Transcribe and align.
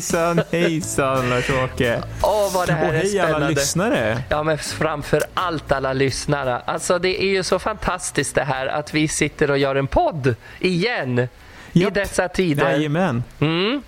Hejsan, 0.00 0.40
hejsan 0.52 1.30
Lars-Åke. 1.30 2.02
Åh, 2.22 2.54
vad 2.54 2.66
det 2.68 2.72
här 2.72 2.88
Och 2.88 2.94
är 2.94 2.98
hej 2.98 3.20
alla 3.20 3.28
spännande. 3.30 3.54
lyssnare. 3.60 4.22
Ja, 4.28 4.42
men 4.42 4.58
framför 4.58 5.22
allt 5.34 5.72
alla 5.72 5.92
lyssnare. 5.92 6.62
Alltså, 6.64 6.98
det 6.98 7.22
är 7.22 7.26
ju 7.28 7.42
så 7.42 7.58
fantastiskt 7.58 8.34
det 8.34 8.44
här 8.44 8.66
att 8.66 8.94
vi 8.94 9.08
sitter 9.08 9.50
och 9.50 9.58
gör 9.58 9.74
en 9.74 9.86
podd 9.86 10.34
igen. 10.60 11.18
I 11.18 11.28
Japp. 11.72 11.94
dessa 11.94 12.28
tider. 12.28 12.70
Jajamän. 12.70 13.24
Mm. 13.40 13.82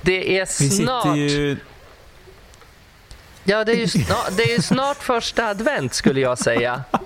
Det 0.00 0.38
är 0.38 0.46
Vi 0.62 0.70
snart... 0.70 1.02
sitter 1.02 1.16
ju... 1.16 1.56
Ja, 3.44 3.64
det 3.64 3.72
är, 3.72 3.76
ju 3.76 3.88
snart, 3.88 4.28
det 4.36 4.54
är 4.54 4.62
snart 4.62 5.02
första 5.02 5.46
advent 5.46 5.94
skulle 5.94 6.20
jag 6.20 6.38
säga. 6.38 6.82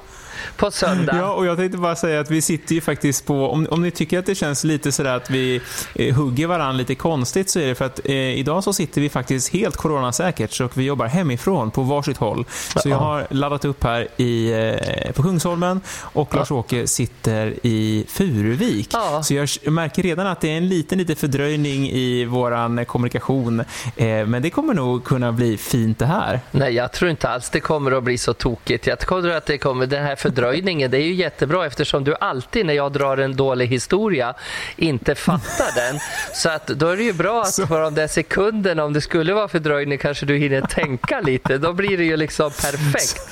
På 0.57 0.71
söndag. 0.71 1.17
Ja, 1.17 1.33
och 1.33 1.47
jag 1.47 1.57
tänkte 1.57 1.79
bara 1.79 1.97
säga 1.97 2.21
att 2.21 2.31
vi 2.31 2.43
sitter 2.43 2.75
ju 2.75 2.81
faktiskt 2.81 3.27
på, 3.27 3.51
om, 3.51 3.67
om 3.71 3.83
ni 3.83 3.91
tycker 3.91 4.19
att 4.19 4.27
det 4.27 4.35
känns 4.35 4.65
lite 4.65 4.93
sådär 4.93 5.17
att 5.17 5.31
vi 5.31 5.61
eh, 5.95 6.15
hugger 6.15 6.47
varandra 6.47 6.73
lite 6.73 6.95
konstigt 6.95 7.51
så 7.51 7.61
är 7.61 7.67
det 7.67 7.75
för 7.75 7.85
att 7.85 8.01
eh, 8.05 8.15
idag 8.15 8.65
så 8.65 8.73
sitter 8.73 9.01
vi 9.01 9.09
faktiskt 9.09 9.53
helt 9.53 9.77
coronasäkert 9.77 10.53
så 10.53 10.69
vi 10.75 10.85
jobbar 10.85 11.07
hemifrån 11.07 11.71
på 11.71 11.83
varsitt 11.83 12.17
håll. 12.17 12.45
Så 12.77 12.89
jag 12.89 12.97
har 12.97 13.27
laddat 13.31 13.65
upp 13.65 13.85
här 13.85 14.09
i, 14.17 14.53
eh, 14.53 15.13
på 15.13 15.23
Kungsholmen 15.23 15.81
och 16.01 16.35
Lars-Åke 16.35 16.87
sitter 16.87 17.55
i 17.63 18.05
Furuvik. 18.09 18.89
Ja. 18.93 19.23
Så 19.23 19.35
jag 19.35 19.49
märker 19.73 20.03
redan 20.03 20.27
att 20.27 20.41
det 20.41 20.51
är 20.51 20.57
en 20.57 20.69
liten, 20.69 20.99
liten 20.99 21.17
fördröjning 21.17 21.91
i 21.91 22.25
våran 22.25 22.85
kommunikation. 22.85 23.61
Eh, 23.61 24.27
men 24.27 24.43
det 24.43 24.51
kommer 24.51 24.75
nog 24.75 25.05
kunna 25.05 25.33
bli 25.33 25.57
fint 25.57 25.99
det 25.99 26.07
här. 26.07 26.41
Nej, 26.51 26.75
jag 26.75 26.93
tror 26.93 27.11
inte 27.11 27.29
alls 27.29 27.51
det 27.51 27.61
kommer 27.61 27.93
att 27.93 28.05
bli 28.05 28.19
så 28.19 28.35
tokigt. 28.35 28.87
Jag 28.87 28.99
tror 28.99 29.31
att 29.31 29.47
det 29.47 29.59
kommer, 29.59 29.87
den 29.87 30.05
här 30.05 30.17
fördröjningen, 30.17 30.44
det 30.53 30.97
är 30.97 31.01
ju 31.03 31.15
jättebra 31.15 31.67
eftersom 31.67 32.05
du 32.05 32.15
alltid 32.21 32.67
när 32.67 32.75
jag 32.75 32.93
drar 32.93 33.17
en 33.17 33.37
dålig 33.37 33.67
historia 33.67 34.35
inte 34.77 35.15
fattar 35.15 35.75
den. 35.77 36.01
Så 36.33 36.49
att 36.49 36.67
då 36.67 36.89
är 36.89 36.97
det 36.97 37.03
ju 37.03 37.13
bra 37.13 37.43
att 37.43 37.55
Så- 37.55 37.67
på 37.67 37.79
de 37.79 37.95
där 37.95 38.07
sekunderna, 38.07 38.85
om 38.85 38.93
det 38.93 39.01
skulle 39.01 39.33
vara 39.35 39.49
fördröjning, 39.49 39.99
kanske 39.99 40.27
du 40.27 40.37
hinner 40.37 40.61
tänka 40.61 41.21
lite. 41.21 41.59
Då 41.59 41.73
blir 41.73 41.99
det 41.99 42.05
ju 42.05 42.17
liksom 42.17 42.51
perfekt. 42.51 43.29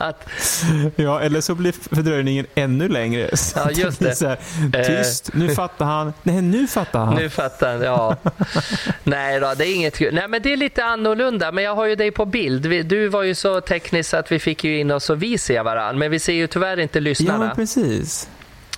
Att, 0.00 0.28
Ja, 0.96 1.20
eller 1.20 1.40
så 1.40 1.54
blir 1.54 1.72
fördröjningen 1.94 2.46
ännu 2.54 2.88
längre. 2.88 3.30
Ja, 3.56 3.70
just 3.70 4.00
det. 4.00 4.14
Så 4.14 4.26
här, 4.26 4.38
Eh. 4.74 4.82
tyst, 4.86 5.30
nu 5.34 5.54
fattar 5.54 5.84
han. 5.86 6.12
Nej, 6.22 6.42
nu 6.42 6.66
fattar 6.66 7.04
han. 7.04 7.14
nu 7.14 7.30
fattar 7.30 7.72
jag, 7.72 7.82
ja. 7.84 8.16
Nej 9.04 9.40
då, 9.40 9.54
det 9.56 9.66
är 9.66 9.74
inget 9.74 9.96
kul. 9.98 10.14
Nej 10.14 10.28
men 10.28 10.42
det 10.42 10.52
är 10.52 10.56
lite 10.56 10.84
annorlunda, 10.84 11.52
men 11.52 11.64
jag 11.64 11.74
har 11.74 11.86
ju 11.86 11.94
dig 11.94 12.10
på 12.10 12.24
bild. 12.24 12.62
Du 12.88 13.08
var 13.08 13.22
ju 13.22 13.34
så 13.34 13.60
teknisk 13.60 14.14
att 14.14 14.32
vi 14.32 14.38
fick 14.38 14.64
ju 14.64 14.78
in 14.78 14.90
oss 14.90 15.10
och 15.10 15.22
vi 15.22 15.38
ser 15.38 15.62
varandra, 15.62 15.98
men 15.98 16.10
vi 16.10 16.18
ser 16.18 16.32
ju 16.32 16.46
tyvärr 16.46 16.78
inte 16.80 16.98
Ja, 16.98 17.02
lyssnarna. 17.02 17.38
men 17.46 17.56
precis. 17.56 18.28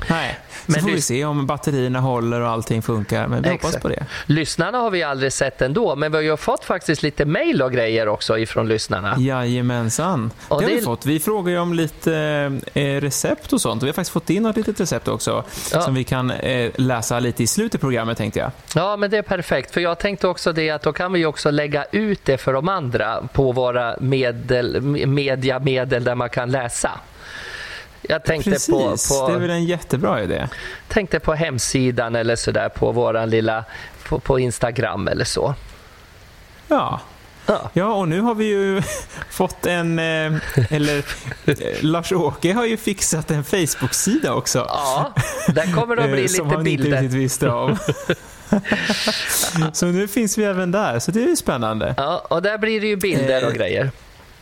Nej, 0.08 0.38
så 0.66 0.72
Men 0.72 0.80
får 0.80 0.90
vi 0.90 1.00
se 1.00 1.24
om 1.24 1.46
batterierna 1.46 2.00
håller 2.00 2.40
och 2.40 2.48
allting 2.48 2.82
funkar. 2.82 3.26
Men 3.28 3.42
vi 3.42 3.48
hoppas 3.48 3.64
Exakt. 3.68 3.82
på 3.82 3.88
det. 3.88 4.06
Lyssnarna 4.26 4.78
har 4.78 4.90
vi 4.90 5.02
aldrig 5.02 5.32
sett 5.32 5.62
ändå, 5.62 5.96
men 5.96 6.12
vi 6.12 6.16
har 6.18 6.22
ju 6.22 6.36
fått 6.36 6.64
faktiskt 6.64 7.02
lite 7.02 7.24
mail 7.24 7.62
och 7.62 7.72
grejer 7.72 8.08
också 8.08 8.38
ifrån 8.38 8.68
lyssnarna. 8.68 9.14
Jajamensan. 9.18 10.30
Och 10.48 10.58
det 10.60 10.64
har 10.64 10.70
det- 10.70 10.76
vi 10.76 10.82
fått. 10.82 11.06
Vi 11.06 11.20
frågar 11.20 11.52
ju 11.52 11.58
om 11.58 11.74
lite 11.74 12.14
eh, 12.74 12.82
recept 13.00 13.52
och 13.52 13.60
sånt. 13.60 13.82
Och 13.82 13.86
vi 13.86 13.90
har 13.90 13.94
faktiskt 13.94 14.12
fått 14.12 14.30
in 14.30 14.42
något 14.42 14.56
litet 14.56 14.80
recept 14.80 15.08
också. 15.08 15.44
Ja. 15.72 15.80
Som 15.82 15.94
vi 15.94 16.04
kan 16.04 16.30
eh, 16.30 16.70
läsa 16.76 17.20
lite 17.20 17.42
i 17.42 17.46
slutet 17.46 17.74
av 17.78 17.80
programmet 17.80 18.18
tänkte 18.18 18.40
jag. 18.40 18.50
Ja, 18.74 18.96
men 18.96 19.10
det 19.10 19.18
är 19.18 19.22
perfekt. 19.22 19.74
För 19.74 19.80
jag 19.80 19.98
tänkte 19.98 20.28
också 20.28 20.52
det 20.52 20.70
att 20.70 20.82
då 20.82 20.92
kan 20.92 21.12
vi 21.12 21.26
också 21.26 21.50
lägga 21.50 21.84
ut 21.92 22.24
det 22.24 22.38
för 22.38 22.52
de 22.52 22.68
andra 22.68 23.22
på 23.32 23.52
våra 23.52 23.96
medel, 24.00 24.80
mediamedel 25.06 26.04
där 26.04 26.14
man 26.14 26.30
kan 26.30 26.50
läsa. 26.50 26.90
Jag 28.02 28.24
tänkte 28.24 28.50
Precis, 28.50 28.68
på, 29.08 29.26
det 29.26 29.32
är 29.32 29.34
på, 29.34 29.38
väl 29.38 29.50
en 29.50 29.64
jättebra 29.64 30.22
idé. 30.22 30.48
tänkte 30.88 31.20
på 31.20 31.34
hemsidan 31.34 32.16
eller 32.16 32.36
sådär 32.36 32.68
på 32.68 32.92
våran 32.92 33.30
lilla 33.30 33.64
på, 34.08 34.18
på 34.20 34.38
Instagram 34.38 35.08
eller 35.08 35.24
så. 35.24 35.54
Ja. 36.68 37.00
Ja. 37.72 37.92
Och 37.92 38.08
nu 38.08 38.20
har 38.20 38.34
vi 38.34 38.44
ju 38.44 38.82
fått 39.30 39.66
en, 39.66 39.98
eh, 39.98 40.32
eller 40.70 40.98
eh, 41.46 41.54
Lars-Åke 41.80 42.52
har 42.52 42.64
ju 42.66 42.76
fixat 42.76 43.30
en 43.30 43.44
Facebook-sida 43.44 44.34
också. 44.34 44.58
Ja, 44.68 45.12
där 45.48 45.72
kommer 45.74 45.96
det 45.96 46.04
att 46.04 46.10
bli 46.12 46.22
Eh, 46.22 46.26
som 46.28 46.46
lite 46.46 46.56
han 46.56 46.66
inte 46.66 46.82
bilder. 46.82 47.00
riktigt 47.02 47.18
visste 47.18 47.48
om. 47.48 47.76
så 49.72 49.86
nu 49.86 50.08
finns 50.08 50.38
vi 50.38 50.44
även 50.44 50.70
där, 50.72 50.98
så 50.98 51.10
det 51.10 51.22
är 51.22 51.28
ju 51.28 51.36
spännande. 51.36 51.94
Ja, 51.96 52.26
och 52.30 52.42
där 52.42 52.58
blir 52.58 52.80
det 52.80 52.86
ju 52.86 52.96
bilder 52.96 53.46
och 53.46 53.52
grejer 53.52 53.90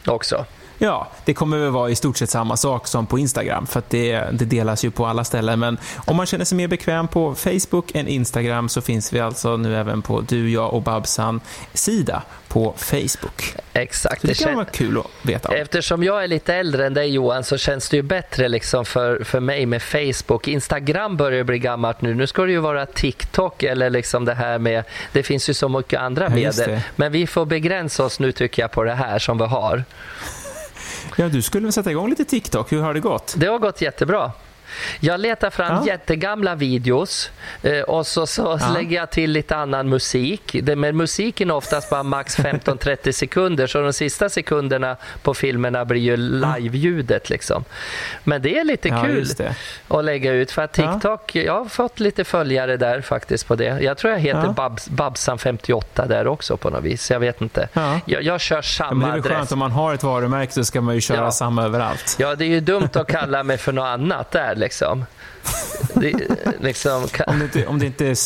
också. 0.07 0.45
Ja, 0.79 1.09
det 1.25 1.35
kommer 1.35 1.59
väl 1.59 1.71
vara 1.71 1.91
i 1.91 1.95
stort 1.95 2.17
sett 2.17 2.31
samma 2.31 2.57
sak 2.57 2.87
som 2.87 3.07
på 3.07 3.19
Instagram, 3.19 3.67
för 3.67 3.79
att 3.79 3.91
det, 3.91 4.21
det 4.33 4.45
delas 4.45 4.85
ju 4.85 4.91
på 4.91 5.07
alla 5.07 5.25
ställen. 5.25 5.59
Men 5.61 5.79
om 6.07 6.17
man 6.17 6.27
känner 6.27 6.45
sig 6.45 6.57
mer 6.57 6.69
bekväm 6.69 7.09
på 7.09 7.35
Facebook 7.35 7.95
än 7.95 8.09
Instagram 8.09 8.69
så 8.69 8.81
finns 8.81 9.13
vi 9.13 9.21
alltså 9.21 9.57
nu 9.57 9.77
även 9.77 10.03
på 10.03 10.21
Du, 10.21 10.51
jag 10.51 10.75
och 10.75 10.83
Babsan-sida 10.83 12.23
på 12.49 12.75
Facebook. 12.77 13.55
Exakt. 13.73 14.21
Så 14.21 14.27
det 14.27 14.33
Det 14.33 14.45
kan 14.45 14.55
vara 14.55 14.65
kul 14.65 14.99
att 14.99 15.07
veta 15.23 15.49
om. 15.49 15.55
Eftersom 15.55 16.03
jag 16.05 16.25
är 16.25 16.29
lite 16.29 16.55
äldre 16.55 16.87
än 16.87 16.95
dig 16.95 17.09
Johan 17.11 17.45
så 17.45 17.59
känns 17.59 17.89
det 17.89 17.97
ju 17.97 18.03
bättre 18.03 18.49
liksom 18.49 18.85
för, 18.85 19.25
för 19.25 19.41
mig 19.41 19.67
med 19.67 19.83
Facebook. 19.83 20.49
Instagram 20.49 21.17
börjar 21.17 21.45
bli 21.45 21.59
gammalt 21.59 22.01
nu. 22.01 22.15
Nu 22.15 22.27
ska 22.27 22.43
det 22.43 22.53
ju 22.53 22.59
vara 22.61 22.87
TikTok 22.87 23.63
eller 23.63 23.91
liksom 23.91 24.25
det 24.25 24.35
här 24.35 24.59
med... 24.59 24.85
Det 25.13 25.23
finns 25.23 25.51
ju 25.51 25.55
så 25.55 25.69
mycket 25.69 26.01
andra 26.01 26.25
Ja, 26.25 26.31
medel. 26.31 26.69
det. 26.71 26.83
Men 26.97 27.13
vi 27.13 27.27
får 27.27 27.47
begränsa 27.47 28.05
oss 28.05 28.21
nu 28.21 28.33
tycker 28.33 28.63
jag 28.63 28.71
på 28.71 28.85
det 28.85 28.95
här 28.95 29.19
som 29.19 29.39
vi 29.39 29.45
har. 29.45 29.85
Ja, 31.17 31.29
du 31.29 31.43
skulle 31.43 31.65
väl 31.65 31.73
sätta 31.73 31.91
igång 31.91 32.11
lite 32.11 32.25
TikTok, 32.25 32.73
hur 32.73 32.83
har 32.83 32.95
det 32.95 33.01
gått? 33.01 33.35
Det 33.37 33.47
har 33.47 33.59
gått 33.59 33.81
jättebra. 33.81 34.33
Jag 35.01 35.21
letar 35.21 35.51
fram 35.51 35.75
Ja. 35.75 35.87
jättegamla 35.87 36.55
videos 36.55 37.31
eh, 37.63 37.81
och 37.81 38.07
så, 38.07 38.27
så 38.27 38.59
Ja. 38.61 38.69
lägger 38.75 38.97
jag 38.97 39.11
till 39.11 39.31
lite 39.31 39.57
annan 39.57 39.89
musik. 39.89 40.57
Men 40.77 40.97
musiken 40.97 41.51
är 41.51 41.55
oftast 41.55 41.91
bara 41.91 42.03
max 42.03 42.39
15-30 42.39 43.13
sekunder 43.13 43.67
så 43.67 43.81
de 43.81 43.93
sista 43.93 44.29
sekunderna 44.29 44.97
på 45.23 45.35
filmerna 45.35 45.85
blir 45.85 46.01
ju 46.01 46.17
live-ljudet. 46.17 47.31
Liksom. 47.31 47.65
Men 48.25 48.43
det 48.43 48.59
är 48.59 48.65
lite 48.65 48.89
Ja, 48.89 49.03
kul 49.05 49.27
att 49.89 50.05
lägga 50.05 50.33
ut 50.33 50.51
för 50.51 50.63
att. 50.63 50.73
TikTok, 50.73 51.35
jag 51.35 51.53
har 51.59 51.65
fått 51.65 52.01
lite 52.01 52.25
följare 52.25 52.77
där 52.77 53.01
faktiskt 53.01 53.47
på 53.49 53.55
det. 53.55 53.65
Jag 53.83 53.99
tror 53.99 54.13
jag 54.13 54.21
heter. 54.21 54.49
Babs, 54.49 54.89
Babsan58 54.91 56.09
där 56.09 56.27
också 56.27 56.57
på 56.57 56.71
något 56.71 56.85
vis. 56.85 57.11
Jag 57.11 57.21
vet 57.21 57.41
inte. 57.41 57.69
Ja. 57.73 58.01
Jag, 58.07 58.23
jag 58.23 58.41
kör 58.41 58.63
samma 58.63 58.91
men 58.95 59.01
det 59.01 59.07
är 59.07 59.11
väl 59.13 59.19
adress. 59.21 59.39
skönt 59.39 59.53
om 59.53 59.59
man 59.59 59.71
har 59.71 59.95
ett 59.95 60.03
varumärke 60.03 60.53
så 60.53 60.65
ska 60.65 60.81
man 60.81 60.95
ju 60.95 61.01
köra 61.01 61.31
samma 61.31 61.65
överallt. 61.65 62.17
Ja, 62.19 62.35
det 62.35 62.45
är 62.45 62.49
ju 62.49 62.61
dumt 62.61 62.89
att 62.93 63.07
kalla 63.09 63.43
mig 63.43 63.59
för 63.59 63.73
något 63.73 63.87
annat 63.87 64.31
där 64.31 64.55
liksom. 64.59 65.05
Det, 65.95 66.13
liksom 66.61 67.03
ka- 67.07 67.25
Om 67.27 67.39
det 67.39 67.45
inte, 67.45 67.67
om 67.67 67.79
det 67.79 67.87
inte 67.87 68.07
är, 68.07 68.17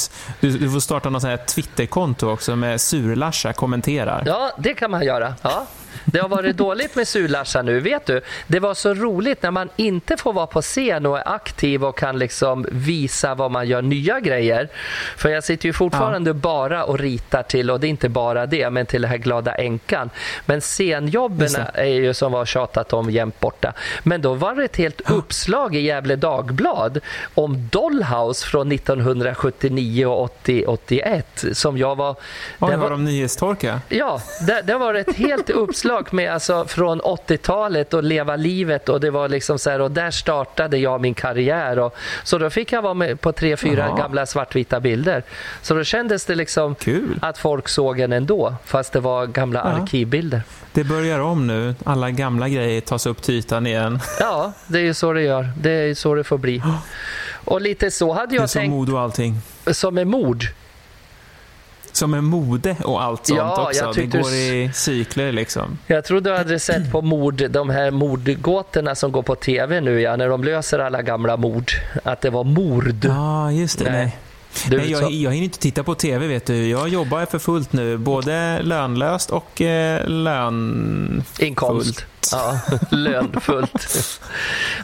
du, 0.40 0.50
du 0.58 0.70
får 0.70 0.80
starta 0.80 1.10
något 1.10 1.22
sånt 1.22 1.40
här 1.40 1.46
Twitterkonto 1.46 2.30
också 2.30 2.56
med 2.56 2.80
Sur-Larsa 2.80 3.52
kommenterar. 3.52 4.22
ja, 4.26 4.52
det 4.58 4.74
kan 4.74 4.90
man 4.90 5.04
göra. 5.04 5.34
Ja. 5.42 5.66
Det 6.04 6.18
har 6.18 6.28
varit 6.28 6.56
dåligt 6.56 6.96
med 6.96 7.08
Surlarsa 7.08 7.62
nu. 7.62 7.80
Vet 7.80 8.06
du, 8.06 8.20
det 8.46 8.60
var 8.60 8.74
så 8.74 8.94
roligt 8.94 9.42
när 9.42 9.50
man 9.50 9.68
inte 9.76 10.16
får 10.16 10.32
vara 10.32 10.46
på 10.46 10.62
scen 10.62 11.06
och 11.06 11.18
är 11.18 11.28
aktiv 11.28 11.84
och 11.84 11.98
kan 11.98 12.18
liksom 12.18 12.66
visa 12.70 13.34
vad 13.34 13.50
man 13.50 13.68
gör 13.68 13.82
nya 13.82 14.20
grejer. 14.20 14.68
För 15.16 15.28
jag 15.28 15.44
sitter 15.44 15.66
ju 15.66 15.72
fortfarande 15.72 16.34
bara 16.34 16.84
och 16.84 16.98
ritar 16.98 17.42
till, 17.42 17.70
och 17.70 17.80
det 17.80 17.86
är 17.86 17.88
inte 17.88 18.08
bara 18.08 18.46
det, 18.46 18.70
men 18.70 18.86
till 18.86 19.02
det 19.02 19.08
här 19.08 19.16
Glada 19.16 19.54
änkan. 19.54 20.10
Men 20.46 20.60
scenjobben 20.60 21.48
är 21.74 21.84
ju 21.84 22.14
som 22.14 22.32
var 22.32 22.44
tjatat 22.44 22.92
om 22.92 23.10
jämt 23.10 23.40
borta. 23.40 23.72
Men 24.02 24.22
då 24.22 24.34
var 24.34 24.54
det 24.54 24.64
ett 24.64 24.76
helt 24.76 25.10
uppslag 25.10 25.74
i 25.76 25.80
Gävle 25.80 26.16
Dagblad 26.16 27.00
om 27.34 27.68
Dollhouse 27.70 28.46
från 28.46 28.72
1979 28.72 30.06
och 30.06 30.22
80, 30.22 30.64
81 30.66 31.44
som 31.52 31.78
jag 31.78 31.96
var... 31.96 32.16
Oj, 32.58 32.70
det 32.70 32.76
var 32.76 32.90
de 32.90 33.04
nyhetstorka? 33.04 33.80
Ja, 33.88 34.20
det, 34.46 34.62
det 34.62 34.74
var 34.74 34.94
ett 34.94 35.16
helt 35.16 35.50
uppslag 35.50 35.81
med 36.12 36.32
alltså 36.32 36.64
från 36.64 37.00
80-talet 37.00 37.94
och 37.94 38.02
leva 38.02 38.36
livet 38.36 38.88
och 38.88 39.00
det 39.00 39.10
var 39.10 39.28
liksom 39.28 39.58
så 39.58 39.70
här 39.70 39.80
och 39.80 39.90
där 39.90 40.10
startade 40.10 40.78
jag 40.78 41.00
min 41.00 41.14
karriär 41.14 41.78
och 41.78 41.96
så 42.24 42.38
då 42.38 42.50
fick 42.50 42.72
jag 42.72 42.82
vara 42.82 42.94
med 42.94 43.20
på 43.20 43.32
tre, 43.32 43.56
fyra 43.56 43.94
gamla 43.98 44.26
svartvita 44.26 44.80
bilder. 44.80 45.22
Så 45.62 45.74
då 45.74 45.84
kändes 45.84 46.24
det 46.24 46.34
liksom 46.34 46.74
Kul. 46.74 47.18
att 47.22 47.38
folk 47.38 47.68
såg 47.68 48.00
en 48.00 48.12
ändå 48.12 48.54
fast 48.64 48.92
det 48.92 49.00
var 49.00 49.26
gamla 49.26 49.60
Ja. 49.60 49.82
arkivbilder. 49.82 50.42
Det 50.72 50.84
börjar 50.84 51.18
om 51.20 51.46
nu. 51.46 51.74
Alla 51.84 52.10
gamla 52.10 52.48
grejer 52.48 52.80
tas 52.80 53.06
upp 53.06 53.22
till 53.22 53.34
ytan 53.34 53.66
igen. 53.66 54.00
Ja, 54.20 54.52
det 54.66 54.78
är 54.78 54.82
ju 54.82 54.94
så 54.94 55.12
det 55.12 55.22
gör. 55.22 55.50
Det 55.60 55.70
är 55.70 55.84
ju 55.86 55.94
så 55.94 56.14
det 56.14 56.24
får 56.24 56.38
bli. 56.38 56.62
Och 57.44 57.60
lite 57.60 57.90
så 57.90 58.12
hade 58.12 58.26
Det 58.26 58.36
är 58.36 58.40
jag 58.40 58.50
som 58.50 58.60
tänkt 58.60 58.70
mode 58.72 58.92
och 58.92 59.00
allting. 59.00 59.34
som 59.66 59.94
med 59.94 60.06
mord. 60.06 60.44
Som 62.02 62.14
är 62.14 62.20
mode 62.20 62.76
och 62.84 63.02
allt 63.02 63.26
sånt 63.26 63.38
Ja, 63.38 63.66
också. 63.66 63.92
Det 63.94 64.06
går 64.06 64.32
i 64.32 64.70
cykler 64.74 65.32
liksom. 65.32 65.78
Jag 65.86 66.04
trodde 66.04 66.30
du 66.30 66.36
hade 66.36 66.58
sett 66.58 66.92
på 66.92 67.02
mord, 67.02 67.50
de 67.50 67.70
här 67.70 67.90
mordgåtorna 67.90 68.94
som 68.94 69.12
går 69.12 69.22
på 69.22 69.34
tv 69.34 69.80
nu, 69.80 70.00
ja, 70.00 70.16
när 70.16 70.28
de 70.28 70.44
löser 70.44 70.78
alla 70.78 71.02
gamla 71.02 71.36
mord. 71.36 71.70
Att 72.04 72.20
det 72.20 72.30
var 72.30 72.44
mord. 72.44 73.04
Ja, 73.04 73.52
just 73.52 73.78
det. 73.78 73.92
Nej. 73.92 74.16
Du, 74.70 74.76
Nej, 74.76 74.90
jag, 74.90 75.12
jag 75.12 75.30
hinner 75.30 75.44
inte 75.44 75.58
titta 75.58 75.82
på 75.82 75.94
TV 75.94 76.26
vet 76.26 76.46
du. 76.46 76.68
Jag 76.68 76.88
jobbar 76.88 77.26
för 77.26 77.38
fullt 77.38 77.72
nu. 77.72 77.98
Både 77.98 78.62
lönlöst 78.62 79.30
och 79.30 79.60
eh, 79.60 80.08
lön... 80.08 81.24
inkomst. 81.38 82.06
Ja, 82.30 82.60
lönfullt. 82.90 84.20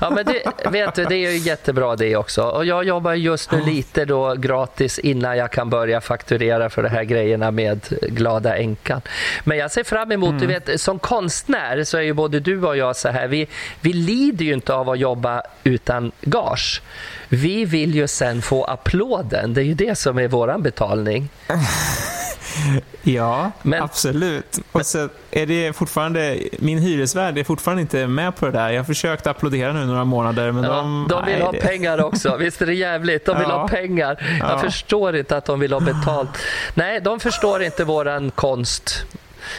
Ja, 0.01 0.11
men 0.11 0.27
det, 0.27 0.71
vet 0.71 0.95
du, 0.95 1.05
det 1.05 1.15
är 1.15 1.31
ju 1.31 1.39
jättebra 1.39 1.97
det 1.97 2.17
också. 2.17 2.43
Och 2.43 2.65
jag 2.65 2.85
jobbar 2.85 3.15
just 3.15 3.53
nu 3.53 3.61
lite 3.63 4.05
då 4.05 4.35
gratis 4.35 4.99
innan 4.99 5.37
jag 5.37 5.51
kan 5.51 5.71
börja 5.71 6.01
fakturera 6.01 6.71
för 6.71 6.83
de 6.83 6.89
här 6.89 7.05
grejerna 7.05 7.51
med 7.51 7.81
Glada 8.09 8.57
änkan. 8.57 9.01
Men 9.45 9.59
jag 9.59 9.71
ser 9.71 9.85
fram 9.85 10.13
emot, 10.13 10.29
mm. 10.29 10.41
du 10.41 10.47
vet, 10.47 10.81
som 10.81 10.99
konstnär 10.99 11.85
så 11.85 11.99
är 11.99 12.03
ju 12.03 12.13
både 12.13 12.41
du 12.41 12.63
och 12.63 12.77
jag 12.77 12.97
så 12.97 13.09
här, 13.09 13.29
vi, 13.29 13.49
vi 13.81 13.93
lider 13.93 14.45
ju 14.45 14.53
inte 14.53 14.75
av 14.75 14.91
att 14.91 14.99
jobba 14.99 15.43
utan 15.65 16.13
gage. 16.21 16.83
Vi 17.29 17.65
vill 17.65 17.95
ju 17.95 18.09
sen 18.09 18.43
få 18.43 18.65
applåden, 18.65 19.55
det 19.55 19.61
är 19.61 19.65
ju 19.65 19.75
det 19.75 19.99
som 19.99 20.19
är 20.19 20.29
våran 20.29 20.63
betalning. 20.63 21.29
Ja, 23.03 23.51
men, 23.63 23.83
absolut. 23.83 24.59
Och 24.73 24.87
så 24.87 25.09
är 25.31 25.47
det 25.47 25.73
fortfarande, 25.73 26.39
min 26.59 26.79
hyresvärd 26.79 27.39
är 27.39 27.45
fortfarande 27.45 27.83
inte 27.83 28.07
med 28.07 28.37
på 28.37 28.47
det 28.47 28.53
där. 28.53 28.71
Jag 28.71 28.81
har 28.81 28.85
försökt 28.85 29.27
applådera 29.27 29.73
nu 29.73 29.87
några 29.87 30.05
månader. 30.05 30.53
Men 30.53 30.65
ja, 30.65 30.71
de, 30.71 31.07
de 31.09 31.25
vill 31.25 31.35
nej, 31.35 31.43
ha 31.43 31.53
det... 31.53 31.61
pengar 31.61 32.05
också. 32.05 32.37
Visst 32.41 32.63
är 32.63 32.67
det 32.67 32.75
jävligt? 32.75 33.27
De 33.27 33.39
vill 33.39 33.49
ja. 33.49 33.61
ha 33.61 33.69
pengar. 33.69 34.39
Jag 34.41 34.51
ja. 34.51 34.59
förstår 34.59 35.17
inte 35.17 35.37
att 35.37 35.45
de 35.45 35.61
vill 35.61 35.73
ha 35.73 35.81
betalt. 35.81 36.31
Nej, 36.75 37.01
de 37.01 37.21
förstår 37.21 37.63
inte 37.63 37.85
våran 37.85 38.31
konst. 38.31 39.05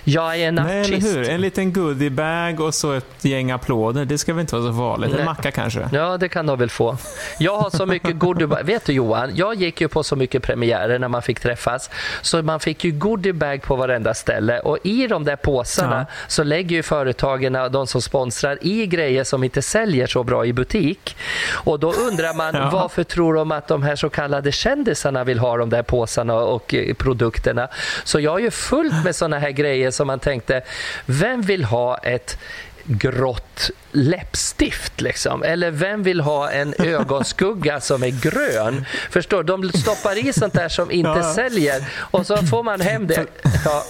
Jag 0.03 0.35
är 0.35 0.47
en 0.47 0.55
Nej, 0.55 0.81
artist. 0.81 1.07
Eller 1.07 1.23
hur? 1.23 1.29
En 1.29 1.41
liten 1.41 1.73
goodiebag 1.73 2.59
och 2.59 2.73
så 2.73 2.93
ett 2.93 3.25
gäng 3.25 3.51
applåder. 3.51 4.05
Det 4.05 4.17
ska 4.17 4.33
väl 4.33 4.41
inte 4.41 4.55
vara 4.55 4.71
så 4.71 4.77
farligt? 4.77 5.19
En 5.19 5.25
macka 5.25 5.51
kanske? 5.51 5.89
Ja, 5.91 6.17
det 6.17 6.29
kan 6.29 6.45
de 6.45 6.59
väl 6.59 6.69
få. 6.69 6.97
Jag 7.39 7.57
har 7.57 7.69
så 7.69 7.85
mycket 7.85 8.19
goodiebag. 8.19 8.63
Vet 8.63 8.85
du 8.85 8.93
Johan, 8.93 9.31
jag 9.35 9.55
gick 9.55 9.81
ju 9.81 9.87
på 9.87 10.03
så 10.03 10.15
mycket 10.15 10.43
premiärer 10.43 10.99
när 10.99 11.07
man 11.07 11.21
fick 11.21 11.39
träffas. 11.39 11.89
Så 12.21 12.41
man 12.41 12.59
fick 12.59 12.83
ju 12.83 12.91
goodiebag 12.91 13.61
på 13.61 13.75
varenda 13.75 14.13
ställe. 14.13 14.59
Och 14.59 14.77
i 14.83 15.07
de 15.07 15.23
där 15.23 15.35
påsarna 15.35 16.05
ja. 16.09 16.15
så 16.27 16.43
lägger 16.43 16.75
ju 16.75 16.83
företagen, 16.83 17.53
de 17.71 17.87
som 17.87 18.01
sponsrar, 18.01 18.57
i 18.61 18.87
grejer 18.87 19.23
som 19.23 19.43
inte 19.43 19.61
säljer 19.61 20.07
så 20.07 20.23
bra 20.23 20.45
i 20.45 20.53
butik. 20.53 21.15
Och 21.51 21.79
då 21.79 21.93
undrar 21.93 22.33
man 22.33 22.55
ja. 22.55 22.69
varför 22.73 23.03
tror 23.03 23.33
de 23.33 23.51
att 23.51 23.67
de 23.67 23.83
här 23.83 23.95
så 23.95 24.09
kallade 24.09 24.51
kändisarna 24.51 25.23
vill 25.23 25.39
ha 25.39 25.57
de 25.57 25.69
där 25.69 25.83
påsarna 25.83 26.35
och 26.35 26.75
produkterna. 26.97 27.67
Så 28.03 28.19
jag 28.19 28.39
är 28.39 28.43
ju 28.43 28.51
fullt 28.51 29.03
med 29.03 29.15
såna 29.15 29.39
här 29.39 29.51
grejer 29.51 29.88
grejer 29.89 29.91
som 29.91 30.07
man 30.07 30.19
tänkte, 30.19 30.61
vem 31.05 31.41
vill 31.41 31.63
ha 31.63 31.97
ett 31.97 32.37
grått 32.85 33.71
läppstift 33.91 35.01
liksom? 35.01 35.43
Eller 35.43 35.71
vem 35.71 36.03
vill 36.03 36.21
ha 36.21 36.49
en 36.49 36.73
ögonskugga 36.79 37.81
som 37.81 38.03
är 38.03 38.11
grön? 38.21 38.85
Förstår 39.11 39.43
De 39.43 39.69
stoppar 39.69 40.17
i 40.17 40.33
sånt 40.33 40.53
där 40.53 40.69
som 40.69 40.91
inte 40.91 41.19
ja. 41.19 41.33
säljer 41.33 41.81
och 42.11 42.25
så 42.25 42.37
får 42.37 42.63
man 42.63 42.81
hem 42.81 43.07
det. 43.07 43.25
Ja. 43.65 43.83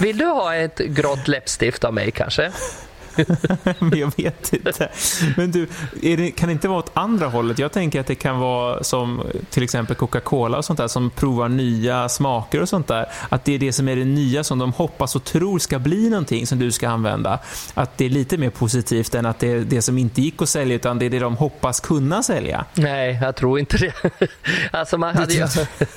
Vill 0.00 0.18
du 0.18 0.26
ha 0.26 0.54
ett 0.54 0.78
grått 0.78 1.28
läppstift 1.28 1.84
av 1.84 1.94
mig 1.94 2.10
kanske? 2.10 2.52
men 3.78 3.98
jag 3.98 4.12
vet 4.16 4.52
inte. 4.52 4.88
Men 5.36 5.50
du, 5.50 5.68
det, 5.92 6.30
kan 6.30 6.48
det 6.48 6.52
inte 6.52 6.68
vara 6.68 6.78
åt 6.78 6.90
andra 6.94 7.26
hållet? 7.26 7.58
Jag 7.58 7.72
tänker 7.72 8.00
att 8.00 8.06
det 8.06 8.14
kan 8.14 8.38
vara 8.38 8.84
som 8.84 9.22
till 9.50 9.62
exempel 9.62 9.96
Coca-Cola 9.96 10.58
och 10.58 10.64
sånt 10.64 10.78
där 10.78 10.88
som 10.88 11.10
provar 11.10 11.48
nya 11.48 12.08
smaker 12.08 12.60
och 12.60 12.68
sånt 12.68 12.86
där. 12.86 13.06
Att 13.28 13.44
det 13.44 13.54
är 13.54 13.58
det 13.58 13.72
som 13.72 13.88
är 13.88 13.96
det 13.96 14.04
nya 14.04 14.44
som 14.44 14.58
de 14.58 14.72
hoppas 14.72 15.16
och 15.16 15.24
tror 15.24 15.58
ska 15.58 15.78
bli 15.78 16.10
någonting 16.10 16.46
som 16.46 16.58
du 16.58 16.72
ska 16.72 16.88
använda. 16.88 17.38
Att 17.74 17.98
det 17.98 18.04
är 18.04 18.10
lite 18.10 18.38
mer 18.38 18.50
positivt 18.50 19.14
än 19.14 19.26
att 19.26 19.38
det 19.38 19.52
är 19.52 19.60
det 19.60 19.82
som 19.82 19.98
inte 19.98 20.22
gick 20.22 20.42
att 20.42 20.48
sälja 20.48 20.76
utan 20.76 20.98
det 20.98 21.06
är 21.06 21.10
det 21.10 21.18
de 21.18 21.36
hoppas 21.36 21.80
kunna 21.80 22.22
sälja. 22.22 22.64
Nej, 22.74 23.18
jag 23.22 23.36
tror 23.36 23.58
inte 23.58 23.76
det. 23.78 23.92
alltså 24.70 24.98
man 24.98 25.16
hade 25.16 25.32
ju, 25.34 25.46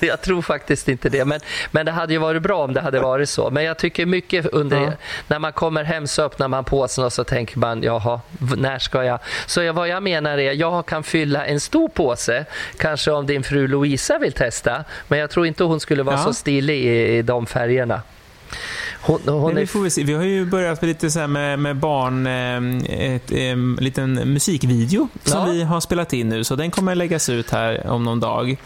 jag 0.00 0.22
tror 0.22 0.42
faktiskt 0.42 0.88
inte 0.88 1.08
det. 1.08 1.24
Men, 1.24 1.40
men 1.70 1.86
det 1.86 1.92
hade 1.92 2.12
ju 2.12 2.18
varit 2.18 2.42
bra 2.42 2.64
om 2.64 2.72
det 2.72 2.80
hade 2.80 3.00
varit 3.00 3.28
så. 3.28 3.50
Men 3.50 3.64
jag 3.64 3.78
tycker 3.78 4.06
mycket 4.06 4.46
under, 4.46 4.82
ja. 4.82 4.92
när 5.28 5.38
man 5.38 5.52
kommer 5.52 5.84
hem 5.84 6.06
så 6.06 6.22
öppnar 6.22 6.48
man 6.48 6.64
påsen 6.64 7.04
och 7.08 7.12
så 7.12 7.24
tänker 7.24 7.58
man, 7.58 7.82
jaha, 7.82 8.20
när 8.56 8.78
ska 8.78 9.04
jag? 9.04 9.18
Så 9.46 9.62
jag, 9.62 9.72
vad 9.72 9.88
jag 9.88 10.02
menar 10.02 10.38
är, 10.38 10.52
jag 10.52 10.86
kan 10.86 11.02
fylla 11.02 11.46
en 11.46 11.60
stor 11.60 11.88
påse, 11.88 12.44
kanske 12.76 13.10
om 13.10 13.26
din 13.26 13.42
fru 13.42 13.68
Louisa 13.68 14.18
vill 14.18 14.32
testa, 14.32 14.84
men 15.08 15.18
jag 15.18 15.30
tror 15.30 15.46
inte 15.46 15.64
hon 15.64 15.80
skulle 15.80 16.02
vara 16.02 16.16
ja. 16.16 16.24
så 16.24 16.34
stilig 16.34 16.84
i, 16.84 17.18
i 17.18 17.22
de 17.22 17.46
färgerna. 17.46 18.02
Hon, 19.00 19.20
hon 19.26 19.54
Nej, 19.54 19.68
vi, 19.74 19.90
se. 19.90 20.02
vi 20.02 20.14
har 20.14 20.22
ju 20.22 20.44
börjat 20.44 20.82
med 20.82 20.88
lite 20.88 21.10
så 21.10 21.26
med, 21.26 21.58
med 21.58 21.76
barn, 21.76 22.26
eh, 22.26 23.14
ett, 23.14 23.32
en 23.32 23.78
liten 23.80 24.14
musikvideo 24.32 25.08
som 25.24 25.40
ja. 25.40 25.52
vi 25.52 25.62
har 25.62 25.80
spelat 25.80 26.12
in 26.12 26.28
nu, 26.28 26.44
så 26.44 26.56
den 26.56 26.70
kommer 26.70 26.94
läggas 26.94 27.28
ut 27.28 27.50
här 27.50 27.86
om 27.86 28.04
någon 28.04 28.20
dag. 28.20 28.56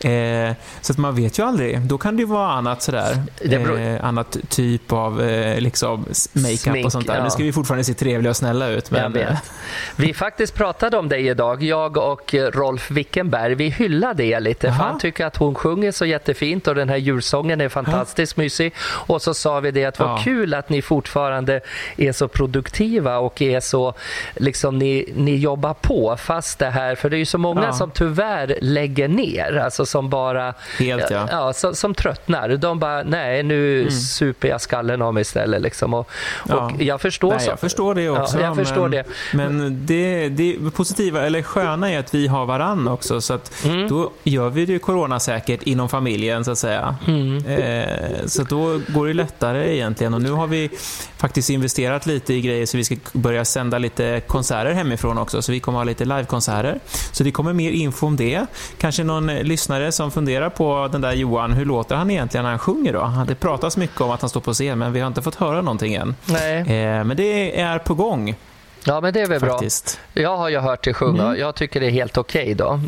Eh, 0.00 0.54
så 0.80 0.92
att 0.92 0.98
man 0.98 1.14
vet 1.14 1.38
ju 1.38 1.42
aldrig. 1.42 1.80
Då 1.80 1.98
kan 1.98 2.16
det 2.16 2.20
ju 2.20 2.26
vara 2.26 2.50
annat 2.50 2.82
sådär, 2.82 3.22
beror... 3.44 3.80
eh, 3.80 4.04
annat 4.04 4.36
typ 4.48 4.92
av 4.92 5.22
eh, 5.22 5.60
liksom 5.60 6.04
makeup 6.32 6.84
och 6.84 6.92
sånt 6.92 7.06
där. 7.06 7.16
Ja. 7.16 7.24
Nu 7.24 7.30
ska 7.30 7.42
vi 7.42 7.52
fortfarande 7.52 7.84
se 7.84 7.94
trevliga 7.94 8.30
och 8.30 8.36
snälla 8.36 8.68
ut. 8.68 8.90
Men... 8.90 9.16
Eh, 9.16 9.38
vi 9.96 10.14
faktiskt 10.14 10.54
pratade 10.54 10.98
om 10.98 11.08
dig 11.08 11.26
idag, 11.28 11.62
jag 11.62 11.96
och 11.96 12.34
Rolf 12.34 12.90
Wickenberg. 12.90 13.54
Vi 13.54 13.68
hyllade 13.68 14.22
det 14.22 14.40
lite, 14.40 14.68
Aha. 14.68 14.78
för 14.78 14.84
han 14.84 14.98
tycker 14.98 15.26
att 15.26 15.36
hon 15.36 15.54
sjunger 15.54 15.92
så 15.92 16.06
jättefint 16.06 16.68
och 16.68 16.74
den 16.74 16.88
här 16.88 16.96
julsången 16.96 17.60
är 17.60 17.68
fantastiskt 17.68 18.38
Aha. 18.38 18.42
mysig. 18.42 18.74
Och 18.80 19.22
så 19.22 19.34
sa 19.34 19.60
vi 19.60 19.70
det 19.70 19.84
att 19.84 19.98
vad 19.98 20.08
ja. 20.08 20.20
kul 20.24 20.54
att 20.54 20.68
ni 20.68 20.82
fortfarande 20.82 21.60
är 21.96 22.12
så 22.12 22.28
produktiva 22.28 23.18
och 23.18 23.42
är 23.42 23.60
så, 23.60 23.94
liksom 24.34 24.78
ni, 24.78 25.12
ni 25.16 25.36
jobbar 25.36 25.74
på 25.74 26.16
fast 26.16 26.58
det 26.58 26.70
här, 26.70 26.94
för 26.94 27.10
det 27.10 27.16
är 27.16 27.18
ju 27.18 27.24
så 27.24 27.38
många 27.38 27.64
ja. 27.64 27.72
som 27.72 27.90
tyvärr 27.90 28.58
lägger 28.60 29.08
ner, 29.08 29.56
alltså 29.56 29.86
som 29.88 30.08
bara, 30.08 30.54
Helt, 30.78 31.10
ja. 31.10 31.28
ja 31.30 31.52
som, 31.52 31.74
som, 31.74 31.94
tröttnar. 31.94 32.48
De 32.48 32.78
bara, 32.78 33.02
nej 33.02 33.42
nu 33.42 33.80
mm. 33.80 33.90
super 33.90 34.48
jag 34.48 34.60
skallen 34.60 35.02
av 35.02 35.14
mig 35.14 35.20
istället 35.20 35.62
liksom. 35.62 35.94
Och, 35.94 36.10
och 36.48 36.72
jag 36.78 37.00
förstår 37.00 37.34
nej, 37.34 37.46
Jag 37.46 37.60
förstår 37.60 37.94
det 37.94 38.08
också. 38.08 38.40
jag 38.40 38.56
förstår 38.56 38.88
men, 38.88 38.90
det. 38.90 39.04
Men 39.32 39.86
det, 39.86 40.28
det 40.28 40.70
positiva, 40.74 41.26
eller 41.26 41.42
sköna 41.42 41.90
är 41.90 41.98
att 41.98 42.14
vi 42.14 42.26
har 42.26 42.46
varann 42.46 42.88
också, 42.88 43.20
så 43.20 43.34
att 43.34 43.64
mm. 43.64 43.88
då 43.88 44.10
gör 44.22 44.50
vi 44.50 44.66
det 44.66 44.78
coronasäkert 44.78 45.62
inom 45.62 45.88
familjen 45.88 46.44
så 46.44 46.50
att 46.50 46.58
säga. 46.58 46.96
Mm. 47.06 47.46
Eh, 47.46 48.26
så 48.26 48.42
då 48.42 48.80
går 48.88 49.06
det 49.06 49.14
lättare 49.14 49.74
egentligen. 49.74 50.14
Och 50.14 50.22
nu 50.22 50.30
har 50.30 50.46
vi 50.46 50.70
faktiskt 51.16 51.50
investerat 51.50 52.06
lite 52.06 52.34
i 52.34 52.40
grejer 52.40 52.66
så 52.66 52.76
vi 52.76 52.84
ska 52.84 52.96
börja 53.12 53.44
sända 53.44 53.78
lite 53.78 54.20
konserter 54.26 54.72
hemifrån 54.72 55.18
också. 55.18 55.42
Så 55.42 55.52
vi 55.52 55.60
kommer 55.60 55.78
ha 55.78 55.84
lite 55.84 56.04
livekonserter. 56.04 56.80
Så 57.12 57.24
det 57.24 57.30
kommer 57.30 57.52
mer 57.52 57.70
info 57.70 58.06
om 58.06 58.16
det. 58.16 58.46
Kanske 58.78 59.04
någon 59.04 59.26
lyssnare 59.26 59.77
som 59.92 60.10
funderar 60.10 60.50
på 60.50 60.88
den 60.92 61.00
där 61.00 61.12
Johan, 61.12 61.52
hur 61.52 61.64
låter 61.64 61.96
han 61.96 62.10
egentligen 62.10 62.44
när 62.44 62.50
han 62.50 62.58
sjunger 62.58 62.92
då? 62.92 63.24
Det 63.28 63.34
pratas 63.34 63.76
mycket 63.76 64.00
om 64.00 64.10
att 64.10 64.20
han 64.20 64.30
står 64.30 64.40
på 64.40 64.52
scen 64.52 64.78
men 64.78 64.92
vi 64.92 65.00
har 65.00 65.06
inte 65.06 65.22
fått 65.22 65.34
höra 65.34 65.60
någonting 65.62 65.94
än. 65.94 66.14
Nej. 66.24 66.58
Eh, 66.60 67.04
men 67.04 67.16
det 67.16 67.60
är 67.60 67.78
på 67.78 67.94
gång. 67.94 68.34
Ja, 68.88 69.00
men 69.00 69.12
det 69.12 69.20
är 69.20 69.26
väl 69.26 69.40
Faktiskt. 69.40 70.00
bra. 70.14 70.22
Jag 70.22 70.36
har 70.36 70.48
ju 70.48 70.58
hört 70.58 70.84
dig 70.84 70.94
sjunga. 70.94 71.22
Mm. 71.22 71.38
Jag 71.38 71.54
tycker 71.54 71.80
det 71.80 71.86
är 71.86 71.90
helt 71.90 72.18
okej 72.18 72.42
okay 72.42 72.54
då. 72.54 72.80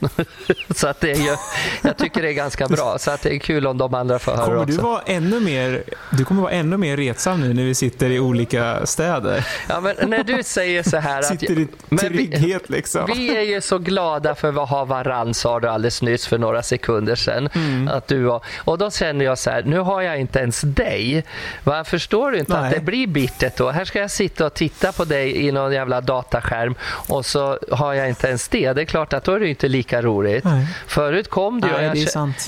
så 0.74 0.88
att 0.88 1.00
det 1.00 1.10
är 1.10 1.16
ju, 1.16 1.36
jag 1.82 1.96
tycker 1.96 2.22
det 2.22 2.28
är 2.28 2.32
ganska 2.32 2.68
bra. 2.68 2.98
Så 2.98 3.10
att 3.10 3.22
det 3.22 3.34
är 3.34 3.38
kul 3.38 3.66
om 3.66 3.78
de 3.78 3.94
andra 3.94 4.18
får 4.18 4.32
höra 4.32 4.44
kommer 4.44 4.62
också. 4.62 4.76
Du, 4.76 4.82
vara 4.82 5.02
ännu 5.06 5.40
mer, 5.40 5.82
du 6.10 6.24
kommer 6.24 6.42
vara 6.42 6.52
ännu 6.52 6.76
mer 6.76 6.96
retsam 6.96 7.40
nu 7.40 7.54
när 7.54 7.62
vi 7.62 7.74
sitter 7.74 8.10
i 8.10 8.20
olika 8.20 8.86
städer. 8.86 9.46
Ja, 9.68 9.80
men 9.80 10.10
när 10.10 10.24
du 10.24 10.42
säger 10.42 10.82
så 10.82 10.96
här 10.96 11.18
att... 11.18 11.26
sitter 11.26 11.58
i 11.58 11.68
trygghet 11.96 12.62
vi, 12.68 12.76
liksom. 12.76 13.10
Vi 13.14 13.36
är 13.36 13.42
ju 13.42 13.60
så 13.60 13.78
glada 13.78 14.34
för 14.34 14.62
att 14.62 14.68
ha 14.68 14.84
varann, 14.84 15.34
sa 15.34 15.60
du 15.60 15.68
alldeles 15.68 16.02
nyss 16.02 16.26
för 16.26 16.38
några 16.38 16.62
sekunder 16.62 17.14
sedan. 17.14 17.48
Mm. 17.54 17.88
Att 17.88 18.08
du 18.08 18.22
var, 18.22 18.44
och 18.58 18.78
då 18.78 18.90
känner 18.90 19.24
jag 19.24 19.38
så 19.38 19.50
här, 19.50 19.62
nu 19.62 19.78
har 19.78 20.00
jag 20.00 20.20
inte 20.20 20.38
ens 20.38 20.60
dig. 20.60 21.24
Va, 21.64 21.84
förstår 21.84 22.30
du 22.30 22.38
inte 22.38 22.52
Nej. 22.52 22.68
att 22.68 22.74
det 22.74 22.80
blir 22.80 23.06
bittert 23.06 23.56
då? 23.56 23.70
Här 23.70 23.84
ska 23.84 23.98
jag 23.98 24.10
sitta 24.10 24.46
och 24.46 24.54
titta 24.54 24.92
på 24.92 25.04
dig 25.04 25.46
i 25.46 25.52
någon 25.52 25.72
jävla 25.72 25.89
dataskärm 26.00 26.74
och 27.08 27.26
så 27.26 27.58
har 27.70 27.94
jag 27.94 28.08
inte 28.08 28.28
ens 28.28 28.48
det. 28.48 28.72
Det 28.72 28.80
är 28.80 28.84
klart 28.84 29.12
att 29.12 29.24
då 29.24 29.32
är 29.32 29.40
det 29.40 29.48
inte 29.48 29.68
lika 29.68 30.02
roligt. 30.02 30.44
Nej. 30.44 30.66
Förut 30.86 31.30
kom 31.30 31.60
du 31.60 31.72
och 31.72 31.82
jag, 31.82 31.96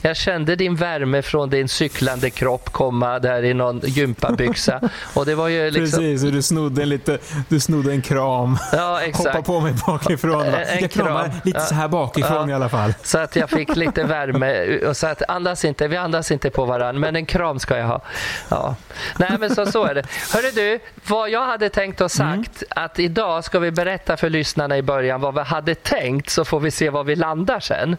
jag, 0.02 0.16
kände 0.16 0.56
din 0.56 0.76
värme 0.76 1.22
från 1.22 1.50
din 1.50 1.68
cyklande 1.68 2.30
kropp 2.30 2.72
komma 2.72 3.18
där 3.18 3.44
i 3.44 3.54
någon 3.54 3.80
gympabyxa. 3.84 4.80
och 5.14 5.26
det 5.26 5.34
var 5.34 5.49
ju 5.49 5.70
liksom... 5.70 6.00
Precis, 6.00 6.25
och 6.25 6.32
du 6.32 6.42
snodde, 6.42 6.84
lite, 6.84 7.18
du 7.49 7.61
snodde 7.61 7.92
en 7.92 8.02
kram. 8.02 8.58
Ja, 8.72 9.00
exakt. 9.00 9.26
Hoppa 9.26 9.42
på 9.42 9.61
mig 9.61 9.75
bakifrån. 9.87 10.42
En, 10.42 10.54
en 10.54 10.80
jag 10.80 10.90
kramar 10.90 11.30
lite 11.44 11.61
så 11.61 11.75
här 11.75 11.88
bakifrån 11.88 12.49
ja. 12.49 12.52
i 12.52 12.52
alla 12.52 12.68
fall. 12.68 12.94
Så 13.02 13.18
att 13.18 13.37
jag 13.37 13.50
fick 13.50 13.76
lite 13.76 14.04
värme. 14.04 14.78
Och 14.78 14.96
så 14.96 15.06
att 15.06 15.22
andas 15.28 15.64
inte, 15.64 15.88
vi 15.88 15.96
andas 15.96 16.30
inte 16.30 16.50
på 16.50 16.64
varandra, 16.64 17.00
men 17.00 17.16
en 17.16 17.26
kram 17.26 17.58
ska 17.58 17.78
jag 17.78 17.87
ha. 17.87 18.02
Ja. 18.49 18.75
Nej, 19.16 19.37
men 19.40 19.54
så, 19.54 19.66
så 19.66 19.84
är 19.84 19.94
det. 19.94 20.02
Hörru 20.32 20.50
du, 20.54 20.78
vad 21.06 21.30
jag 21.30 21.46
hade 21.46 21.68
tänkt 21.68 22.00
att 22.00 22.12
sagt 22.12 22.62
mm. 22.62 22.84
att 22.84 22.99
idag 22.99 23.32
ska 23.41 23.59
vi 23.59 23.71
berätta 23.71 24.17
för 24.17 24.31
lyssnarna 24.31 24.79
i 24.79 24.83
början 24.83 25.21
vad 25.21 25.35
vi 25.35 25.41
hade 25.41 25.75
tänkt 25.75 26.31
så 26.31 26.45
får 26.45 26.61
vi 26.61 26.71
se 26.71 26.91
var 26.91 27.05
vi 27.05 27.17
landar 27.17 27.61
sen. 27.61 27.97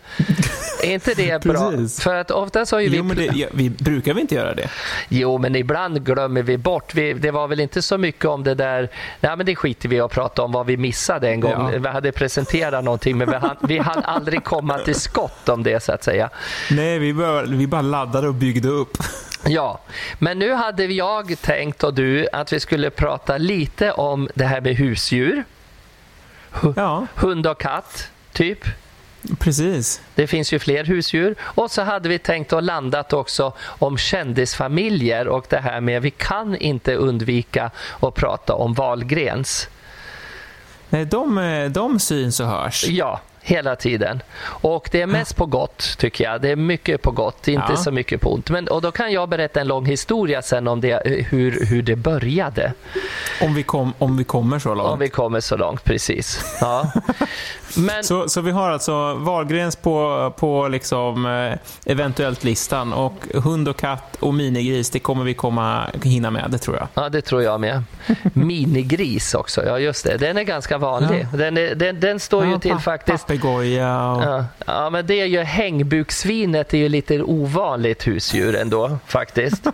är 0.84 0.94
inte 0.94 1.14
det 1.14 1.44
bra? 1.44 1.72
För 2.02 2.16
att 2.16 2.32
oftast 2.32 2.72
har 2.72 2.80
ju 2.80 2.90
vi... 2.90 2.98
Jo, 2.98 3.04
men 3.04 3.18
det, 3.18 3.26
ja, 3.26 3.48
vi 3.52 3.70
brukar 3.70 4.14
vi 4.14 4.22
inte 4.22 4.36
göra 4.36 4.54
det? 4.54 4.70
Jo, 5.10 5.38
men 5.38 5.56
ibland 5.56 6.06
glömmer 6.06 6.44
vi 6.44 6.58
bort. 6.58 6.96
Vi, 6.96 7.14
det 7.14 7.32
var 7.32 7.48
väl 7.48 7.60
inte 7.60 7.82
så 7.82 7.98
mycket 7.98 8.26
om 8.26 8.44
det 8.44 8.56
där... 8.56 8.90
Nej, 9.20 9.38
men 9.38 9.46
det 9.46 9.56
skiter 9.56 9.90
vi 9.90 9.96
i 9.96 10.00
att 10.00 10.12
prata 10.12 10.42
om 10.44 10.52
vad 10.52 10.66
vi 10.66 10.78
missade 10.78 11.30
en 11.30 11.40
gång. 11.40 11.72
Ja. 11.74 11.80
Vi 11.80 11.88
hade 11.88 12.12
presenterat 12.12 12.84
någonting 12.84 13.18
men 13.18 13.30
vi 13.30 13.36
hann, 13.36 13.58
vi 13.62 13.78
hann 13.78 14.04
aldrig 14.04 14.44
komma 14.44 14.80
till 14.80 14.96
skott 14.96 15.50
om 15.50 15.64
det 15.64 15.84
så 15.84 15.92
att 15.92 16.04
säga. 16.04 16.30
Nej, 16.72 17.00
vi 17.00 17.14
bara, 17.14 17.42
vi 17.42 17.68
bara 17.68 17.82
laddade 17.82 18.28
och 18.28 18.34
byggde 18.34 18.68
upp. 18.68 18.98
Ja, 19.48 19.80
men 20.20 20.40
nu 20.40 20.54
hade 20.54 20.86
jag 20.86 21.42
tänkt 21.42 21.84
och 21.84 21.94
du 21.94 22.28
att 22.34 22.54
vi 22.54 22.60
skulle 22.60 22.90
prata 22.90 23.38
lite 23.38 23.92
om 23.92 24.30
det 24.36 24.46
här 24.46 24.62
med 24.62 24.76
husdjur. 24.76 25.44
Ja, 26.76 27.08
Hund 27.16 27.48
och 27.48 27.60
katt, 27.60 28.12
typ. 28.32 28.66
precis. 29.40 30.02
Det 30.16 30.28
finns 30.28 30.54
ju 30.54 30.60
fler 30.60 30.84
husdjur. 30.84 31.36
Och 31.42 31.72
så 31.72 31.82
hade 31.82 32.10
vi 32.10 32.20
tänkt 32.20 32.54
och 32.54 32.64
landat 32.64 33.14
också 33.14 33.54
om 33.62 33.98
kändisfamiljer 33.98 35.28
och 35.28 35.46
det 35.50 35.60
här 35.60 35.82
med 35.82 36.02
vi 36.02 36.12
kan 36.12 36.56
inte 36.56 36.96
undvika 36.96 37.72
att 38.00 38.14
prata 38.16 38.54
om 38.54 38.74
Wahlgrens. 38.74 39.68
Nej, 40.90 41.06
de, 41.06 41.70
de 41.74 42.00
syns 42.00 42.40
och 42.40 42.48
hörs. 42.48 42.86
Ja, 42.88 43.22
hela 43.44 43.76
tiden. 43.76 44.22
Och 44.46 44.90
det 44.92 45.02
är 45.02 45.08
mest 45.08 45.36
på 45.36 45.46
gott 45.46 45.96
tycker 45.98 46.24
jag. 46.24 46.42
Det 46.42 46.50
är 46.50 46.56
mycket 46.56 47.02
på 47.02 47.12
gott, 47.12 47.48
inte 47.48 47.66
Ja. 47.70 47.78
så 47.78 47.92
mycket 47.92 48.22
på 48.22 48.34
ont. 48.34 48.50
Men, 48.50 48.68
och 48.68 48.82
då 48.82 48.92
kan 48.92 49.12
jag 49.12 49.30
berätta 49.30 49.62
en 49.62 49.68
lång 49.68 49.86
historia 49.86 50.42
sen 50.42 50.68
om 50.68 50.82
det, 50.82 51.02
hur, 51.30 51.66
hur 51.66 51.82
det 51.82 51.96
började. 51.96 52.74
Om 53.42 53.54
vi, 53.56 53.64
kom, 53.64 53.94
om 53.98 54.18
vi 54.18 54.24
kommer 54.24 54.60
så 54.60 54.74
långt. 54.76 54.90
Om 54.90 55.00
vi 55.00 55.10
kommer 55.10 55.40
så 55.40 55.58
långt, 55.58 55.84
precis. 55.84 56.58
Ja. 56.62 56.92
Men, 57.78 58.04
Så, 58.04 58.30
så 58.30 58.42
vi 58.42 58.52
har 58.52 58.72
alltså 58.72 59.14
Wahlgrens 59.16 59.76
på, 59.76 60.34
på 60.38 60.68
liksom, 60.68 61.26
eh, 61.26 61.92
eventuellt 61.92 62.44
listan 62.44 62.94
och 62.94 63.14
hund 63.34 63.68
och 63.68 63.78
katt 63.78 64.16
och 64.20 64.34
minigris, 64.34 64.90
det 64.90 65.00
kommer 65.00 65.24
vi 65.24 65.34
komma 65.34 65.84
hinna 66.04 66.32
med, 66.32 66.46
det 66.52 66.58
tror 66.58 66.78
jag. 66.78 66.88
Ja, 66.94 67.10
det 67.10 67.22
tror 67.22 67.44
jag 67.44 67.62
med. 67.62 67.84
Minigris 68.34 69.34
också, 69.34 69.66
ja 69.66 69.80
just 69.80 70.04
det. 70.06 70.18
Den 70.18 70.38
är 70.38 70.44
ganska 70.44 70.78
vanlig. 70.78 71.28
Den, 71.34 71.58
är, 71.58 71.76
den, 71.76 72.00
den 72.00 72.20
står 72.20 72.46
ju 72.46 72.52
Ja, 72.52 72.60
till 72.60 72.78
faktiskt... 72.78 73.28
Papegoja 73.38 74.12
och... 74.12 74.24
Ja, 74.24 74.46
ja, 74.66 74.90
men 74.90 75.06
det 75.06 75.22
är 75.22 75.26
ju 75.26 75.40
hängbuksvinet 75.42 76.74
är 76.74 76.78
ju 76.78 76.90
lite 76.90 77.22
ovanligt 77.22 78.08
husdjur 78.08 78.56
ändå 78.56 78.98
faktiskt. 79.08 79.68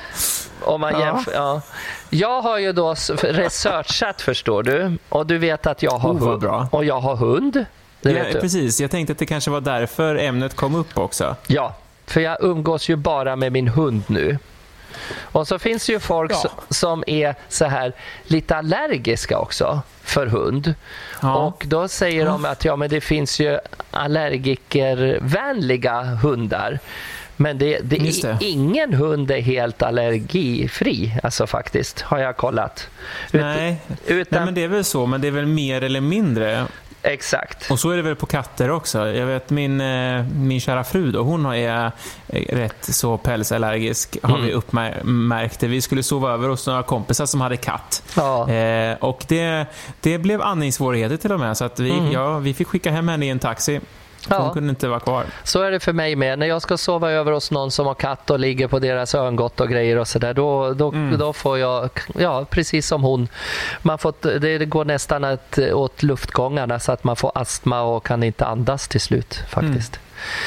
Om 0.60 0.80
man 0.80 0.92
Ja. 0.92 1.00
jämför, 1.00 1.32
ja. 1.32 1.60
Jag 2.10 2.42
har 2.42 2.58
ju 2.58 2.72
då 2.72 2.94
researchat 3.22 4.22
förstår 4.22 4.62
du 4.62 4.98
och 5.08 5.26
du 5.26 5.38
vet 5.38 5.66
att 5.66 5.82
jag 5.82 5.90
har 5.98 6.10
Oh, 6.12 6.18
hund 6.18 6.68
och 6.70 6.84
jag 6.84 7.00
har 7.00 7.16
hund. 7.16 7.64
Ja, 8.00 8.12
precis, 8.40 8.80
jag 8.80 8.90
tänkte 8.90 9.12
att 9.12 9.18
det 9.18 9.26
kanske 9.26 9.50
var 9.50 9.60
därför 9.60 10.16
ämnet 10.16 10.56
kom 10.56 10.74
upp 10.74 10.98
också. 10.98 11.36
Ja, 11.46 11.74
för 12.06 12.20
jag 12.20 12.36
umgås 12.40 12.88
ju 12.88 12.96
bara 12.96 13.36
med 13.36 13.52
min 13.52 13.68
hund 13.68 14.02
nu. 14.06 14.38
Och 15.32 15.48
så 15.48 15.58
finns 15.58 15.86
det 15.86 15.92
ju 15.92 16.00
folk 16.00 16.32
Ja. 16.32 16.50
som 16.68 17.04
är 17.06 17.34
så 17.48 17.64
här 17.64 17.92
lite 18.24 18.56
allergiska 18.56 19.38
också 19.38 19.80
för 20.02 20.26
hund. 20.26 20.74
Ja. 21.22 21.34
Och 21.36 21.64
då 21.66 21.88
säger 21.88 22.26
de 22.26 22.44
att 22.44 22.64
ja, 22.64 22.76
men 22.76 22.90
det 22.90 23.00
finns 23.00 23.40
ju 23.40 23.58
allergikervänliga 23.90 26.02
hundar. 26.02 26.78
Men 27.36 27.58
det, 27.58 27.78
det, 27.82 27.96
det. 28.22 28.36
ingen 28.40 28.94
hund 28.94 29.30
är 29.30 29.40
helt 29.40 29.82
allergifri, 29.82 31.18
alltså 31.22 31.46
faktiskt, 31.46 32.00
har 32.00 32.18
jag 32.18 32.36
kollat. 32.36 32.88
Ut- 33.32 33.40
Nej. 33.42 33.76
Utan, 34.06 34.36
Nej, 34.36 34.44
men 34.44 34.54
det 34.54 34.64
är 34.64 34.68
väl 34.68 34.84
så, 34.84 35.06
men 35.06 35.20
det 35.20 35.26
är 35.26 35.30
väl 35.32 35.46
mer 35.46 35.84
eller 35.84 36.00
mindre. 36.00 36.64
Exakt. 37.08 37.70
Och 37.70 37.80
så 37.80 37.90
är 37.90 37.96
det 37.96 38.02
väl 38.02 38.16
på 38.16 38.26
katter 38.26 38.70
också. 38.70 39.08
Jag 39.08 39.26
vet 39.26 39.50
min, 39.50 39.80
eh, 39.80 40.24
min 40.24 40.60
kära 40.60 40.84
fru 40.84 41.12
då, 41.12 41.22
hon 41.22 41.46
är 41.46 41.92
eh, 42.28 42.56
rätt 42.56 42.76
så 42.94 43.16
pälsallergisk, 43.18 44.16
har 44.22 44.30
Mm. 44.34 44.46
vi 44.46 44.52
uppmärkt 44.52 45.60
det. 45.60 45.66
Vi 45.66 45.80
skulle 45.82 46.02
sova 46.02 46.30
över 46.32 46.48
hos 46.48 46.66
några 46.66 46.82
kompisar 46.82 47.26
som 47.26 47.40
hade 47.40 47.56
katt. 47.56 48.02
Ja. 48.16 48.50
Eh, 48.50 48.96
och 49.00 49.24
det, 49.28 49.66
det 50.00 50.18
blev 50.18 50.42
andningssvårigheter 50.42 51.16
till 51.16 51.32
och 51.32 51.40
med, 51.40 51.56
så 51.56 51.64
att 51.64 51.80
vi, 51.80 51.90
Mm. 51.90 52.12
ja, 52.12 52.38
vi 52.38 52.54
fick 52.54 52.68
skicka 52.68 52.90
hem 52.90 53.08
henne 53.08 53.26
i 53.26 53.28
en 53.28 53.38
taxi. 53.38 53.80
Hon 54.28 54.36
Ja. 54.46 54.52
kunde 54.54 54.70
inte 54.70 54.88
vara 54.88 55.00
kvar. 55.00 55.24
Så 55.44 55.62
är 55.62 55.70
det 55.70 55.80
för 55.80 55.92
mig 55.92 56.16
med. 56.16 56.38
När 56.38 56.46
jag 56.46 56.62
ska 56.62 56.76
sova 56.76 57.10
över 57.10 57.32
hos 57.32 57.50
någon 57.50 57.70
som 57.70 57.86
har 57.86 57.94
katt 57.94 58.30
och 58.30 58.38
ligger 58.38 58.68
på 58.68 58.78
deras 58.78 59.14
örngott 59.14 59.60
och 59.60 59.68
grejer 59.68 59.96
och 59.98 60.08
sådär, 60.08 60.34
då, 60.34 60.72
då, 60.74 60.88
Mm. 60.88 61.18
då 61.18 61.32
får 61.32 61.58
jag, 61.58 61.90
ja 62.18 62.44
precis 62.50 62.86
som 62.86 63.02
hon, 63.02 63.28
man 63.82 63.98
får, 63.98 64.38
det, 64.38 64.64
går 64.66 64.84
nästan 64.84 65.24
att, 65.24 65.58
åt 65.58 66.02
luftgångarna 66.02 66.78
så 66.78 66.92
att 66.92 67.04
man 67.04 67.16
får 67.16 67.32
astma 67.34 67.80
och 67.82 68.04
kan 68.06 68.22
inte 68.22 68.46
andas 68.46 68.88
till 68.88 69.00
slut 69.00 69.34
faktiskt. 69.48 69.98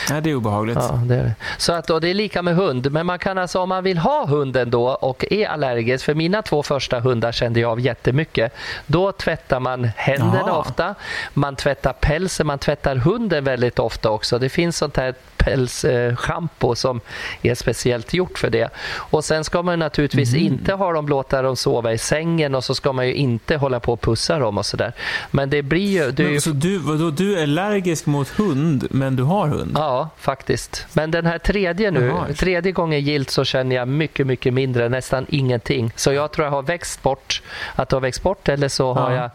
Nej, 0.09 0.21
det 0.21 0.29
är 0.29 0.35
obehagligt. 0.35 0.77
Ja, 0.77 1.01
det 1.05 1.15
är 1.15 1.23
det. 1.23 1.35
Så 1.57 1.73
att, 1.73 1.89
och 1.89 2.01
det 2.01 2.09
är 2.09 2.13
lika 2.13 2.41
med 2.41 2.55
hund. 2.55 2.91
Men 2.91 3.05
man 3.05 3.19
kan 3.19 3.37
alltså, 3.37 3.59
om 3.59 3.69
man 3.69 3.83
vill 3.83 3.97
ha 3.97 4.25
hunden 4.25 4.71
då 4.71 4.89
och 4.89 5.25
är 5.31 5.47
allergisk, 5.47 6.05
för 6.05 6.13
mina 6.13 6.41
två 6.41 6.63
första 6.63 6.99
hundar 6.99 7.31
kände 7.31 7.59
jag 7.59 7.71
av 7.71 7.79
jättemycket. 7.79 8.53
Då 8.85 9.11
tvättar 9.11 9.59
man 9.59 9.89
händerna 9.95 10.43
Jaha. 10.47 10.57
ofta, 10.57 10.95
man 11.33 11.55
tvättar 11.55 11.93
pälsen, 11.93 12.47
man 12.47 12.59
tvättar 12.59 12.95
hunden 12.95 13.43
väldigt 13.43 13.79
ofta 13.79 14.09
också. 14.09 14.39
Det 14.39 14.49
finns 14.49 14.77
sånt 14.77 14.97
här 14.97 15.13
pälsschampo 15.43 16.75
som 16.75 17.01
är 17.41 17.55
speciellt 17.55 18.13
gjort 18.13 18.38
för 18.38 18.50
det. 18.50 18.69
Och 18.95 19.24
sen 19.25 19.43
ska 19.43 19.62
man 19.62 19.79
naturligtvis 19.79 20.33
Mm. 20.33 20.45
inte 20.45 20.74
ha 20.74 20.91
dem, 20.91 21.07
låta 21.07 21.41
dem 21.41 21.55
sova 21.55 21.93
i 21.93 21.98
sängen 21.98 22.55
och 22.55 22.63
så 22.63 22.75
ska 22.75 22.93
man 22.93 23.07
ju 23.07 23.13
inte 23.13 23.55
hålla 23.57 23.79
på 23.79 23.93
och 23.93 24.01
pussa 24.01 24.39
dem 24.39 24.57
och 24.57 24.65
sådär. 24.65 24.93
Men 25.31 25.50
det 25.50 25.62
blir 25.62 25.88
ju... 26.05 26.12
Det 26.12 26.24
är 26.24 26.27
ju 26.27 26.31
Men, 26.31 26.41
så 26.41 26.50
du, 26.50 26.77
vadå, 26.77 27.10
du 27.10 27.38
är 27.39 27.43
allergisk 27.43 28.05
mot 28.05 28.27
hund, 28.29 28.88
men 28.89 29.15
du 29.15 29.24
har 29.24 29.48
hund? 29.48 29.71
Ja, 29.75 30.10
faktiskt. 30.17 30.86
Men 30.93 31.12
den 31.12 31.25
här 31.25 31.38
tredje 31.38 31.91
nu, 31.91 32.05
Jaha. 32.05 32.25
tredje 32.36 32.71
gången 32.71 33.00
gilt 33.01 33.29
så 33.29 33.43
känner 33.43 33.75
jag 33.75 33.88
mycket, 33.88 34.27
mycket 34.27 34.53
mindre, 34.53 34.89
nästan 34.89 35.25
ingenting. 35.29 35.91
Så 35.95 36.13
jag 36.13 36.31
tror 36.31 36.45
jag 36.45 36.51
har 36.51 36.62
växt 36.62 37.01
bort, 37.03 37.41
att 37.75 37.89
det 37.89 37.95
har 37.95 38.01
växt 38.01 38.24
bort 38.24 38.50
eller 38.50 38.67
så 38.67 38.93
har 38.93 39.12
Ja. 39.12 39.17
jag, 39.17 39.29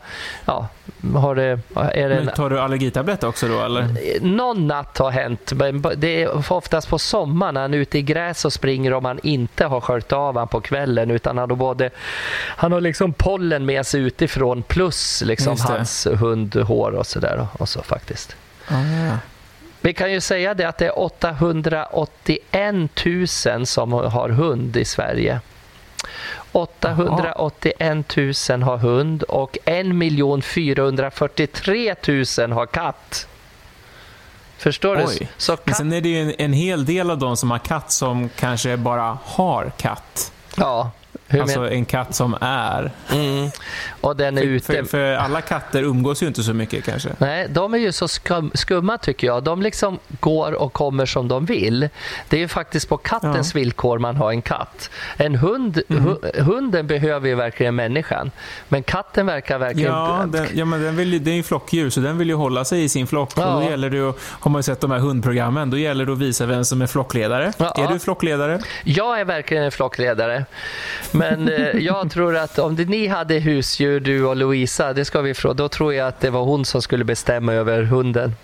ja, 0.44 0.68
har 1.20 1.34
det, 1.34 1.60
är 1.74 2.08
det 2.08 2.14
en, 2.16 2.24
Men 2.24 2.34
tar 2.34 2.50
du 2.50 2.60
allergitablett 2.60 3.24
också 3.24 3.48
då, 3.48 3.60
eller? 3.64 3.88
någon 4.20 4.66
natt 4.66 4.98
har 4.98 5.10
hänt, 5.10 5.52
men 5.52 5.80
det 5.96 6.22
är 6.22 6.52
oftast 6.52 6.88
på 6.88 6.98
sommaren 6.98 7.54
när 7.54 7.60
han 7.60 7.74
är 7.74 7.78
ute 7.78 7.98
i 7.98 8.02
gräs 8.02 8.44
och 8.44 8.52
springer 8.52 8.92
om 8.92 9.04
han 9.04 9.20
inte 9.22 9.64
har 9.64 9.80
sköljt 9.80 10.12
av 10.12 10.38
han 10.38 10.48
på 10.48 10.60
kvällen 10.60 11.10
utan 11.10 11.38
han 11.38 11.50
har 11.50 11.56
både 11.56 11.90
han 12.56 12.72
har 12.72 12.80
liksom 12.80 13.12
pollen 13.12 13.66
med 13.66 13.86
sig 13.86 14.00
utifrån 14.00 14.62
plus 14.62 15.22
liksom 15.26 15.56
hans 15.60 16.06
hundhår 16.06 16.90
och 16.90 17.06
sådär 17.06 17.46
och 17.52 17.68
så 17.68 17.82
faktiskt. 17.82 18.36
Ah, 18.68 18.80
ja. 18.80 19.18
Vi 19.80 19.94
kan 19.94 20.12
ju 20.12 20.20
säga 20.20 20.54
det 20.54 20.64
att 20.64 20.78
det 20.78 20.86
är 20.86 20.98
881 20.98 23.06
000 23.46 23.66
som 23.66 23.92
har 23.92 24.28
hund 24.28 24.76
i 24.76 24.84
Sverige. 24.84 25.40
881 26.52 28.16
000 28.16 28.34
har 28.62 28.76
hund 28.76 29.22
och 29.22 29.58
1 29.64 29.86
443 30.44 31.94
000 32.38 32.52
har 32.52 32.66
katt. 32.66 33.28
Förstår 34.58 34.96
Oj. 35.06 35.16
du? 35.20 35.26
Så 35.36 35.52
Men 35.52 35.58
katt, 35.64 35.76
sen 35.76 35.92
är 35.92 36.00
det 36.00 36.08
ju 36.08 36.20
en, 36.22 36.34
en 36.38 36.52
hel 36.52 36.84
del 36.84 37.10
av 37.10 37.18
de 37.18 37.36
som 37.36 37.50
har 37.50 37.58
katt 37.58 37.90
som 37.92 38.28
kanske 38.28 38.76
bara 38.76 39.18
har 39.24 39.72
katt. 39.76 40.32
ja, 40.56 40.90
hur 41.28 41.40
alltså 41.40 41.60
men, 41.60 41.72
en 41.72 41.84
katt 41.84 42.14
som 42.14 42.36
är. 42.40 42.90
mm, 43.12 43.50
och 44.00 44.16
den 44.16 44.38
är 44.38 44.42
För, 44.42 44.48
ute. 44.48 44.66
för, 44.74 44.82
för 44.84 45.14
alla 45.14 45.40
katter 45.40 45.82
umgås 45.82 46.22
ju 46.22 46.26
inte 46.26 46.42
så 46.42 46.54
mycket 46.54 46.84
kanske. 46.84 47.08
Nej, 47.18 47.46
de 47.50 47.74
är 47.74 47.78
ju 47.78 47.92
så 47.92 48.08
skum, 48.08 48.50
skumma 48.54 48.98
tycker 48.98 49.26
jag. 49.26 49.42
De 49.44 49.62
liksom 49.62 49.98
går 50.20 50.52
och 50.52 50.72
kommer 50.72 51.06
som 51.06 51.28
de 51.28 51.46
vill. 51.46 51.88
Det 52.28 52.36
är 52.36 52.40
ju 52.40 52.48
faktiskt 52.48 52.88
på 52.88 52.96
kattens 52.96 53.54
Ja. 53.54 53.58
villkor 53.60 53.98
man 53.98 54.16
har 54.16 54.30
en 54.30 54.42
katt. 54.42 54.90
En 55.16 55.34
hund, 55.34 55.82
hu, 55.88 56.16
hunden 56.42 56.86
behöver 56.86 57.28
ju 57.28 57.34
verkligen 57.34 57.74
människan. 57.74 58.30
Men 58.68 58.82
katten 58.82 59.26
verkar 59.26 59.58
verkligen... 59.58 59.92
Ja, 59.92 60.24
den, 60.32 60.46
ja 60.54 60.64
men 60.64 60.82
den 60.82 60.96
vill, 60.96 61.24
det 61.24 61.30
är 61.30 61.34
ju 61.34 61.42
flockdjur, 61.42 61.90
så 61.90 62.00
den 62.00 62.18
vill 62.18 62.28
ju 62.28 62.34
hålla 62.34 62.64
sig 62.64 62.84
i 62.84 62.88
sin 62.88 63.06
flock. 63.06 63.30
Ja. 63.36 63.54
Och 63.54 63.62
då 63.62 63.70
gäller 63.70 63.90
det 63.90 63.96
ju, 63.96 64.12
har 64.20 64.50
man 64.50 64.58
ju 64.58 64.62
sett 64.62 64.80
de 64.80 64.90
här 64.90 64.98
hundprogrammen, 64.98 65.70
då 65.70 65.78
gäller 65.78 66.06
det 66.06 66.12
att 66.12 66.18
visa 66.18 66.46
vem 66.46 66.64
som 66.64 66.82
är 66.82 66.86
flockledare. 66.86 67.52
Ja. 67.58 67.74
Är 67.76 67.92
du 67.92 67.98
flockledare? 67.98 68.60
Jag 68.84 69.20
är 69.20 69.24
verkligen 69.24 69.62
en 69.64 69.72
flockledare. 69.72 70.44
Men 71.16 71.48
eh, 71.48 71.68
jag 71.70 72.10
tror 72.10 72.36
att 72.36 72.58
om 72.58 72.76
det, 72.76 72.84
ni 72.84 73.06
hade 73.06 73.34
husdjur, 73.34 74.00
du 74.00 74.24
och 74.24 74.36
Louisa, 74.36 74.92
det 74.92 75.04
ska 75.04 75.20
vi 75.20 75.34
fråga, 75.34 75.54
då 75.54 75.68
tror 75.68 75.94
jag 75.94 76.08
att 76.08 76.20
det 76.20 76.30
var 76.30 76.42
hon 76.44 76.64
som 76.64 76.82
skulle 76.82 77.04
bestämma 77.04 77.52
över 77.52 77.82
hunden. 77.82 78.34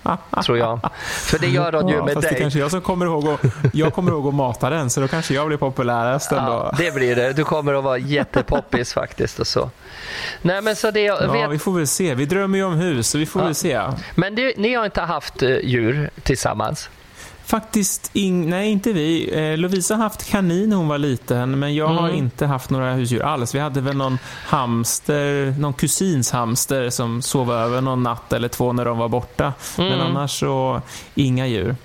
tror 0.45 0.59
jag. 0.59 0.81
För 1.03 1.39
det 1.39 1.47
gör 1.47 1.73
hon 1.73 1.89
ju 1.89 1.95
Ja, 1.97 2.05
med 2.05 2.15
fast 2.15 2.29
det 2.29 2.35
dig. 2.35 2.41
kanske 2.41 2.59
jag 2.59 2.71
som 2.71 2.81
kommer 2.81 3.07
ihåg 3.07 3.29
att, 3.29 3.41
jag 3.73 3.95
kommer 3.95 4.11
ihåg 4.13 4.27
att 4.29 4.35
mata 4.35 4.71
den, 4.71 4.91
så 4.91 5.01
då 5.01 5.09
kanske 5.09 5.35
jag 5.35 5.47
blir 5.47 5.57
populärast 5.59 6.33
ändå. 6.33 6.53
Ja, 6.53 6.75
det 6.79 6.95
blir 6.95 7.17
det. 7.17 7.33
Du 7.33 7.45
kommer 7.45 7.75
att 7.75 7.85
vara 7.85 7.99
jättepoppis 7.99 8.95
faktiskt 8.95 9.39
och 9.41 9.47
så. 9.47 9.71
Nej, 10.43 10.63
men 10.63 10.77
så 10.77 10.91
det, 10.91 11.01
Ja, 11.01 11.33
vet, 11.33 11.51
vi 11.51 11.59
får 11.59 11.73
väl 11.73 11.87
se. 11.87 12.15
Vi 12.15 12.27
drömmer 12.27 12.59
ju 12.59 12.65
om 12.65 12.75
hus, 12.75 13.09
så 13.09 13.19
vi 13.19 13.27
får 13.27 13.43
Ja. 13.43 13.47
väl 13.47 13.55
se. 13.55 13.81
Men 14.15 14.35
det, 14.35 14.55
ni 14.59 14.75
har 14.75 14.85
inte 14.85 15.01
haft 15.01 15.43
eh, 15.43 15.57
djur 15.63 16.11
tillsammans? 16.23 16.91
Faktiskt, 17.53 18.11
in, 18.13 18.51
nej 18.51 18.71
inte 18.71 18.93
vi. 18.93 19.31
Eh, 19.53 19.59
Lovisa 19.59 19.95
har 19.97 20.03
haft 20.03 20.31
kanin 20.31 20.69
när 20.69 20.77
hon 20.77 20.89
var 20.89 20.99
liten, 20.99 21.59
men 21.59 21.75
jag 21.75 21.87
har 21.89 22.09
Mm. 22.09 22.19
inte 22.19 22.47
haft 22.47 22.71
några 22.71 22.93
husdjur 22.93 23.23
alls. 23.23 23.55
Vi 23.55 23.59
hade 23.59 23.81
väl 23.81 23.97
någon 23.97 24.19
hamster, 24.47 25.55
någon 25.59 25.73
kusins 25.73 26.31
hamster 26.31 26.91
som 26.91 27.23
sov 27.23 27.53
över 27.53 27.81
någon 27.81 28.03
natt 28.03 28.33
eller 28.33 28.49
två 28.49 28.73
när 28.73 28.85
de 28.85 28.99
var 28.99 29.09
borta. 29.09 29.53
Men 29.77 29.87
Mm. 29.93 30.01
annars 30.01 30.41
så, 30.41 30.81
inga 31.15 31.47
djur. 31.47 31.77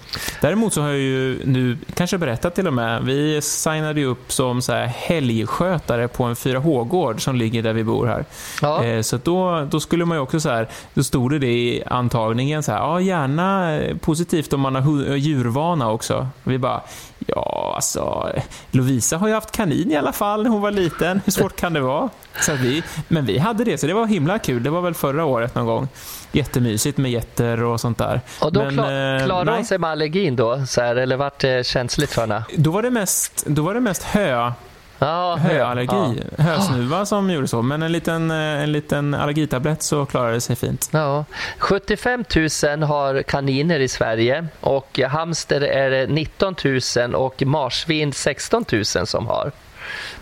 Däremot 0.42 0.74
så 0.74 0.82
har 0.82 0.88
jag 0.88 0.98
ju 0.98 1.42
nu, 1.46 1.78
kanske 1.94 2.18
berättat 2.18 2.56
till 2.56 2.68
och 2.68 2.74
med, 2.74 3.04
vi 3.04 3.42
signade 3.42 4.00
ju 4.00 4.06
upp 4.06 4.32
som 4.32 4.62
så 4.62 4.72
här 4.74 4.86
helgskötare 4.86 6.08
på 6.08 6.24
en 6.24 6.36
4H-gård 6.36 7.24
som 7.24 7.36
ligger 7.36 7.64
där 7.64 7.74
vi 7.74 7.84
bor 7.84 8.08
här. 8.08 8.26
Ja. 8.62 8.84
Eh, 8.84 9.02
Så 9.02 9.18
då, 9.24 9.68
då 9.72 9.80
skulle 9.80 10.06
man 10.06 10.18
ju 10.18 10.22
också 10.22 10.40
så 10.40 10.50
här, 10.50 10.68
då 10.94 11.04
stod 11.04 11.42
det 11.42 11.48
i 11.48 11.84
antagningen 11.88 12.64
så 12.64 12.72
här, 12.72 12.80
ja 12.80 13.02
gärna 13.02 13.80
positivt 14.02 14.54
om 14.54 14.62
man 14.62 14.76
har 14.76 15.16
djurvård 15.16 15.57
ovana 15.58 15.92
också. 15.92 16.28
Vi 16.44 16.58
bara, 16.58 16.82
ja 17.28 17.72
alltså, 17.76 18.32
Lovisa 18.72 19.18
har 19.18 19.28
ju 19.28 19.34
haft 19.34 19.52
kanin 19.52 19.92
i 19.92 19.96
alla 19.96 20.14
fall 20.14 20.44
när 20.44 20.50
hon 20.50 20.62
var 20.62 20.72
liten. 20.72 21.22
Hur 21.26 21.32
svårt 21.32 21.56
kan 21.56 21.74
det 21.74 21.82
vara? 21.82 22.10
Så 22.42 22.54
vi, 22.54 22.84
men 23.08 23.26
vi 23.26 23.38
hade 23.38 23.64
det, 23.64 23.78
så 23.78 23.88
det 23.88 23.94
var 23.94 24.06
himla 24.06 24.40
kul. 24.40 24.64
Det 24.64 24.70
var 24.70 24.82
väl 24.82 24.94
förra 24.94 25.26
året 25.26 25.56
någon 25.56 25.66
gång. 25.66 25.88
Jättemysigt 26.32 26.98
med 26.98 27.12
getter 27.12 27.64
och 27.64 27.82
sånt 27.82 27.98
där. 27.98 28.22
Och 28.42 28.54
då 28.54 28.64
men, 28.64 28.74
klar, 28.74 29.16
eh, 29.16 29.26
klarade 29.26 29.52
hon 29.52 29.66
sig 29.66 29.78
med 29.78 29.90
allergin 29.90 30.36
då? 30.36 30.66
Så 30.66 30.82
här, 30.82 30.96
eller 30.96 31.18
vart 31.18 31.40
det 31.40 31.68
känsligt 31.68 32.12
för 32.12 32.22
henne? 32.22 32.44
Då 32.58 32.72
var 32.72 32.82
det 32.82 32.90
mest, 32.90 33.44
då 33.48 33.62
var 33.62 33.74
det 33.74 33.80
mest 33.80 34.04
hö, 34.04 34.52
Höallergi, 35.00 36.24
Ja. 36.38 36.44
hösnuva 36.44 37.06
som 37.06 37.30
gjorde 37.30 37.48
så. 37.48 37.62
Men 37.62 37.84
en 37.84 37.92
liten, 37.92 38.32
eh, 38.32 38.38
en 38.38 38.72
liten 38.72 39.14
allergitablett 39.14 39.84
så 39.84 40.06
klarade 40.06 40.34
det 40.34 40.42
sig 40.42 40.56
fint. 40.56 40.90
Ja. 40.92 41.26
75 41.60 42.24
000 42.64 42.84
har 42.84 43.22
kaniner 43.24 43.80
i 43.80 43.88
Sverige 43.88 44.48
och 44.62 45.00
hamster 45.10 45.62
är 45.62 45.90
det 45.90 46.08
19 46.08 46.56
000 46.98 47.16
och 47.16 47.44
marsvin 47.46 48.14
16 48.14 48.66
000 48.72 48.86
som 48.86 49.28
har. 49.28 49.52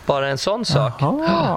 Bara 0.06 0.28
en 0.28 0.38
sån 0.38 0.66
sak. 0.66 1.02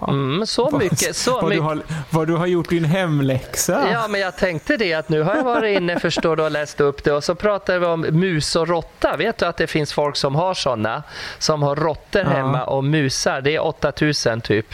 Mm, 0.09 0.47
så 0.47 0.71
Vad- 0.71 0.83
mycket. 0.83 1.17
Så 1.17 1.33
vad, 1.33 1.43
du 1.45 1.49
mycket. 1.49 1.62
har, 1.64 1.83
vad 2.11 2.26
du 2.26 2.35
har 2.37 2.47
gjort 2.47 2.69
din 2.69 2.85
hemläxa. 2.85 3.88
Ja, 3.93 4.09
men 4.09 4.21
jag 4.21 4.37
tänkte 4.37 4.76
det 4.76 4.95
att 4.95 5.09
nu 5.09 5.23
har 5.23 5.37
jag 5.37 5.45
varit 5.45 5.76
inne 5.78 5.99
förstår 6.00 6.37
du, 6.37 6.43
och 6.43 6.50
läst 6.50 6.81
upp 6.81 7.05
det 7.05 7.12
och 7.12 7.25
så 7.25 7.35
pratar 7.35 7.78
vi 7.78 7.87
om 7.87 8.00
mus 8.00 8.57
och 8.57 8.69
råtta. 8.69 9.17
Vet 9.17 9.38
du 9.38 9.47
att 9.47 9.57
det 9.57 9.67
finns 9.67 9.93
folk 9.93 10.17
som 10.17 10.35
har 10.35 10.55
såna? 10.55 11.02
Som 11.38 11.62
har 11.62 11.76
råttor 11.76 12.23
Ja. 12.23 12.28
hemma 12.28 12.64
och 12.64 12.85
musar. 12.85 13.40
Det 13.40 13.55
är 13.57 13.61
8000 13.64 14.40
typ. 14.40 14.67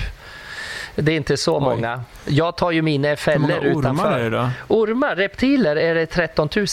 Det 0.97 1.13
är 1.13 1.17
inte 1.17 1.37
så 1.37 1.57
Oj. 1.57 1.61
många. 1.65 2.03
Jag 2.25 2.57
tar 2.57 2.71
ju 2.71 2.83
mina 2.83 3.17
fällor 3.17 3.59
ormar 3.59 3.79
utanför. 3.79 4.19
är 4.19 4.31
det 4.31 4.37
då? 4.37 4.49
Ormar, 4.69 5.17
reptiler 5.17 5.77
är 5.77 5.95
det 5.95 6.07
13 6.07 6.49
000 6.57 6.67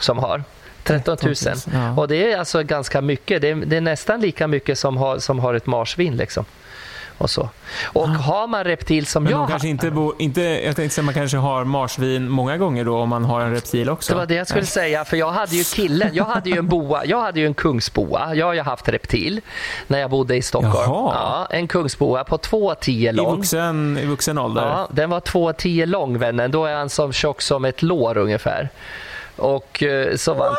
som 0.00 0.18
har. 0.18 0.42
13 0.88 1.16
000. 1.22 1.34
13 1.34 1.52
000, 1.72 1.82
ja. 1.82 2.00
Och 2.00 2.08
det 2.08 2.32
är 2.32 2.38
alltså 2.38 2.62
ganska 2.62 3.00
mycket. 3.00 3.42
Det 3.42 3.50
är, 3.50 3.54
det 3.54 3.76
är 3.76 3.80
nästan 3.80 4.20
lika 4.20 4.46
mycket 4.46 4.78
som 4.78 4.96
har, 4.96 5.18
som 5.18 5.38
har 5.38 5.54
ett 5.54 5.66
marsvin. 5.66 6.16
Liksom. 6.16 6.44
Och, 7.18 7.30
så. 7.30 7.48
och 7.84 8.08
har 8.08 8.46
man 8.46 8.64
reptil 8.64 9.06
som 9.06 9.22
Ah. 9.22 9.24
Men 9.24 9.30
jag 9.32 9.38
har... 9.38 9.48
kanske 9.48 9.68
inte 9.68 9.90
bor, 9.90 10.14
inte, 10.18 10.40
jag 10.42 10.76
tänkte 10.76 10.94
säga 10.94 11.04
man 11.04 11.14
kanske 11.14 11.36
har 11.36 11.64
marsvin 11.64 12.28
många 12.28 12.56
gånger 12.56 12.84
då 12.84 12.98
om 12.98 13.08
man 13.08 13.24
har 13.24 13.40
en 13.40 13.54
reptil 13.54 13.90
också. 13.90 14.12
Det 14.12 14.18
var 14.18 14.26
det 14.26 14.34
jag 14.34 14.46
skulle 14.46 14.66
säga, 14.66 15.04
för 15.04 15.16
jag 15.16 15.30
hade 15.30 15.56
ju 15.56 15.64
killen, 15.64 16.10
jag 16.12 16.24
hade 16.24 16.50
ju 16.50 16.58
en 16.58 16.68
boa, 16.68 17.04
jag 17.04 17.20
hade 17.20 17.40
ju 17.40 17.46
en 17.46 17.54
kungsboa, 17.54 18.34
jag 18.34 18.46
har 18.46 18.52
ju 18.54 18.60
haft 18.60 18.88
reptil 18.88 19.40
när 19.86 19.98
jag 19.98 20.10
bodde 20.10 20.36
i 20.36 20.42
Stockholm. 20.42 20.74
Jaha. 20.76 21.14
Ja, 21.14 21.56
en 21.56 21.68
kungsboa 21.68 22.24
på 22.24 22.36
2,10 22.36 22.90
I 22.90 23.12
lång. 23.12 23.36
vuxen, 23.36 23.98
I 24.02 24.06
vuxen 24.06 24.38
ålder? 24.38 24.62
Ja, 24.66 24.88
den 24.90 25.10
var 25.10 25.20
2,10 25.20 25.86
lång 25.86 26.18
vännen, 26.18 26.50
då 26.50 26.64
är 26.64 26.74
han 26.74 26.88
som 26.88 27.12
tjock 27.12 27.42
som 27.42 27.64
ett 27.64 27.82
lår 27.82 28.18
ungefär. 28.18 28.68
Och 29.38 29.82
eh, 29.82 30.16
så 30.16 30.34
två. 30.34 30.56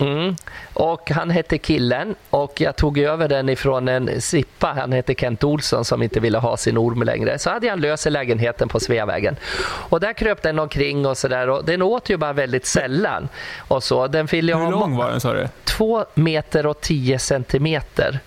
Mm. 0.00 0.36
Och 0.74 1.10
han 1.10 1.30
hette 1.30 1.58
Killen 1.58 2.14
och 2.30 2.60
jag 2.60 2.76
tog 2.76 2.98
över 2.98 3.28
den 3.28 3.48
ifrån 3.48 3.88
en 3.88 4.20
sippa. 4.20 4.66
Han 4.80 4.92
hette 4.92 5.14
Kent 5.14 5.44
Olsson 5.44 5.84
som 5.84 6.02
inte 6.02 6.20
ville 6.20 6.38
ha 6.38 6.56
sin 6.56 6.78
orm 6.78 7.02
längre. 7.02 7.38
Så 7.38 7.50
hade 7.50 7.66
jag 7.66 7.80
lös 7.80 8.06
i 8.06 8.10
lägenheten 8.10 8.68
på 8.68 8.80
Sveavägen. 8.80 9.36
Och 9.64 10.00
där 10.00 10.12
kröp 10.12 10.42
den 10.42 10.58
omkring 10.58 11.06
och 11.06 11.16
sådär. 11.18 11.48
Och 11.48 11.64
den 11.64 11.82
åt 11.82 12.10
ju 12.10 12.16
bara 12.16 12.32
väldigt 12.32 12.66
sällan. 12.66 13.28
Och 13.68 13.82
så. 13.82 14.06
Den 14.06 14.26
ville 14.26 14.56
Hur 14.56 14.70
lång 14.70 14.96
var 14.96 15.10
den 15.10 15.20
sa 15.20 15.32
du? 15.32 15.48
två 15.64 16.04
meter 16.14 16.66
och 16.66 16.80
10 16.80 17.18
centimeter. 17.18 18.20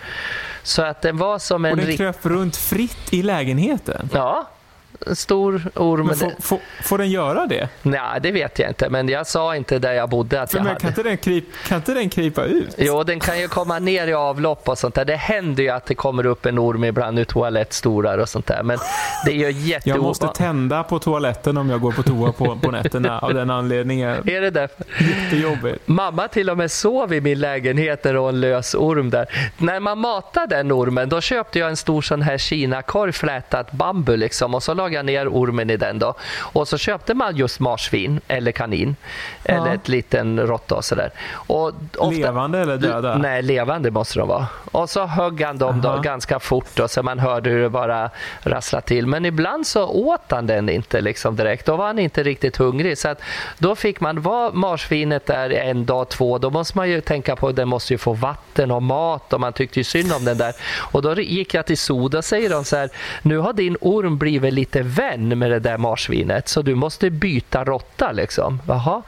Så 0.63 0.81
att 0.81 1.01
den 1.01 1.17
var 1.17 1.39
som 1.39 1.65
Och 1.65 1.71
en... 1.71 1.77
den 1.77 1.85
rik- 1.87 1.97
kröp 1.97 2.25
runt 2.25 2.55
fritt 2.57 3.13
i 3.13 3.23
lägenheten? 3.23 4.09
Ja, 4.13 4.47
en 5.07 5.15
stor 5.15 5.61
orm. 5.75 6.07
Men 6.07 6.15
får, 6.15 6.31
får, 6.41 6.59
får 6.83 6.97
den 6.97 7.09
göra 7.09 7.45
det? 7.45 7.69
Nej, 7.81 8.19
det 8.21 8.31
vet 8.31 8.59
jag 8.59 8.69
inte. 8.69 8.89
Men 8.89 9.09
jag 9.09 9.27
sa 9.27 9.55
inte 9.55 9.79
där 9.79 9.93
jag 9.93 10.09
bodde 10.09 10.41
att 10.41 10.51
För 10.51 10.57
jag 10.57 10.63
men, 10.63 10.69
hade. 10.69 10.81
kan, 10.81 10.89
inte 10.89 11.03
den 11.03 11.17
kryp, 11.17 11.43
kan 11.67 11.77
inte 11.77 11.93
den 11.93 12.09
krypa 12.09 12.43
ut? 12.43 12.75
Jo, 12.77 13.03
den 13.03 13.19
kan 13.19 13.39
ju 13.39 13.47
komma 13.47 13.79
ner 13.79 14.07
i 14.07 14.13
avlopp 14.13 14.69
och 14.69 14.77
sånt 14.77 14.95
där. 14.95 15.05
Det 15.05 15.15
händer 15.15 15.63
ju 15.63 15.69
att 15.69 15.85
det 15.85 15.95
kommer 15.95 16.25
upp 16.25 16.45
en 16.45 16.59
orm 16.59 16.83
ibland 16.83 17.19
ur 17.19 17.23
toalettstolar 17.25 18.17
och 18.17 18.29
sånt 18.29 18.47
där. 18.47 18.63
Men 18.63 18.77
det 19.25 19.31
är 19.31 19.35
ju 19.35 19.41
Jag 19.45 19.51
jätteovanligt. 19.51 20.21
måste 20.21 20.27
tända 20.43 20.83
på 20.83 20.99
toaletten 20.99 21.57
om 21.57 21.69
jag 21.69 21.81
går 21.81 21.91
på 21.91 22.03
toa 22.03 22.31
på, 22.31 22.55
på 22.61 22.71
nätterna 22.71 23.19
av 23.19 23.33
den 23.33 23.49
anledningen. 23.49 24.09
Är 24.29 24.41
det 24.41 24.49
därför? 24.49 24.85
Jättejobbigt. 24.99 25.87
Mamma 25.87 26.27
till 26.27 26.49
och 26.49 26.57
med 26.57 26.71
sov 26.71 27.13
i 27.13 27.21
min 27.21 27.39
lägenhet 27.39 28.03
när 28.03 28.13
det 28.13 28.19
var 28.19 28.29
en 28.29 28.41
lös 28.41 28.75
orm 28.75 29.09
där. 29.09 29.25
När 29.57 29.79
man 29.79 29.97
matade 29.99 30.55
den 30.55 30.71
ormen 30.71 31.09
då 31.09 31.21
köpte 31.21 31.59
jag 31.59 31.69
en 31.69 31.77
stor 31.77 32.01
sån 32.01 32.21
här 32.21 32.37
kinakorg 32.37 33.11
flätat 33.11 33.71
bambu 33.71 34.17
liksom 34.17 34.55
och 34.55 34.63
så 34.63 34.73
lagade 34.73 34.94
jag 34.95 35.05
ner 35.05 35.27
ormen 35.27 35.69
i 35.69 35.77
den 35.77 35.99
då. 35.99 36.13
Och 36.39 36.67
så 36.67 36.77
köpte 36.77 37.13
man 37.13 37.35
just 37.35 37.59
marsvin 37.59 38.21
eller 38.27 38.51
kanin 38.51 38.95
eller 39.43 39.73
ett 39.73 39.87
liten 39.87 40.39
råtta 40.39 40.75
och 40.75 40.85
sådär. 40.85 41.11
Och 41.33 41.71
ofta- 41.97 42.09
Levande 42.19 42.59
eller 42.59 42.77
döda? 42.77 43.17
Nej, 43.17 43.41
levande 43.41 43.91
måste 43.91 44.19
de 44.19 44.27
vara. 44.27 44.47
Och 44.71 44.89
så 44.89 45.05
högg 45.05 45.41
han 45.41 45.57
dem 45.57 45.81
då 45.81 45.99
ganska 45.99 46.39
fort 46.39 46.79
och 46.79 46.91
så 46.91 47.03
man 47.03 47.19
hörde 47.19 47.49
hur 47.49 47.61
det 47.61 47.69
bara 47.69 48.09
rasslade 48.43 48.85
till. 48.87 49.07
Men 49.07 49.25
ibland 49.25 49.67
så 49.67 49.87
åt 49.87 50.21
han 50.31 50.47
den 50.47 50.69
inte 50.69 51.01
liksom 51.01 51.35
direkt. 51.35 51.65
Då 51.65 51.75
var 51.75 51.85
han 51.87 51.99
inte 51.99 52.23
riktigt 52.23 52.57
hungrig. 52.57 52.97
Så 52.97 53.07
att 53.09 53.21
då 53.57 53.75
fick 53.75 53.99
man, 53.99 54.21
var 54.21 54.51
marsvinet 54.51 55.25
där 55.25 55.49
en 55.49 55.85
dag, 55.85 56.09
två, 56.09 56.37
då 56.37 56.49
måste 56.49 56.77
man 56.77 56.89
ju 56.89 57.01
tänka 57.01 57.35
på 57.35 57.47
att 57.47 57.55
den 57.55 57.67
måste 57.67 57.93
ju 57.93 57.97
få 57.97 58.13
vatten 58.13 58.71
och 58.71 58.83
mat 58.83 59.33
och 59.33 59.39
man 59.39 59.53
tyckte 59.53 59.79
ju 59.79 59.83
synd 59.83 60.13
om 60.13 60.25
den 60.25 60.37
där. 60.37 60.53
Och 60.77 61.01
då 61.01 61.21
gick 61.21 61.53
jag 61.53 61.65
till 61.65 61.77
Soda 61.77 62.17
och 62.17 62.25
säger 62.25 62.49
de 62.49 62.63
så 62.63 62.75
här, 62.77 62.89
nu 63.21 63.37
har 63.37 63.53
din 63.53 63.77
orm 63.81 64.17
blivit 64.17 64.53
lite 64.53 64.74
vän 64.83 65.39
med 65.39 65.51
det 65.51 65.59
där 65.59 65.77
marsvinet 65.77 66.47
så 66.47 66.61
du 66.61 66.75
måste 66.75 67.09
byta 67.09 67.63
råtta 67.63 68.11
liksom. 68.11 68.61
Jaha. 68.67 69.01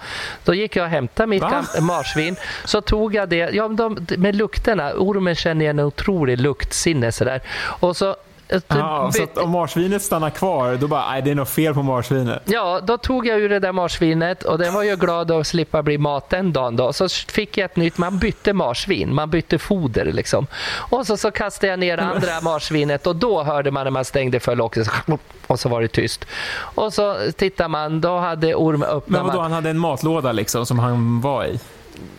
Då 0.44 0.54
gick 0.54 0.76
jag 0.76 0.84
och 0.84 0.90
hämtade 0.90 1.28
mitt 1.28 1.44
marsvin. 1.82 2.36
Så 2.66 2.82
tog 2.82 3.16
jag 3.16 3.30
det, 3.30 3.50
ja, 3.54 3.68
de, 3.68 4.08
med 4.18 4.36
lukterna, 4.36 4.94
ormen 4.94 5.36
känner 5.36 5.66
ju 5.66 5.70
en 5.70 5.80
otrolig 5.80 6.40
luktsinne 6.40 7.12
sådär. 7.12 7.42
Och 7.58 7.98
så 7.98 8.16
eh, 8.50 8.62
Ja, 8.68 9.10
så 9.14 9.20
bytte- 9.20 9.32
att 9.40 9.46
om 9.46 9.52
marsvinet 9.52 10.02
stannar 10.02 10.30
kvar, 10.30 10.76
då 10.76 10.88
bara, 10.88 11.10
nej 11.12 11.22
det 11.22 11.32
är 11.32 11.36
något 11.36 11.50
fel 11.50 11.74
på 11.74 11.84
marsvinet. 11.84 12.42
Ja, 12.46 12.80
då 12.84 12.98
tog 12.98 13.28
jag 13.28 13.40
ur 13.40 13.50
det 13.50 13.60
där 13.60 13.72
marsvinet 13.72 14.44
och 14.44 14.58
den 14.58 14.74
var 14.74 14.84
ju 14.84 14.96
glad 14.96 15.32
att 15.32 15.48
slippa 15.48 15.84
bli 15.84 15.98
mat 15.98 16.30
den 16.30 16.54
dagen. 16.54 16.76
Då. 16.76 16.94
Så 16.94 17.10
fick 17.10 17.58
jag 17.58 17.66
ett 17.66 17.76
nytt, 17.76 17.98
man 17.98 18.20
bytte 18.20 18.54
marsvin, 18.54 19.16
man 19.16 19.30
bytte 19.30 19.58
foder 19.60 20.06
liksom. 20.06 20.48
Och 20.90 21.08
så, 21.08 21.18
så 21.18 21.32
kastade 21.32 21.68
jag 21.68 21.80
ner 21.80 21.98
andra 21.98 22.42
marsvinet 22.42 23.08
och 23.08 23.16
då 23.16 23.44
hörde 23.44 23.72
man 23.72 23.84
när 23.84 23.92
man 23.92 24.06
stängde 24.06 24.40
för 24.40 24.56
locket 24.56 24.86
så- 24.86 25.18
och 25.48 25.60
så 25.60 25.70
var 25.70 25.82
det 25.82 25.88
tyst. 25.88 26.26
Och 26.60 26.94
så 26.94 27.18
tittar 27.38 27.68
man, 27.68 28.02
då 28.02 28.18
hade 28.18 28.56
ormen 28.56 28.90
öppnat. 28.90 29.08
Men 29.10 29.26
vadå, 29.26 29.40
han 29.42 29.52
hade 29.52 29.70
en 29.70 29.80
matlåda 29.80 30.32
liksom 30.32 30.66
som 30.66 30.80
han 30.80 31.22
var 31.22 31.46
i? 31.46 31.60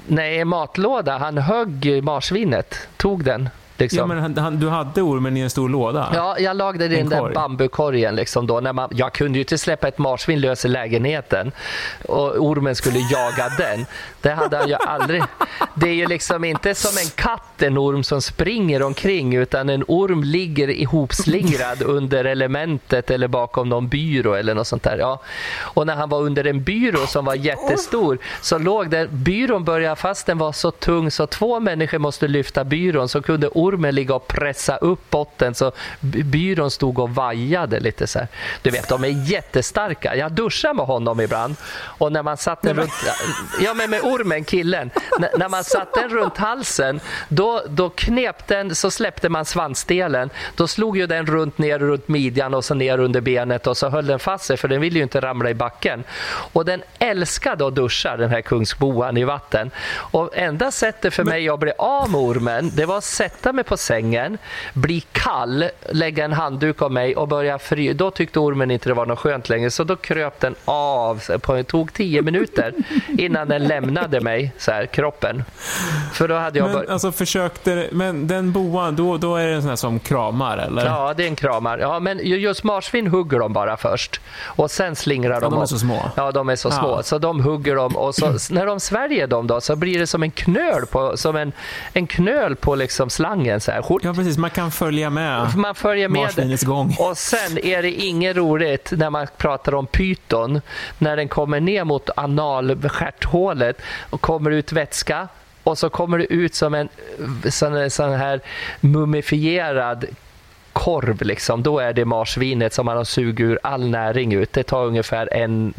Nej, 0.06 0.44
matlåda. 0.44 1.18
Han 1.18 1.38
högg 1.38 2.04
marsvinet, 2.04 2.74
tog 2.96 3.24
den. 3.24 3.48
Liksom. 3.78 3.98
Ja, 3.98 4.06
men 4.06 4.18
han, 4.18 4.38
han, 4.38 4.60
du 4.60 4.68
hade 4.68 5.02
ormen 5.02 5.36
i 5.36 5.40
en 5.40 5.50
stor 5.50 5.68
låda? 5.68 6.10
Ja, 6.14 6.36
jag 6.38 6.56
lagde 6.56 6.88
det 6.88 6.94
i 6.96 7.00
En 7.00 7.08
den 7.08 7.10
där 7.10 7.20
korg. 7.20 7.34
bambukorgen. 7.34 8.16
Liksom 8.16 8.46
då, 8.46 8.60
när 8.60 8.72
man, 8.72 8.88
jag 8.92 9.12
kunde 9.12 9.38
ju 9.38 9.42
inte 9.42 9.58
släppa 9.58 9.88
ett 9.88 9.98
marsvin 9.98 10.40
lös 10.40 10.64
i 10.64 10.68
lägenheten 10.68 11.52
och 12.08 12.36
ormen 12.46 12.74
skulle 12.76 12.98
jaga 12.98 13.48
den. 13.58 13.86
Det 14.20 14.30
hade 14.30 14.56
han 14.56 14.68
ju 14.68 14.74
aldrig. 14.74 15.22
Det 15.74 15.88
är 15.88 15.94
ju 15.94 16.06
liksom 16.06 16.44
inte 16.44 16.74
som 16.74 16.98
en 17.04 17.10
katt, 17.14 17.62
en 17.62 17.78
orm 17.78 18.04
som 18.04 18.22
springer 18.22 18.82
omkring 18.82 19.34
utan 19.34 19.68
en 19.68 19.84
orm 19.88 20.22
ligger 20.24 20.68
ihopslingrad 20.70 21.82
under 21.86 22.24
elementet 22.24 23.10
eller 23.10 23.28
bakom 23.28 23.68
någon 23.68 23.88
byrå 23.88 24.34
eller 24.34 24.54
något 24.54 24.66
sånt 24.66 24.82
där. 24.82 24.98
Ja. 24.98 25.20
Och 25.60 25.86
när 25.86 25.94
han 25.96 26.08
var 26.08 26.20
under 26.20 26.46
en 26.46 26.62
byrå 26.62 27.06
som 27.06 27.24
var 27.24 27.34
jättestor 27.34 28.18
så 28.40 28.58
låg 28.58 28.90
där, 28.90 29.06
byrån 29.06 29.64
började, 29.64 29.96
fast 29.96 30.26
den 30.26 30.38
var 30.38 30.52
så 30.52 30.70
tung 30.70 31.10
så 31.10 31.26
två 31.26 31.60
människor 31.60 31.98
måste 31.98 32.28
lyfta 32.28 32.64
byrån 32.64 33.08
så 33.08 33.22
kunde 33.22 33.48
ormen 33.48 33.67
ligga 33.76 34.14
och 34.14 34.26
pressa 34.26 34.76
upp 34.76 35.10
botten 35.10 35.54
så 35.54 35.72
by- 36.00 36.22
byrån 36.22 36.70
stod 36.70 36.98
och 36.98 37.10
vajade 37.14 37.80
lite 37.80 38.06
så 38.06 38.18
här. 38.18 38.28
Du 38.62 38.70
vet, 38.70 38.88
de 38.88 39.04
är 39.04 39.30
jättestarka. 39.30 40.16
Jag 40.16 40.32
duschar 40.32 40.74
med 40.74 40.86
honom 40.86 41.20
ibland 41.20 41.56
och 41.82 42.12
när 42.12 42.22
man 42.22 42.36
satt 42.36 42.62
den 42.62 42.76
runt, 42.76 42.92
ja 43.60 43.74
men 43.74 43.90
med 43.90 44.00
ormen, 44.02 44.44
killen, 44.44 44.90
N- 45.18 45.28
när 45.38 45.48
man 45.48 45.64
satt 45.74 45.94
den 45.94 46.08
runt 46.08 46.36
halsen 46.36 47.00
då, 47.28 47.62
då 47.68 47.88
knep 47.90 48.46
den, 48.46 48.74
så 48.74 48.90
släppte 48.90 49.28
man 49.28 49.44
svansdelen. 49.44 50.30
Då 50.56 50.66
slog 50.66 50.96
ju 50.96 51.06
den 51.06 51.26
runt 51.26 51.58
ner 51.58 51.78
runt 51.78 52.08
midjan 52.08 52.54
och 52.54 52.64
så 52.64 52.74
ner 52.74 52.98
under 53.00 53.20
benet 53.20 53.66
och 53.66 53.76
så 53.76 53.88
höll 53.88 54.06
den 54.06 54.18
fast 54.18 54.44
sig 54.44 54.56
för 54.56 54.68
den 54.68 54.80
ville 54.80 54.96
ju 54.96 55.02
inte 55.02 55.20
ramla 55.20 55.50
i 55.50 55.54
backen. 55.54 56.04
Och 56.52 56.64
den 56.64 56.82
älskade 56.98 57.66
att 57.66 57.74
duscha 57.74 58.16
den 58.16 58.30
här 58.30 58.40
kungsboan 58.40 59.16
i 59.16 59.24
vatten. 59.24 59.70
Och 59.94 60.30
enda 60.36 60.70
sättet 60.70 61.14
för 61.14 61.24
mig 61.24 61.48
att 61.48 61.60
bli 61.60 61.72
av 61.78 62.10
med 62.10 62.20
ormen 62.20 62.70
det 62.74 62.86
var 62.86 62.98
att 62.98 63.04
sätta 63.04 63.52
mig 63.52 63.57
på 63.62 63.76
sängen, 63.76 64.38
bli 64.74 65.00
kall, 65.12 65.64
lägga 65.90 66.24
en 66.24 66.32
handduk 66.32 66.82
av 66.82 66.92
mig 66.92 67.16
och 67.16 67.28
börja 67.28 67.58
fry. 67.58 67.92
Då 67.92 68.10
tyckte 68.10 68.38
ormen 68.38 68.70
inte 68.70 68.88
det 68.88 68.94
var 68.94 69.06
något 69.06 69.18
skönt 69.18 69.48
längre 69.48 69.70
så 69.70 69.84
då 69.84 69.96
kröp 69.96 70.40
den 70.40 70.54
av. 70.64 71.22
På, 71.38 71.54
det 71.54 71.64
tog 71.64 71.92
tio 71.92 72.22
minuter 72.22 72.74
innan 73.18 73.48
den 73.48 73.64
lämnade 73.64 74.20
mig, 74.20 74.52
så 74.58 74.72
här, 74.72 74.86
kroppen. 74.86 75.44
För 76.12 76.28
då 76.28 76.34
hade 76.34 76.58
jag 76.58 76.70
men, 76.70 76.90
alltså, 76.90 77.12
försökte, 77.12 77.88
men 77.92 78.26
den 78.26 78.52
boan, 78.52 78.96
då, 78.96 79.16
då 79.16 79.36
är 79.36 79.46
det 79.46 79.54
en 79.54 79.62
sån 79.62 79.68
här 79.68 79.76
som 79.76 79.98
kramar 79.98 80.58
eller? 80.58 80.86
Ja, 80.86 81.14
det 81.16 81.24
är 81.24 81.28
en 81.28 81.36
kramar. 81.36 81.78
Ja, 81.78 82.00
men 82.00 82.20
just 82.22 82.64
marsvin 82.64 83.06
hugger 83.06 83.38
de 83.38 83.52
bara 83.52 83.76
först 83.76 84.20
och 84.44 84.70
sen 84.70 84.96
slingrar 84.96 85.40
de. 85.40 85.44
Ja, 85.44 85.50
de 85.50 85.62
är 85.62 85.66
så 85.66 85.78
små? 85.78 86.10
Ja, 86.16 86.32
de 86.32 86.48
är 86.48 86.56
så 86.56 86.68
ja. 86.68 86.72
små. 86.72 87.02
Så 87.02 87.18
de 87.18 87.40
hugger 87.40 87.76
dem 87.76 87.96
och 87.96 88.14
så, 88.14 88.26
när 88.50 88.66
de 88.66 88.80
sväljer 88.80 89.26
dem 89.26 89.46
då 89.46 89.60
så 89.60 89.76
blir 89.76 89.98
det 89.98 90.06
som 90.06 90.22
en 90.22 90.30
knöl 90.30 90.86
på, 90.86 91.16
som 91.16 91.36
en, 91.36 91.52
en 91.92 92.06
knöl 92.06 92.56
på 92.56 92.74
liksom 92.74 93.10
slangen. 93.10 93.47
Så 93.60 93.70
här. 93.70 93.84
Ja, 94.02 94.14
presis. 94.14 94.38
Man 94.38 94.50
kan 94.50 94.70
följa 94.70 95.10
med 95.10 95.56
man 95.56 95.74
följer 95.74 96.08
med. 96.08 96.60
gång. 96.60 96.96
Och 96.98 97.18
sen 97.18 97.58
är 97.58 97.82
det 97.82 97.90
inget 97.90 98.36
roligt 98.36 98.92
när 98.96 99.10
man 99.10 99.26
pratar 99.36 99.74
om 99.74 99.86
pyton. 99.86 100.60
När 100.98 101.16
den 101.16 101.28
kommer 101.28 101.60
ner 101.60 101.84
mot 101.84 102.10
analstjärthålet 102.16 103.80
och 104.10 104.20
kommer 104.20 104.50
ut 104.50 104.72
vätska 104.72 105.28
och 105.62 105.78
så 105.78 105.90
kommer 105.90 106.18
det 106.18 106.32
ut 106.32 106.54
som 106.54 106.74
en 106.74 106.88
sån, 107.50 107.90
sån 107.90 108.12
här 108.12 108.40
mumifierad 108.80 110.06
korv, 110.72 111.22
liksom, 111.22 111.62
då 111.62 111.78
är 111.78 111.92
det 111.92 112.04
marsvinet 112.04 112.74
som 112.74 112.86
man 112.86 112.96
har 112.96 113.04
sugit 113.04 113.40
ur 113.40 113.58
all 113.62 113.88
näring 113.88 114.32
ut. 114.32 114.52
Det 114.52 114.62
tar 114.62 114.84
ungefär 114.84 115.34
en, 115.34 115.74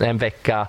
en 0.00 0.18
vecka 0.18 0.66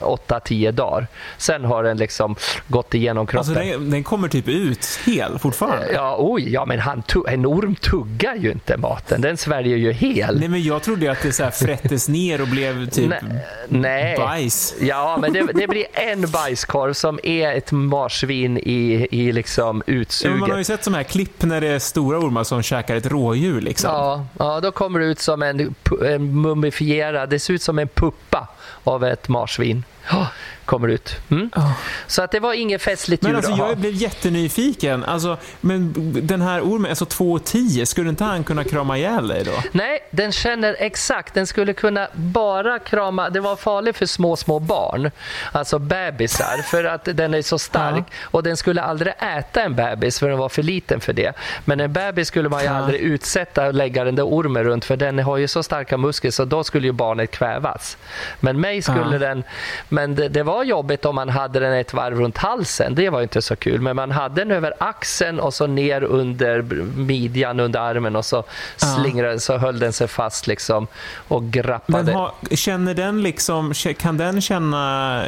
8-10 0.00 0.72
dagar. 0.72 1.06
Sen 1.38 1.64
har 1.64 1.82
den 1.82 1.96
liksom 1.96 2.36
gått 2.68 2.94
igenom 2.94 3.26
kroppen. 3.26 3.56
Alltså 3.56 3.78
den, 3.78 3.90
den 3.90 4.04
kommer 4.04 4.28
typ 4.28 4.48
ut 4.48 4.86
hel 5.06 5.38
fortfarande? 5.38 5.92
Ja, 5.92 6.16
oj, 6.18 6.52
ja 6.52 6.66
men 6.66 6.78
han, 6.78 7.02
en 7.28 7.46
orm 7.46 7.74
tuggar 7.74 8.34
ju 8.34 8.52
inte 8.52 8.76
maten. 8.76 9.20
Den 9.20 9.36
sväljer 9.36 9.76
ju 9.76 9.92
hel. 9.92 10.38
Nej, 10.38 10.48
men 10.48 10.62
jag 10.62 10.82
trodde 10.82 11.10
att 11.10 11.22
det 11.22 11.32
så 11.32 11.44
här 11.44 11.50
frättes 11.50 12.08
ner 12.08 12.40
och 12.40 12.48
blev 12.48 12.90
typ 12.90 13.12
nej, 13.68 14.16
bajs. 14.16 14.74
Ja, 14.80 15.18
men 15.20 15.32
det, 15.32 15.46
det, 15.54 15.68
blir 15.68 15.86
en 15.92 16.30
bajskorv 16.30 16.92
som 16.92 17.20
är 17.22 17.52
ett 17.52 17.72
marsvin 17.72 18.58
i, 18.58 19.08
i 19.10 19.32
liksom 19.32 19.82
utsuget. 19.86 20.36
Ja, 20.36 20.40
man 20.40 20.50
har 20.50 20.58
ju 20.58 20.64
sett 20.64 20.84
sådana 20.84 20.98
här 20.98 21.04
klipp 21.04 21.42
när 21.42 21.60
det 21.60 21.68
är 21.68 21.78
stora 21.78 22.18
ormar 22.18 22.44
som 22.44 22.62
käkar 22.62 22.96
ett 22.96 23.06
rådjur. 23.06 23.60
Liksom. 23.60 23.90
Ja, 23.90 24.26
ja, 24.38 24.60
då 24.60 24.72
kommer 24.72 25.00
det 25.00 25.06
ut 25.06 25.20
som 25.20 25.42
en, 25.42 25.74
en 26.06 26.40
mumifierad, 26.40 27.30
det 27.30 27.38
ser 27.38 27.54
ut 27.54 27.62
som 27.62 27.78
en 27.78 27.88
puppa 27.88 28.48
av 28.88 29.04
ett 29.04 29.28
marsvin. 29.28 29.84
Oh, 30.12 30.26
kommer 30.64 30.88
ut. 30.88 31.16
Mm. 31.30 31.50
Oh. 31.56 31.72
Så 32.06 32.22
att 32.22 32.30
det 32.30 32.40
var 32.40 32.52
inget 32.52 32.82
festligt 32.82 33.24
djur 33.24 33.28
Men 33.28 33.36
alltså, 33.36 33.52
jag 33.52 33.78
blev 33.78 33.92
jättenyfiken. 33.92 35.04
Alltså, 35.04 35.36
men 35.60 35.92
den 36.26 36.40
här 36.40 36.60
ormen, 36.60 36.90
alltså 36.90 37.04
2,10, 37.04 37.84
skulle 37.84 38.10
inte 38.10 38.24
han 38.24 38.44
kunna 38.44 38.64
krama 38.64 38.98
ihjäl 38.98 39.28
dig 39.28 39.44
då? 39.44 39.52
Nej, 39.72 39.98
den 40.10 40.32
känner 40.32 40.76
exakt. 40.78 41.34
Den 41.34 41.46
skulle 41.46 41.72
kunna 41.72 42.08
bara 42.12 42.78
krama... 42.78 43.30
Det 43.30 43.40
var 43.40 43.56
farligt 43.56 43.96
för 43.96 44.06
små, 44.06 44.36
små 44.36 44.58
barn. 44.58 45.10
Alltså 45.52 45.78
bebisar, 45.78 46.62
för 46.62 46.84
att 46.84 47.04
den 47.04 47.34
är 47.34 47.42
så 47.42 47.58
stark. 47.58 48.04
Ja. 48.08 48.28
Och 48.30 48.42
den 48.42 48.56
skulle 48.56 48.82
aldrig 48.82 49.14
äta 49.18 49.62
en 49.62 49.74
bebis, 49.74 50.18
för 50.18 50.28
den 50.28 50.38
var 50.38 50.48
för 50.48 50.62
liten 50.62 51.00
för 51.00 51.12
det. 51.12 51.32
Men 51.64 51.80
en 51.80 51.92
bebis 51.92 52.28
skulle 52.28 52.48
man 52.48 52.60
ju 52.60 52.66
ja. 52.66 52.72
aldrig 52.72 53.00
utsätta 53.00 53.66
och 53.66 53.74
lägga 53.74 54.04
den 54.04 54.14
där 54.14 54.26
ormen 54.26 54.64
runt, 54.64 54.84
för 54.84 54.96
den 54.96 55.18
har 55.18 55.36
ju 55.36 55.48
så 55.48 55.62
starka 55.62 55.96
muskler, 55.96 56.30
så 56.30 56.44
då 56.44 56.64
skulle 56.64 56.86
ju 56.86 56.92
barnet 56.92 57.30
kvävas. 57.30 57.96
Men 58.40 58.60
mig 58.60 58.82
skulle 58.82 59.12
ja. 59.12 59.18
den... 59.18 59.44
Men 59.96 60.14
det, 60.14 60.28
det, 60.28 60.42
var 60.42 60.64
jobbigt 60.64 61.04
om 61.04 61.14
man 61.14 61.28
hade 61.28 61.60
den 61.60 61.72
ett 61.72 61.94
varv 61.94 62.20
runt 62.20 62.38
halsen. 62.38 62.94
Det 62.94 63.10
var 63.10 63.22
inte 63.22 63.42
så 63.42 63.56
kul. 63.56 63.80
Men 63.80 63.96
man 63.96 64.10
hade 64.10 64.34
den 64.34 64.50
över 64.50 64.74
axeln 64.78 65.40
och 65.40 65.54
så 65.54 65.66
ner 65.66 66.02
under 66.02 66.62
midjan, 66.96 67.60
under 67.60 67.80
armen 67.80 68.16
och 68.16 68.24
så 68.24 68.44
slingrade 68.76 69.32
den, 69.32 69.40
så 69.40 69.56
höll 69.56 69.78
den 69.78 69.92
sig 69.92 70.08
fast 70.08 70.46
liksom 70.46 70.86
och 71.28 71.44
grappade. 71.44 72.04
Men 72.04 72.14
ha, 72.14 72.34
känner 72.50 72.94
den 72.94 73.22
liksom, 73.22 73.72
kan 73.98 74.16
den 74.16 74.40
känna 74.40 75.22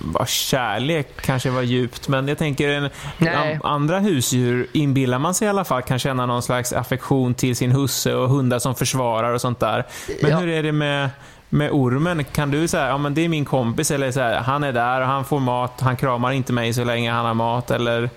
vad 0.00 0.28
kärlek 0.28 1.08
kanske 1.20 1.50
var 1.50 1.62
djupt, 1.62 2.08
men 2.08 2.28
jag 2.28 2.38
tänker 2.38 2.68
en, 2.68 2.90
andra 3.62 3.98
husdjur 3.98 4.66
inbillar 4.72 5.18
man 5.18 5.34
sig 5.34 5.46
i 5.46 5.48
alla 5.48 5.64
fall 5.64 5.82
kan 5.82 5.98
känna 5.98 6.26
någon 6.26 6.42
slags 6.42 6.72
affektion 6.72 7.34
till 7.34 7.56
sin 7.56 7.72
husse 7.72 8.14
och 8.14 8.28
hundar 8.28 8.58
som 8.58 8.74
försvarar 8.74 9.32
och 9.32 9.40
sånt 9.40 9.60
där. 9.60 9.86
Men 10.22 10.30
ja. 10.30 10.38
hur 10.38 10.48
är 10.48 10.62
det 10.62 10.72
med 10.72 11.10
med 11.48 11.70
ormen, 11.70 12.24
kan 12.24 12.50
du 12.50 12.68
säga 12.68 12.88
ja 12.88 12.98
men 12.98 13.14
det 13.14 13.24
är 13.24 13.28
min 13.28 13.44
kompis 13.44 13.90
eller 13.90 14.10
så 14.10 14.20
här, 14.20 14.36
han 14.36 14.64
är 14.64 14.72
där 14.72 15.00
och 15.00 15.06
han 15.06 15.24
får 15.24 15.40
mat, 15.40 15.80
han 15.80 15.96
kramar 15.96 16.32
inte 16.32 16.52
mig 16.52 16.72
så 16.72 16.84
länge 16.84 17.12
han 17.12 17.24
har 17.24 17.34
mat 17.34 17.70
eller 17.70 18.10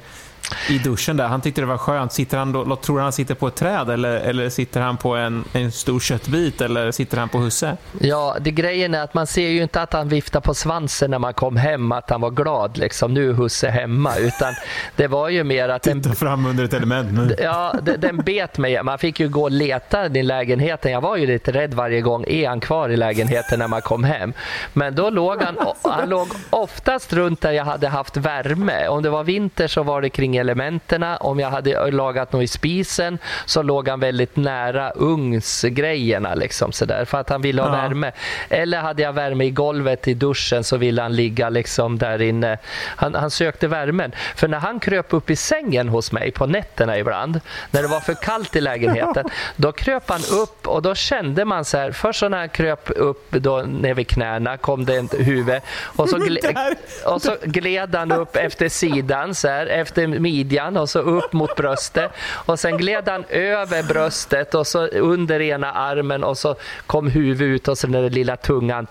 i 0.70 0.78
duschen 0.78 1.18
där. 1.18 1.28
Han 1.28 1.42
tyckte 1.42 1.62
det 1.62 1.68
var 1.68 1.78
skönt. 1.78 2.14
Sitter 2.14 2.38
han 2.38 2.52
då, 2.52 2.76
tror 2.76 3.00
han 3.00 3.12
sitter 3.12 3.36
på 3.36 3.48
ett 3.48 3.56
träd 3.56 3.90
eller, 3.90 4.16
eller 4.16 4.50
sitter 4.50 4.82
han 4.82 4.98
på 4.98 5.16
en, 5.16 5.44
en 5.54 5.72
stor 5.72 6.00
köttbit 6.00 6.62
eller 6.62 6.92
sitter 6.92 7.18
han 7.18 7.30
på 7.30 7.38
husse? 7.38 7.78
Ja, 8.00 8.38
det 8.42 8.52
grejen 8.52 8.96
är 8.96 9.04
att 9.04 9.14
man 9.14 9.28
ser 9.28 9.50
ju 9.50 9.64
inte 9.64 9.82
att 9.82 9.94
han 9.94 10.10
viftar 10.10 10.42
på 10.42 10.54
svansen 10.54 11.12
när 11.12 11.20
man 11.20 11.34
kom 11.34 11.56
hem, 11.56 11.92
att 11.92 12.10
han 12.10 12.22
var 12.22 12.32
glad 12.32 12.78
liksom. 12.78 13.14
Nu 13.14 13.30
är 13.30 13.34
husse 13.34 13.70
hemma. 13.70 14.18
Utan 14.18 14.54
det 14.96 15.08
var 15.08 15.30
ju 15.30 15.44
mer 15.44 15.70
att... 15.70 15.84
Titta 15.84 16.00
den, 16.00 16.16
fram 16.16 16.46
under 16.46 16.64
ett 16.64 16.74
element 16.74 17.14
nu. 17.14 17.36
Ja, 17.44 17.74
den 17.98 18.18
bet 18.18 18.58
mig. 18.58 18.84
Man 18.84 18.98
fick 18.98 19.20
ju 19.20 19.30
gå 19.30 19.44
och 19.44 19.52
leta 19.52 20.06
i 20.06 20.24
lägenheten. 20.24 20.92
Jag 20.92 21.02
var 21.02 21.18
ju 21.18 21.28
lite 21.28 21.52
rädd 21.52 21.74
varje 21.74 22.02
gång. 22.02 22.26
Är 22.28 22.48
han 22.48 22.60
kvar 22.60 22.90
i 22.90 22.98
lägenheten 22.98 23.60
när 23.60 23.68
man 23.68 23.82
kom 23.82 24.04
hem? 24.04 24.34
Men 24.74 24.96
då 24.96 25.10
låg 25.10 25.42
han, 25.42 25.58
han 25.84 26.10
låg 26.10 26.28
oftast 26.50 27.14
runt 27.14 27.42
där 27.42 27.52
jag 27.52 27.66
hade 27.66 27.88
haft 27.88 28.18
värme. 28.18 28.88
Om 28.88 29.04
det 29.04 29.10
var 29.10 29.24
vinter 29.24 29.68
så 29.68 29.84
var 29.84 30.02
det 30.02 30.10
kring 30.10 30.41
elementerna. 30.42 31.18
Om 31.18 31.40
jag 31.40 31.50
hade 31.50 31.92
lagat 31.92 32.34
något 32.34 32.44
i 32.44 32.48
spisen 32.48 33.18
så 33.46 33.62
låg 33.62 33.88
han 33.88 34.00
väldigt 34.00 34.36
nära 34.36 34.92
ugnsgrejerna 34.92 36.36
liksom 36.36 36.72
sådär, 36.72 37.06
för 37.06 37.18
att 37.18 37.30
han 37.30 37.42
ville 37.42 37.62
ha 37.62 37.70
ja. 37.70 37.82
värme. 37.82 38.12
Eller 38.50 38.78
hade 38.78 39.02
jag 39.02 39.14
värme 39.14 39.46
i 39.46 39.52
golvet 39.52 40.08
i 40.08 40.14
duschen 40.14 40.64
så 40.64 40.78
ville 40.78 41.02
han 41.02 41.16
ligga 41.16 41.50
liksom 41.50 41.98
där 41.98 42.22
inne. 42.22 42.58
Han, 42.96 43.16
han 43.16 43.32
sökte 43.32 43.68
värmen. 43.68 44.12
För 44.36 44.48
när 44.48 44.60
han 44.60 44.80
kröp 44.80 45.14
upp 45.14 45.30
i 45.30 45.36
sängen 45.36 45.90
hos 45.90 46.12
mig 46.12 46.32
på 46.32 46.46
nätterna 46.46 46.98
ibland, 46.98 47.40
när 47.72 47.82
det 47.82 47.88
var 47.88 48.00
för 48.00 48.14
kallt 48.14 48.56
i 48.56 48.62
lägenheten, 48.62 49.26
då 49.56 49.72
kröp 49.72 50.10
han 50.10 50.22
upp 50.32 50.68
och 50.68 50.82
då 50.82 50.96
kände 50.96 51.46
man 51.46 51.66
så 51.66 51.78
här, 51.78 51.92
först 51.92 52.22
när 52.22 52.38
han 52.38 52.50
kröp 52.50 52.90
upp 52.96 53.32
då 53.32 53.62
ner 53.62 53.94
vid 53.94 54.08
knäna 54.08 54.58
kom 54.58 54.86
det 54.86 54.96
ett 54.96 55.28
huvud 55.28 55.62
och 55.84 56.10
så, 56.10 56.18
gled, 56.28 56.58
och 57.06 57.22
så 57.22 57.36
gled 57.44 57.96
han 57.96 58.12
upp 58.12 58.36
efter 58.36 58.70
sidan 58.70 59.36
så 59.36 59.48
här, 59.48 59.66
efter 59.66 60.08
midjan 60.32 60.78
och 60.78 60.90
så 60.90 61.00
upp 61.00 61.34
mot 61.34 61.56
bröstet. 61.56 62.12
Och 62.32 62.60
sen 62.60 62.78
gled 62.78 63.10
han 63.10 63.24
över 63.30 63.84
bröstet 63.84 64.56
och 64.56 64.68
så 64.68 64.88
under 64.88 65.42
ena 65.42 65.72
armen 65.72 66.24
och 66.24 66.38
så 66.38 66.56
kom 66.88 67.08
huvudet 67.08 67.42
ut 67.42 67.68
och 67.68 67.78
så 67.78 67.88
den 67.88 68.08
lilla 68.08 68.38
tungan 68.38 68.88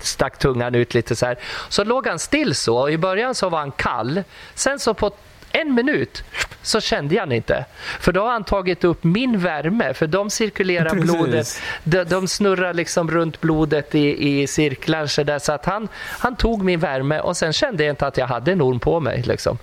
stack 0.00 0.38
tungan 0.38 0.74
ut 0.74 0.94
lite 0.94 1.16
så 1.16 1.26
här. 1.26 1.38
Så 1.68 1.84
låg 1.84 2.06
han 2.06 2.18
still 2.18 2.54
så 2.54 2.78
och 2.78 2.92
i 2.92 2.98
början 2.98 3.34
så 3.34 3.48
var 3.48 3.58
han 3.58 3.72
kall. 3.72 4.22
Sen 4.54 4.78
så 4.78 4.94
på 4.94 5.10
en 5.52 5.74
minut 5.74 6.24
så 6.62 6.80
kände 6.80 7.14
jag 7.14 7.32
inte. 7.32 7.64
För 8.00 8.12
då 8.12 8.22
har 8.22 8.32
han 8.32 8.44
tagit 8.44 8.84
upp 8.84 9.04
min 9.04 9.38
värme, 9.38 9.94
för 9.94 10.06
de 10.06 10.30
cirkulerar 10.30 10.90
Precis. 10.90 11.10
blodet. 11.10 11.60
De, 11.84 12.04
de, 12.04 12.28
snurrar 12.28 12.74
liksom 12.74 13.10
runt 13.10 13.40
blodet 13.40 13.94
i, 13.94 14.40
i 14.40 14.46
cirklar 14.46 15.06
så, 15.06 15.22
där, 15.22 15.38
så 15.38 15.52
att 15.52 15.64
han, 15.64 15.88
han 16.18 16.36
tog 16.36 16.64
min 16.64 16.80
värme 16.80 17.20
och 17.20 17.36
sen 17.36 17.52
kände 17.52 17.84
jag 17.84 17.92
inte 17.92 18.06
att 18.06 18.16
jag 18.16 18.26
hade 18.26 18.52
en 18.52 18.62
orm 18.62 18.80
på 18.80 19.00
mig. 19.00 19.22
Liksom. 19.22 19.58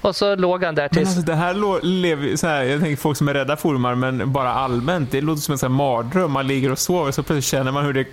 Och 0.00 0.16
så 0.16 0.36
låg 0.36 0.64
han 0.64 0.74
där 0.74 0.88
tills... 0.88 0.96
Men 0.96 1.06
alltså, 1.06 1.22
det 1.22 1.34
här 1.34 1.82
lever, 1.82 2.36
så 2.36 2.46
här, 2.46 2.62
jag 2.62 2.80
tänker 2.80 2.96
folk 2.96 3.16
som 3.16 3.28
är 3.28 3.34
rädda 3.34 3.56
för 3.56 3.68
ormar, 3.68 3.94
men 3.94 4.32
bara 4.32 4.52
allmänt. 4.52 5.10
Det 5.10 5.20
låter 5.20 5.42
som 5.42 5.52
en 5.52 5.58
sån 5.58 5.72
mardröm. 5.72 6.32
Man 6.32 6.46
ligger 6.46 6.72
och 6.72 6.78
sover 6.78 7.12
så 7.12 7.22
plötsligt 7.22 7.44
känner 7.44 7.72
man 7.72 7.84
hur 7.84 7.92
det 7.92 8.06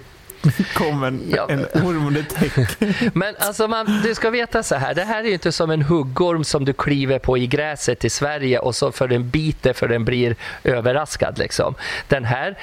kommer 0.73 1.07
en, 1.07 1.33
ja. 1.35 1.47
en 1.49 1.59
orm 1.59 2.07
under 2.07 2.23
täcket. 2.23 2.77
Men 3.15 3.35
alltså 3.39 3.67
man, 3.67 4.01
du 4.03 4.15
ska 4.15 4.29
veta 4.29 4.63
så 4.63 4.75
här, 4.75 4.93
det 4.93 5.03
här 5.03 5.19
är 5.19 5.27
ju 5.27 5.33
inte 5.33 5.51
som 5.51 5.71
en 5.71 5.81
huggorm 5.81 6.43
som 6.43 6.65
du 6.65 6.73
kliver 6.73 7.19
på 7.19 7.37
i 7.37 7.47
gräset 7.47 8.05
i 8.05 8.09
Sverige 8.09 8.59
och 8.59 8.75
så 8.75 8.91
för 8.91 9.07
den 9.07 9.29
biter 9.29 9.73
för 9.73 9.87
den 9.87 10.05
blir 10.05 10.35
överraskad. 10.63 11.37
Liksom. 11.37 11.75
Den 12.07 12.25
här 12.25 12.57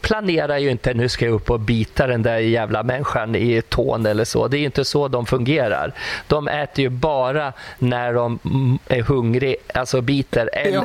planerar 0.00 0.58
ju 0.58 0.70
inte 0.70 0.94
nu 0.94 1.08
ska 1.08 1.24
jag 1.24 1.34
upp 1.34 1.50
och 1.50 1.60
bita 1.60 2.06
den 2.06 2.22
där 2.22 2.38
jävla 2.38 2.82
människan 2.82 3.34
i 3.34 3.62
tån 3.62 4.06
eller 4.06 4.24
så. 4.24 4.48
Det 4.48 4.56
är 4.56 4.58
ju 4.58 4.64
inte 4.64 4.84
så 4.84 5.08
de 5.08 5.26
fungerar. 5.26 5.92
De 6.26 6.48
äter 6.48 6.82
ju 6.82 6.88
bara 6.88 7.52
när 7.78 8.14
de 8.14 8.38
är 8.88 9.02
hungriga, 9.02 9.56
alltså 9.74 10.00
biter. 10.00 10.50
Eller, 10.52 10.72
ja. 10.72 10.84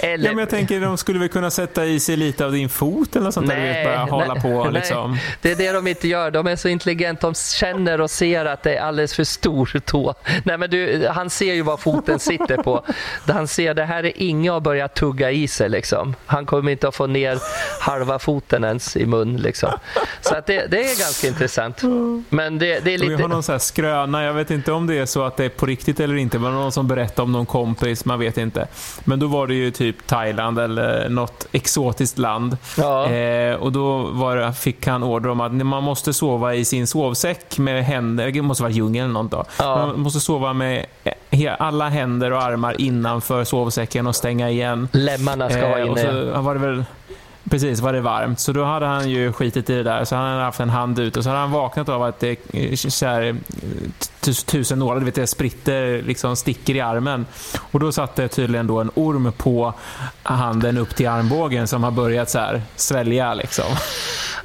eller, 0.00 0.26
ja, 0.26 0.30
men 0.30 0.38
jag 0.38 0.50
tänker 0.50 0.80
de 0.80 0.98
skulle 0.98 1.18
väl 1.18 1.28
kunna 1.28 1.50
sätta 1.50 1.84
i 1.84 2.00
sig 2.00 2.16
lite 2.16 2.44
av 2.44 2.52
din 2.52 2.68
fot 2.68 3.16
eller 3.16 3.30
sånt 3.30 3.46
nej, 3.46 3.72
där, 3.72 3.84
bara 3.84 4.04
hålla 4.04 4.34
nej, 4.34 4.42
på 4.42 4.70
liksom. 4.70 5.10
Nej, 5.10 5.20
det 5.42 5.52
är 5.52 5.56
det 5.56 5.72
de 5.72 5.86
inte 5.86 6.08
gör. 6.08 6.30
De 6.30 6.46
är 6.46 6.56
så 6.56 6.68
intelligenta, 6.68 7.26
de 7.26 7.34
känner 7.34 8.00
och 8.00 8.10
ser 8.10 8.44
att 8.44 8.62
det 8.62 8.76
är 8.76 8.80
alldeles 8.80 9.14
för 9.14 9.24
stor 9.24 9.80
tå. 9.84 10.14
Nej, 10.44 10.58
men 10.58 10.70
du, 10.70 11.08
han 11.08 11.30
ser 11.30 11.54
ju 11.54 11.62
vad 11.62 11.80
foten 11.80 12.18
sitter 12.18 12.56
på. 12.56 12.84
Han 13.26 13.48
ser 13.48 13.74
det 13.74 13.84
här 13.84 14.04
är 14.04 14.12
inget 14.16 14.52
att 14.52 14.62
börja 14.62 14.88
tugga 14.88 15.30
i 15.30 15.48
sig 15.48 15.68
liksom. 15.68 16.14
Han 16.26 16.46
kommer 16.46 16.72
inte 16.72 16.88
att 16.88 16.94
få 16.94 17.06
ner 17.06 17.38
halva 17.80 18.18
foten 18.18 18.27
ens 18.64 18.96
i 18.96 19.06
mun. 19.06 19.36
Liksom. 19.36 19.70
Så 20.20 20.34
att 20.34 20.46
det, 20.46 20.66
det 20.66 20.78
är 20.78 20.98
ganska 20.98 21.28
intressant. 21.28 21.82
Men 22.28 22.58
det, 22.58 22.80
det 22.84 22.94
är 22.94 22.98
lite... 22.98 23.16
Vi 23.16 23.22
har 23.22 23.28
någon 23.28 23.42
så 23.42 23.52
här 23.52 23.58
skröna, 23.58 24.24
jag 24.24 24.32
vet 24.32 24.50
inte 24.50 24.72
om 24.72 24.86
det 24.86 24.98
är 24.98 25.06
så 25.06 25.22
att 25.22 25.36
det 25.36 25.44
är 25.44 25.48
på 25.48 25.66
riktigt 25.66 26.00
eller 26.00 26.16
inte, 26.16 26.38
men 26.38 26.52
någon 26.52 26.72
som 26.72 26.88
berättar 26.88 27.22
om 27.22 27.32
någon 27.32 27.46
kompis, 27.46 28.04
man 28.04 28.18
vet 28.18 28.38
inte. 28.38 28.66
Men 29.04 29.18
då 29.18 29.26
var 29.26 29.46
det 29.46 29.54
ju 29.54 29.70
typ 29.70 30.06
Thailand 30.06 30.58
eller 30.58 31.08
något 31.08 31.46
exotiskt 31.52 32.18
land. 32.18 32.56
Ja. 32.76 33.10
Eh, 33.10 33.54
och 33.54 33.72
då 33.72 33.98
var, 33.98 34.52
fick 34.52 34.86
han 34.86 35.02
order 35.02 35.30
om 35.30 35.40
att 35.40 35.52
man 35.52 35.82
måste 35.82 36.12
sova 36.12 36.54
i 36.54 36.64
sin 36.64 36.86
sovsäck 36.86 37.58
med 37.58 37.84
händer, 37.84 38.30
det 38.30 38.42
måste 38.42 38.62
vara 38.62 38.72
djungel 38.72 39.04
eller 39.04 39.14
något 39.14 39.30
då. 39.30 39.44
Ja. 39.58 39.76
Man 39.76 40.00
måste 40.00 40.20
sova 40.20 40.52
med 40.52 40.86
alla 41.58 41.88
händer 41.88 42.32
och 42.32 42.42
armar 42.42 42.80
innanför 42.80 43.44
sovsäcken 43.44 44.06
och 44.06 44.16
stänga 44.16 44.50
igen. 44.50 44.88
Lemmarna 44.92 45.50
ska 45.50 45.68
vara 45.68 45.80
inne. 45.80 45.90
Och 45.90 45.98
så 45.98 46.40
var 46.40 46.54
det 46.54 46.60
väl 46.60 46.84
Precis, 47.50 47.80
var 47.80 47.92
det 47.92 48.00
varmt. 48.00 48.40
Så 48.40 48.52
då 48.52 48.64
hade 48.64 48.86
han 48.86 49.10
ju 49.10 49.32
skitit 49.32 49.70
i 49.70 49.74
det 49.74 49.82
där. 49.82 50.04
Så 50.04 50.16
han 50.16 50.30
hade 50.30 50.42
haft 50.42 50.60
en 50.60 50.70
hand 50.70 50.98
ut 50.98 51.16
och 51.16 51.22
så 51.22 51.28
hade 51.28 51.40
han 51.40 51.50
vaknat 51.50 51.88
av 51.88 52.02
att 52.02 52.20
det 52.20 52.36
så 52.76 53.06
här, 53.06 53.36
tusen 54.46 54.78
nålar, 54.78 55.00
du 55.00 55.06
vet 55.06 55.14
det 55.14 55.26
spritter 55.26 56.02
liksom 56.02 56.36
sticker 56.36 56.74
i 56.74 56.80
armen. 56.80 57.26
Och 57.70 57.80
då 57.80 57.92
satt 57.92 58.16
det 58.16 58.28
tydligen 58.28 58.66
då 58.66 58.80
en 58.80 58.90
orm 58.94 59.32
på 59.32 59.74
handen 60.22 60.78
upp 60.78 60.94
till 60.94 61.08
armbågen 61.08 61.68
som 61.68 61.84
har 61.84 61.90
börjat 61.90 62.30
så 62.30 62.38
här 62.38 62.62
svälja 62.76 63.34
liksom. 63.34 63.64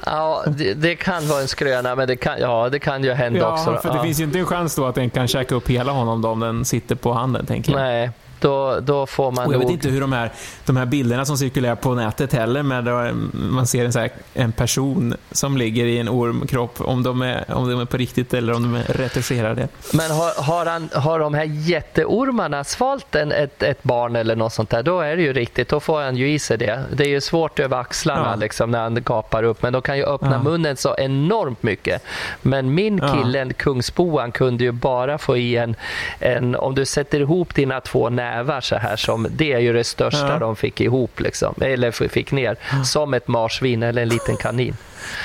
Ja, 0.06 0.44
det, 0.46 0.74
det, 0.74 0.96
kan 0.96 1.28
vara 1.28 1.40
en 1.40 1.48
skröna, 1.48 1.94
men 1.94 2.08
det 2.08 2.16
kan, 2.16 2.38
ja, 2.40 2.68
det 2.68 2.78
kan 2.78 3.04
ju 3.04 3.12
hända 3.12 3.38
ja, 3.40 3.52
också. 3.52 3.76
för 3.82 3.88
det 3.88 3.96
ja. 3.96 4.02
finns 4.02 4.20
ju 4.20 4.24
inte 4.24 4.38
en 4.38 4.46
chans 4.46 4.74
då 4.74 4.86
att 4.86 4.94
den 4.94 5.10
kan 5.10 5.28
käka 5.28 5.54
upp 5.54 5.70
hela 5.70 5.92
honom 5.92 6.22
då, 6.22 6.28
om 6.28 6.40
den 6.40 6.64
sitter 6.64 6.94
på 6.94 7.12
handen, 7.12 7.46
tänker 7.46 7.72
jag. 7.72 7.80
Nej, 7.80 8.10
då, 8.44 8.80
då 8.80 9.06
får 9.06 9.30
man 9.30 9.46
och 9.46 9.52
Jag 9.52 9.58
nog... 9.58 9.68
vet 9.68 9.72
inte 9.72 9.88
hur 9.88 10.00
de 10.00 10.12
här, 10.12 10.30
de 10.66 10.76
här 10.76 10.86
bilderna 10.86 11.24
som 11.24 11.38
cirkulerar 11.38 11.74
på 11.76 11.94
nätet 11.94 12.32
heller, 12.32 12.62
med 12.62 13.14
man 13.32 13.66
ser 13.66 13.84
en, 13.84 13.92
så 13.92 13.98
här, 13.98 14.10
en 14.34 14.52
person 14.52 15.14
som 15.32 15.56
ligger 15.56 15.84
i 15.84 15.98
en 15.98 16.08
ormkropp, 16.08 16.80
om 16.80 17.02
de, 17.02 17.22
är, 17.22 17.44
om 17.54 17.70
de 17.70 17.80
är 17.80 17.84
på 17.84 17.96
riktigt 17.96 18.34
eller 18.34 18.52
om 18.52 18.62
de 18.62 18.74
är 18.74 18.82
retuscherade. 18.82 19.68
Men 19.92 20.10
har, 20.10 20.42
har, 20.42 20.66
han, 20.66 20.88
har 20.94 21.18
de 21.18 21.34
här 21.34 21.44
jätteormarna 21.44 22.64
svalt 22.64 23.14
en, 23.14 23.32
ett, 23.32 23.62
ett 23.62 23.82
barn 23.82 24.16
eller 24.16 24.36
något 24.36 24.52
sånt 24.52 24.70
där, 24.70 24.82
då 24.82 25.00
är 25.00 25.16
det 25.16 25.22
ju 25.22 25.32
riktigt, 25.32 25.68
då 25.68 25.80
får 25.80 26.00
han 26.00 26.16
ju 26.16 26.32
i 26.32 26.38
sig 26.38 26.58
det. 26.58 26.84
Det 26.92 27.04
är 27.04 27.08
ju 27.08 27.20
svårt 27.20 27.58
över 27.58 27.76
axlarna 27.76 28.30
ja. 28.30 28.36
liksom, 28.36 28.70
när 28.70 28.82
han 28.82 29.02
gapar 29.02 29.42
upp, 29.42 29.62
men 29.62 29.72
de 29.72 29.82
kan 29.82 29.96
ju 29.96 30.04
öppna 30.04 30.32
ja. 30.32 30.42
munnen 30.42 30.76
så 30.76 30.94
enormt 30.98 31.62
mycket. 31.62 32.02
Men 32.42 32.74
min 32.74 33.00
kille, 33.00 33.38
ja. 33.38 33.52
kungsboan, 33.56 34.32
kunde 34.32 34.64
ju 34.64 34.72
bara 34.72 35.18
få 35.18 35.36
i 35.36 35.56
en, 35.56 35.76
en, 36.18 36.56
om 36.56 36.74
du 36.74 36.84
sätter 36.84 37.20
ihop 37.20 37.54
dina 37.54 37.80
två 37.80 38.10
nävar 38.10 38.33
nävar 38.34 38.60
så 38.60 38.76
här 38.76 38.96
som, 38.96 39.26
det 39.30 39.52
är 39.52 39.58
ju 39.58 39.72
det 39.72 39.84
största 39.84 40.28
ja. 40.28 40.38
de 40.38 40.56
fick 40.56 40.80
ihop 40.80 41.20
liksom, 41.20 41.54
eller 41.60 42.08
fick 42.08 42.32
ner, 42.32 42.56
som 42.84 43.14
ett 43.14 43.28
marsvin 43.28 43.82
eller 43.82 44.02
en 44.02 44.08
liten 44.08 44.36
kanin. 44.36 44.76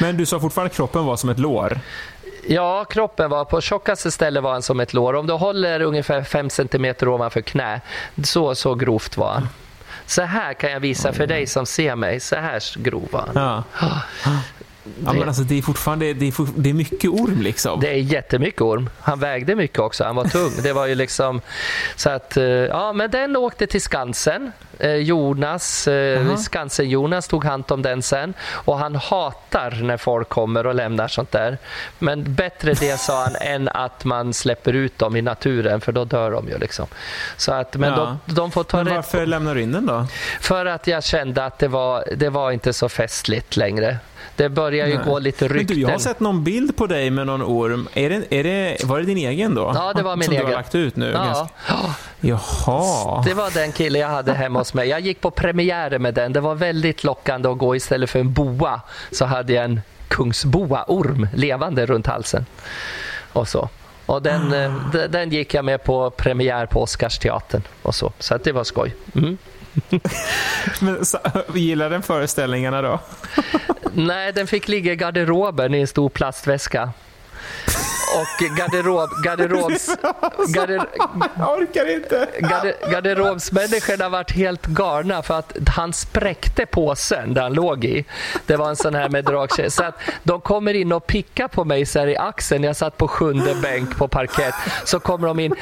Men 0.01 0.17
du 0.17 0.25
sa 0.25 0.39
fortfarande 0.39 0.69
att 0.69 0.75
kroppen 0.75 1.05
var 1.05 1.17
som 1.17 1.29
ett 1.29 1.39
lår? 1.39 1.79
Ja, 2.47 2.85
kroppen 2.85 3.29
var 3.29 3.45
på 3.45 3.61
tjockaste 3.61 4.11
stället 4.11 4.43
var 4.43 4.51
han 4.51 4.61
som 4.61 4.79
ett 4.79 4.93
lår. 4.93 5.13
Om 5.13 5.27
du 5.27 5.33
håller 5.33 5.81
ungefär 5.81 6.23
5 6.23 6.49
cm 6.49 6.95
ovanför 7.01 7.41
knä, 7.41 7.81
så, 8.23 8.55
så 8.55 8.75
grovt 8.75 9.17
var 9.17 9.31
han. 9.31 9.47
Så 10.05 10.21
här 10.21 10.53
kan 10.53 10.71
jag 10.71 10.79
visa 10.79 11.13
för 11.13 11.27
dig 11.27 11.47
som 11.47 11.65
ser 11.65 11.95
mig. 11.95 12.19
Så 12.19 12.35
här 12.35 12.79
grov 12.79 13.07
var 13.11 13.29
han. 13.33 13.63
Ja. 13.81 14.01
Ja, 15.05 15.13
men 15.13 15.27
alltså, 15.27 15.43
det 15.43 15.57
är 15.57 15.61
fortfarande 15.61 16.13
det 16.13 16.27
är, 16.27 16.31
for, 16.31 16.47
det 16.55 16.69
är 16.69 16.73
mycket 16.73 17.09
orm. 17.09 17.41
Liksom. 17.41 17.79
Det 17.79 17.89
är 17.89 17.93
jättemycket 17.93 18.61
orm. 18.61 18.89
Han 18.99 19.19
vägde 19.19 19.55
mycket 19.55 19.79
också. 19.79 20.03
Han 20.03 20.15
var 20.15 20.25
tung. 20.25 20.51
Det 20.63 20.73
var 20.73 20.85
ju 20.85 20.95
liksom, 20.95 21.41
så 21.95 22.09
att, 22.09 22.37
eh, 22.37 22.43
ja, 22.43 22.93
men 22.93 23.11
den 23.11 23.35
åkte 23.35 23.67
till 23.67 23.81
Skansen. 23.81 24.51
Eh, 24.79 24.95
Jonas, 24.95 25.87
uh-huh. 25.87 26.37
Skansen-Jonas 26.37 27.27
tog 27.27 27.45
hand 27.45 27.71
om 27.71 27.81
den 27.81 28.01
sen. 28.01 28.33
Och 28.49 28.77
han 28.77 28.95
hatar 28.95 29.71
när 29.83 29.97
folk 29.97 30.29
kommer 30.29 30.67
och 30.67 30.75
lämnar 30.75 31.07
sånt 31.07 31.31
där. 31.31 31.57
Men 31.99 32.33
bättre 32.35 32.73
det, 32.73 32.99
sa 32.99 33.23
han, 33.23 33.35
än 33.35 33.67
att 33.67 34.05
man 34.05 34.33
släpper 34.33 34.73
ut 34.73 34.97
dem 34.97 35.15
i 35.15 35.21
naturen, 35.21 35.81
för 35.81 35.91
då 35.91 36.05
dör 36.05 36.31
de 36.31 36.47
ju. 36.47 36.57
Liksom. 36.57 36.87
Så 37.37 37.53
att, 37.53 37.75
men 37.75 37.89
ja. 37.89 38.17
de, 38.25 38.33
de 38.33 38.51
får 38.51 38.63
ta 38.63 38.83
men 38.83 38.95
varför 38.95 39.25
lämnar 39.25 39.55
du 39.55 39.61
in 39.61 39.71
den 39.71 39.85
då? 39.85 40.07
För 40.41 40.65
att 40.65 40.87
jag 40.87 41.03
kände 41.03 41.45
att 41.45 41.59
det 41.59 41.67
var, 41.67 42.03
det 42.15 42.29
var 42.29 42.51
inte 42.51 42.73
så 42.73 42.89
festligt 42.89 43.57
längre. 43.57 43.97
Det 44.39 44.49
börjar 44.49 44.87
ju 44.87 44.95
Nej. 44.95 45.05
gå 45.05 45.19
lite 45.19 45.47
rykten. 45.47 45.57
Men 45.57 45.75
du, 45.75 45.81
jag 45.81 45.89
har 45.89 45.99
sett 45.99 46.19
någon 46.19 46.43
bild 46.43 46.75
på 46.75 46.87
dig 46.87 47.09
med 47.09 47.27
någon 47.27 47.41
orm. 47.41 47.87
Är 47.93 48.09
det, 48.09 48.23
är 48.29 48.43
det, 48.43 48.77
var 48.83 48.99
det 48.99 49.05
din 49.05 49.17
egen 49.17 49.55
då? 49.55 49.71
Ja, 49.75 49.93
det 49.93 50.03
var 50.03 50.15
min 50.15 50.25
Som 50.25 50.33
egen. 50.33 50.45
du 50.45 50.51
har 50.51 50.57
lagt 50.57 50.75
ut 50.75 50.95
nu? 50.95 51.11
Ja. 51.11 51.23
Ganska... 51.23 51.47
Jaha. 52.19 53.23
Det 53.25 53.33
var 53.33 53.53
den 53.53 53.71
kille 53.71 53.99
jag 53.99 54.07
hade 54.07 54.33
hemma 54.33 54.59
hos 54.59 54.73
mig. 54.73 54.89
Jag 54.89 54.99
gick 54.99 55.21
på 55.21 55.31
premiären 55.31 56.01
med 56.01 56.13
den. 56.13 56.33
Det 56.33 56.39
var 56.39 56.55
väldigt 56.55 57.03
lockande 57.03 57.49
att 57.49 57.57
gå 57.57 57.75
istället 57.75 58.09
för 58.09 58.19
en 58.19 58.33
boa. 58.33 58.81
Så 59.11 59.25
hade 59.25 59.53
jag 59.53 59.65
en 59.65 59.81
kungsboa-orm 60.07 61.27
levande 61.35 61.85
runt 61.85 62.07
halsen. 62.07 62.45
Och 63.33 63.47
så. 63.47 63.69
Och 64.05 64.21
den. 64.21 64.53
Eh, 64.53 64.73
den 65.09 65.29
gick 65.29 65.53
jag 65.53 65.65
med 65.65 65.83
på 65.83 66.09
premiär 66.09 66.65
på 66.65 66.81
Oscarsteatern 66.81 67.61
och 67.81 67.95
så. 67.95 68.11
Så 68.19 68.37
det 68.37 68.51
var 68.51 68.63
skoj. 68.63 68.95
Mm. 69.15 69.37
Men, 70.81 71.05
så, 71.05 71.17
gillar 71.53 71.89
den 71.89 72.01
föreställningarna 72.01 72.81
då? 72.81 72.99
Nej, 73.93 74.33
den 74.33 74.47
fick 74.47 74.67
ligga 74.67 74.93
i 74.93 74.95
garderoben 74.95 75.73
i 75.73 75.81
en 75.81 75.87
stor 75.87 76.09
plastväska 76.09 76.93
och 78.15 78.57
garderob, 78.57 79.09
garderobs... 79.23 79.87
Garder, 80.47 80.85
jag 81.37 81.57
orkar 81.57 81.93
inte. 81.93 82.27
Garder, 82.39 82.91
garderobsmänniskorna 82.91 84.09
varit 84.09 84.31
helt 84.31 84.65
galna 84.65 85.23
för 85.23 85.39
att 85.39 85.57
han 85.67 85.93
spräckte 85.93 86.65
påsen 86.65 87.33
där 87.33 87.41
han 87.41 87.53
låg 87.53 87.85
i. 87.85 88.05
Det 88.45 88.55
var 88.55 88.69
en 88.69 88.75
sån 88.75 88.95
här 88.95 89.09
med 89.09 89.25
dragkedja. 89.25 89.69
Så 89.69 89.83
att 89.83 89.99
de 90.23 90.41
kommer 90.41 90.73
in 90.73 90.91
och 90.91 91.07
pickar 91.07 91.47
på 91.47 91.65
mig 91.65 91.85
så 91.85 92.07
i 92.07 92.17
axeln. 92.17 92.63
Jag 92.63 92.75
satt 92.75 92.97
på 92.97 93.07
sjunde 93.07 93.55
bänk 93.61 93.97
på 93.97 94.07
parkett. 94.07 94.55
Så 94.85 94.99
kommer 94.99 95.27
de 95.27 95.39
in. 95.39 95.55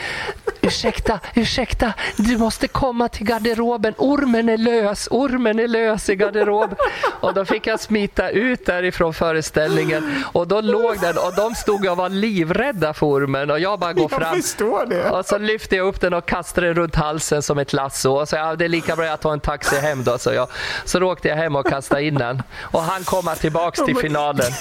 Ursäkta, 0.68 1.20
ursäkta, 1.36 1.94
du 2.18 2.38
måste 2.38 2.68
komma 2.68 3.10
till 3.10 3.26
garderoben. 3.26 3.94
Ormen 3.98 4.50
är 4.50 4.58
lös, 4.58 5.08
ormen 5.12 5.60
är 5.60 5.68
lös 5.68 6.10
i 6.10 6.16
garderoben. 6.16 6.78
Och 7.20 7.34
då 7.34 7.46
fick 7.46 7.68
jag 7.68 7.80
smita 7.80 8.30
ut 8.30 8.66
därifrån 8.66 9.14
föreställningen. 9.14 10.24
Och 10.34 10.48
då 10.48 10.62
låg 10.62 11.00
den 11.02 11.18
och 11.18 11.36
de 11.36 11.56
stod 11.56 11.88
och 11.88 11.98
var 11.98 12.10
livrädda 12.10 12.94
för 12.94 13.06
ormen 13.06 13.52
och 13.52 13.60
jag 13.60 13.80
bara 13.80 13.94
går 13.94 14.08
jag 14.12 14.22
fram. 14.22 14.36
Förstår 14.36 14.86
det. 14.86 15.10
Och 15.10 15.26
så 15.26 15.38
lyfter 15.38 15.78
jag 15.78 15.88
upp 15.88 16.02
den 16.02 16.14
och 16.14 16.26
kastar 16.26 16.62
den 16.62 16.74
runt 16.74 16.96
halsen 16.96 17.42
som 17.42 17.58
ett 17.58 17.74
lasso. 17.74 18.12
Och 18.12 18.30
så 18.30 18.36
ja, 18.36 18.56
det 18.56 18.66
är 18.66 18.70
lika 18.70 18.96
bra 18.96 19.06
att 19.06 19.22
ta 19.22 19.34
en 19.34 19.40
taxi 19.40 19.76
hem 19.76 20.04
då. 20.04 20.18
Så, 20.18 20.34
jag, 20.34 20.48
så 20.86 21.04
åkte 21.04 21.28
jag 21.28 21.36
hem 21.36 21.56
och 21.56 21.66
kastade 21.66 22.04
in 22.04 22.16
den. 22.16 22.44
Och 22.62 22.82
han 22.82 23.04
komma 23.04 23.36
tillbaks 23.36 23.80
till 23.86 23.98
finalen. 23.98 24.52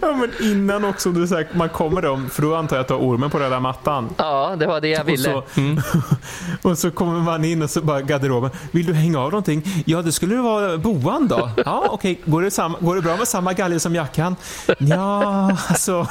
ja 0.00 0.12
men 0.12 0.30
innan 0.40 0.84
också, 0.84 1.10
du 1.10 1.26
säger, 1.26 1.48
man 1.52 1.68
kommer 1.68 2.02
då, 2.02 2.20
för 2.30 2.42
då 2.42 2.54
antar 2.54 2.76
jag 2.76 2.80
att 2.80 2.88
du 2.88 2.94
har 2.94 3.00
ormen 3.00 3.30
på 3.30 3.38
röda 3.38 3.60
mattan. 3.60 4.14
Ja, 4.16 4.24
det 4.58 4.66
var 4.66 4.80
det 4.80 4.88
jag 4.88 5.04
ville. 5.12 5.34
Och 5.34 5.48
så, 5.54 5.60
mm. 5.60 5.82
och 6.62 6.78
så 6.78 6.90
kommer 6.90 7.20
man 7.20 7.44
in 7.44 7.62
och 7.62 7.70
så 7.70 7.80
bara 7.80 8.00
garderoben. 8.00 8.50
Vill 8.70 8.86
du 8.86 8.92
hänga 8.92 9.18
av 9.18 9.30
någonting? 9.30 9.62
Ja, 9.86 10.02
det 10.02 10.12
skulle 10.12 10.36
vara 10.36 10.78
boan 10.78 11.28
då. 11.28 11.50
Ja, 11.64 11.86
okej. 11.90 12.12
Okay. 12.12 12.32
Går, 12.32 12.84
går 12.84 12.96
det 12.96 13.02
bra 13.02 13.16
med 13.16 13.28
samma 13.28 13.52
galge 13.52 13.80
som 13.80 13.94
jackan? 13.94 14.36
Ja, 14.78 15.56
alltså 15.68 16.06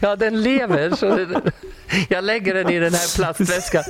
Ja, 0.00 0.16
den 0.16 0.42
lever. 0.42 0.96
Så 0.96 1.26
jag 2.08 2.24
lägger 2.24 2.54
den 2.54 2.70
i 2.70 2.78
den 2.78 2.94
här 2.94 3.16
plastväskan. 3.16 3.84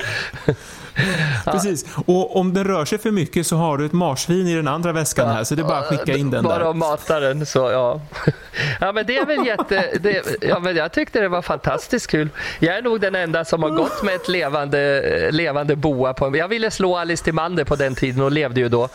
Precis. 1.45 1.85
Och 2.05 2.35
om 2.35 2.53
den 2.53 2.63
rör 2.63 2.85
sig 2.85 2.97
för 2.97 3.11
mycket 3.11 3.47
så 3.47 3.55
har 3.55 3.77
du 3.77 3.85
ett 3.85 3.93
marsvin 3.93 4.47
i 4.47 4.55
den 4.55 4.67
andra 4.67 4.91
väskan 4.91 5.29
här, 5.29 5.43
så 5.43 5.55
det 5.55 5.61
är 5.61 5.63
bara 5.63 5.77
att 5.77 5.85
skicka 5.85 6.17
in 6.17 6.31
den 6.31 6.43
bara 6.43 6.57
där. 6.57 6.63
Bara 6.63 6.73
mata 6.73 7.19
den, 7.19 7.45
så 7.45 7.59
ja. 7.59 8.01
Ja, 8.79 8.91
men 8.91 9.05
det 9.05 9.17
är 9.17 9.25
väl 9.25 9.45
jätte... 9.45 9.89
Det, 9.99 10.37
ja, 10.41 10.59
men 10.59 10.75
jag 10.75 10.91
tyckte 10.91 11.21
det 11.21 11.27
var 11.27 11.41
fantastiskt 11.41 12.07
kul. 12.07 12.29
Jag 12.59 12.77
är 12.77 12.81
nog 12.81 13.01
den 13.01 13.15
enda 13.15 13.45
som 13.45 13.63
har 13.63 13.69
gått 13.69 14.03
med 14.03 14.15
ett 14.15 14.27
levande, 14.27 15.31
levande 15.31 15.75
boa 15.75 16.13
på 16.13 16.37
Jag 16.37 16.47
ville 16.47 16.71
slå 16.71 16.97
Alice 16.97 17.23
Timander 17.23 17.63
på 17.63 17.75
den 17.75 17.95
tiden 17.95 18.21
och 18.21 18.31
levde 18.31 18.59
ju 18.61 18.69
då. 18.69 18.89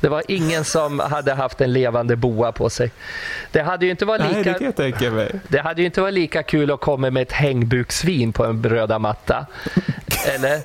Det 0.00 0.08
var 0.08 0.22
ingen 0.28 0.64
som 0.64 1.00
hade 1.00 1.34
haft 1.34 1.60
en 1.60 1.72
levande 1.72 2.16
boa 2.16 2.52
på 2.52 2.70
sig. 2.70 2.90
Det 3.52 3.62
hade 3.62 3.84
ju 3.84 3.90
inte 3.90 4.04
varit 4.04 4.22
lika... 4.22 4.34
Nej, 4.34 4.44
det 4.44 4.54
kan 4.54 4.64
jag 4.64 4.76
tänka 4.76 5.10
mig. 5.10 5.40
Det 5.48 5.58
hade 5.58 5.80
ju 5.80 5.86
inte 5.86 6.00
varit 6.00 6.14
lika 6.14 6.42
kul 6.42 6.70
att 6.70 6.80
komma 6.80 7.10
med 7.10 7.22
ett 7.22 7.32
hängbuksvin 7.32 8.32
på 8.32 8.44
en 8.44 8.62
bröda 8.62 8.98
matta. 8.98 9.46
Eller? 10.34 10.60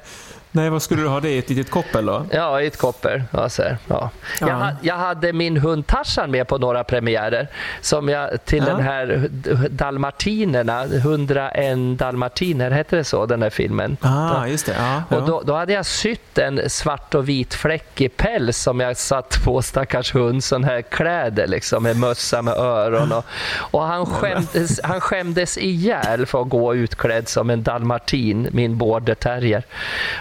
Nej, 0.55 0.69
vad 0.69 0.81
skulle 0.81 1.01
du 1.01 1.07
ha 1.07 1.19
det 1.19 1.29
i? 1.29 1.37
Ett 1.37 1.49
litet 1.49 1.71
koppel 1.71 2.05
då? 2.05 2.25
Ja, 2.31 2.61
i 2.61 2.67
ett 2.67 2.77
koppel. 2.77 3.23
Ja, 3.31 3.49
så 3.49 3.61
här, 3.61 3.77
ja. 3.87 4.09
ja. 4.39 4.47
Jag, 4.47 4.55
ha, 4.55 4.71
jag, 4.81 4.95
hade 4.95 5.33
min 5.33 5.57
hund 5.57 5.87
Tarzan 5.87 6.31
med 6.31 6.47
på 6.47 6.57
några 6.57 6.83
premiärer 6.83 7.47
som 7.81 8.09
jag 8.09 8.45
till 8.45 8.63
ja. 8.67 8.73
den 8.73 8.83
här 8.83 9.27
Dalmartinerna, 9.69 10.83
101 10.83 11.99
dalmartiner, 11.99 12.71
hette 12.71 12.95
det 12.95 13.03
så, 13.03 13.25
den 13.25 13.41
här 13.41 13.49
filmen? 13.49 13.97
Ah, 14.01 14.47
just 14.47 14.65
det. 14.65 14.75
Ja, 14.77 15.17
och 15.17 15.27
då, 15.27 15.41
då, 15.41 15.53
hade 15.53 15.73
jag 15.73 15.85
sytt 15.85 16.37
en 16.37 16.69
svart 16.69 17.15
och 17.15 17.29
vit 17.29 17.53
fläckig 17.53 18.17
päls 18.17 18.57
som 18.57 18.79
jag 18.79 18.97
satt 18.97 19.43
på 19.43 19.61
stackars 19.61 20.15
hund, 20.15 20.43
sån 20.43 20.63
här 20.63 20.81
kläder 20.81 21.47
liksom, 21.47 21.83
med 21.83 21.97
mössa 21.97 22.41
med 22.41 22.53
öron. 22.53 23.11
Och, 23.11 23.25
och 23.55 23.83
han, 23.83 24.05
skämdes, 24.05 24.79
han 24.83 25.01
skämdes 25.01 25.57
ihjäl 25.57 26.25
för 26.25 26.41
att 26.41 26.49
gå 26.49 26.75
utklädd 26.75 27.27
som 27.27 27.49
en 27.49 27.63
dalmartin, 27.63 28.47
min 28.51 28.77
border 28.77 29.15
terrier. 29.15 29.63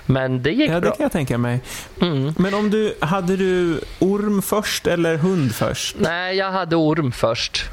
Men 0.06 0.21
Men 0.22 0.42
det 0.42 0.50
gick 0.50 0.70
Ja, 0.70 0.74
det 0.74 0.80
bra. 0.80 0.90
kan 0.90 1.02
jag 1.02 1.12
tänka 1.12 1.38
mig. 1.38 1.60
Mm. 2.00 2.34
Men 2.38 2.54
om 2.54 2.70
du, 2.70 2.94
hade 3.00 3.36
du 3.36 3.80
orm 3.98 4.42
först 4.42 4.86
eller 4.86 5.16
hund 5.16 5.54
först? 5.54 5.96
Nej, 5.98 6.36
jag 6.36 6.52
hade 6.52 6.76
orm 6.76 7.12
först. 7.12 7.64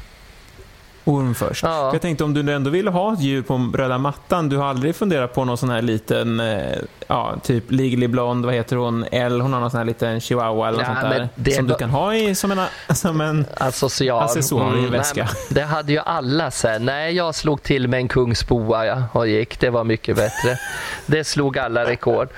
Orm 1.04 1.34
först. 1.34 1.62
Ja. 1.62 1.90
Jag 1.92 2.02
tänkte 2.02 2.24
om 2.24 2.34
du 2.34 2.52
ändå 2.52 2.70
ville 2.70 2.90
ha 2.90 3.12
ett 3.12 3.20
djur 3.20 3.42
på 3.42 3.72
röda 3.74 3.98
mattan, 3.98 4.48
du 4.48 4.56
har 4.56 4.66
aldrig 4.66 4.96
funderat 4.96 5.34
på 5.34 5.44
någon 5.44 5.58
sån 5.58 5.70
här 5.70 5.82
liten, 5.82 6.40
eh, 6.40 6.76
ja, 7.06 7.34
typ 7.42 7.64
Legally 7.70 8.08
Blonde, 8.08 8.46
vad 8.46 8.54
heter 8.54 8.76
hon, 8.76 9.04
L, 9.12 9.40
hon 9.40 9.52
har 9.52 9.60
någon 9.60 9.70
sån 9.70 9.78
här 9.78 9.84
liten 9.84 10.20
chihuahua 10.20 10.68
eller 10.68 10.78
något 10.78 10.86
Ja, 10.88 11.00
sånt 11.00 11.14
men 11.14 11.28
där. 11.34 11.52
Som 11.52 11.66
du 11.66 11.74
kan 11.74 11.90
ha 11.90 12.14
i, 12.14 12.34
som 12.34 12.50
en, 12.50 12.60
som 12.94 13.20
en 13.20 13.46
Asocial. 13.56 14.22
Accessoar 14.24 14.74
i 14.74 14.78
en 14.78 14.82
nej, 14.82 14.90
väska. 14.90 15.24
men 15.24 15.54
Det 15.54 15.62
hade 15.62 15.92
ju 15.92 15.98
alla 15.98 16.50
sen. 16.50 16.84
Nej, 16.84 17.14
jag 17.14 17.34
slog 17.34 17.62
till 17.62 17.88
med 17.88 18.00
en 18.00 18.08
kungsboa 18.08 18.86
ja, 18.86 19.02
och 19.12 19.28
gick. 19.28 19.60
Det 19.60 19.70
var 19.70 19.84
mycket 19.84 20.16
bättre. 20.16 20.58
Det 21.06 21.24
slog 21.24 21.58
alla 21.58 21.84
rekord. 21.84 22.28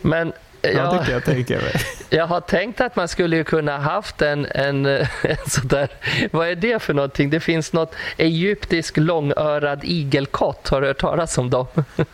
Men 0.00 0.32
Ja, 0.62 1.04
jag, 1.08 1.24
tänka 1.24 1.54
mig. 1.54 1.74
jag 2.10 2.26
har 2.26 2.40
tänkt 2.40 2.80
att 2.80 2.96
man 2.96 3.08
skulle 3.08 3.44
kunna 3.44 3.78
haft 3.78 4.22
en, 4.22 4.46
en, 4.46 4.86
en 5.22 5.36
sådär, 5.46 5.88
vad 6.30 6.48
är 6.48 6.54
det 6.54 6.82
för 6.82 6.94
någonting? 6.94 7.30
Det 7.30 7.40
finns 7.40 7.72
något 7.72 7.94
egyptisk 8.16 8.96
långörad 8.96 9.84
igelkott, 9.84 10.68
har 10.68 10.80
du 10.80 10.86
hört 10.86 11.00
talas 11.00 11.38
om 11.38 11.50
dem? 11.50 11.66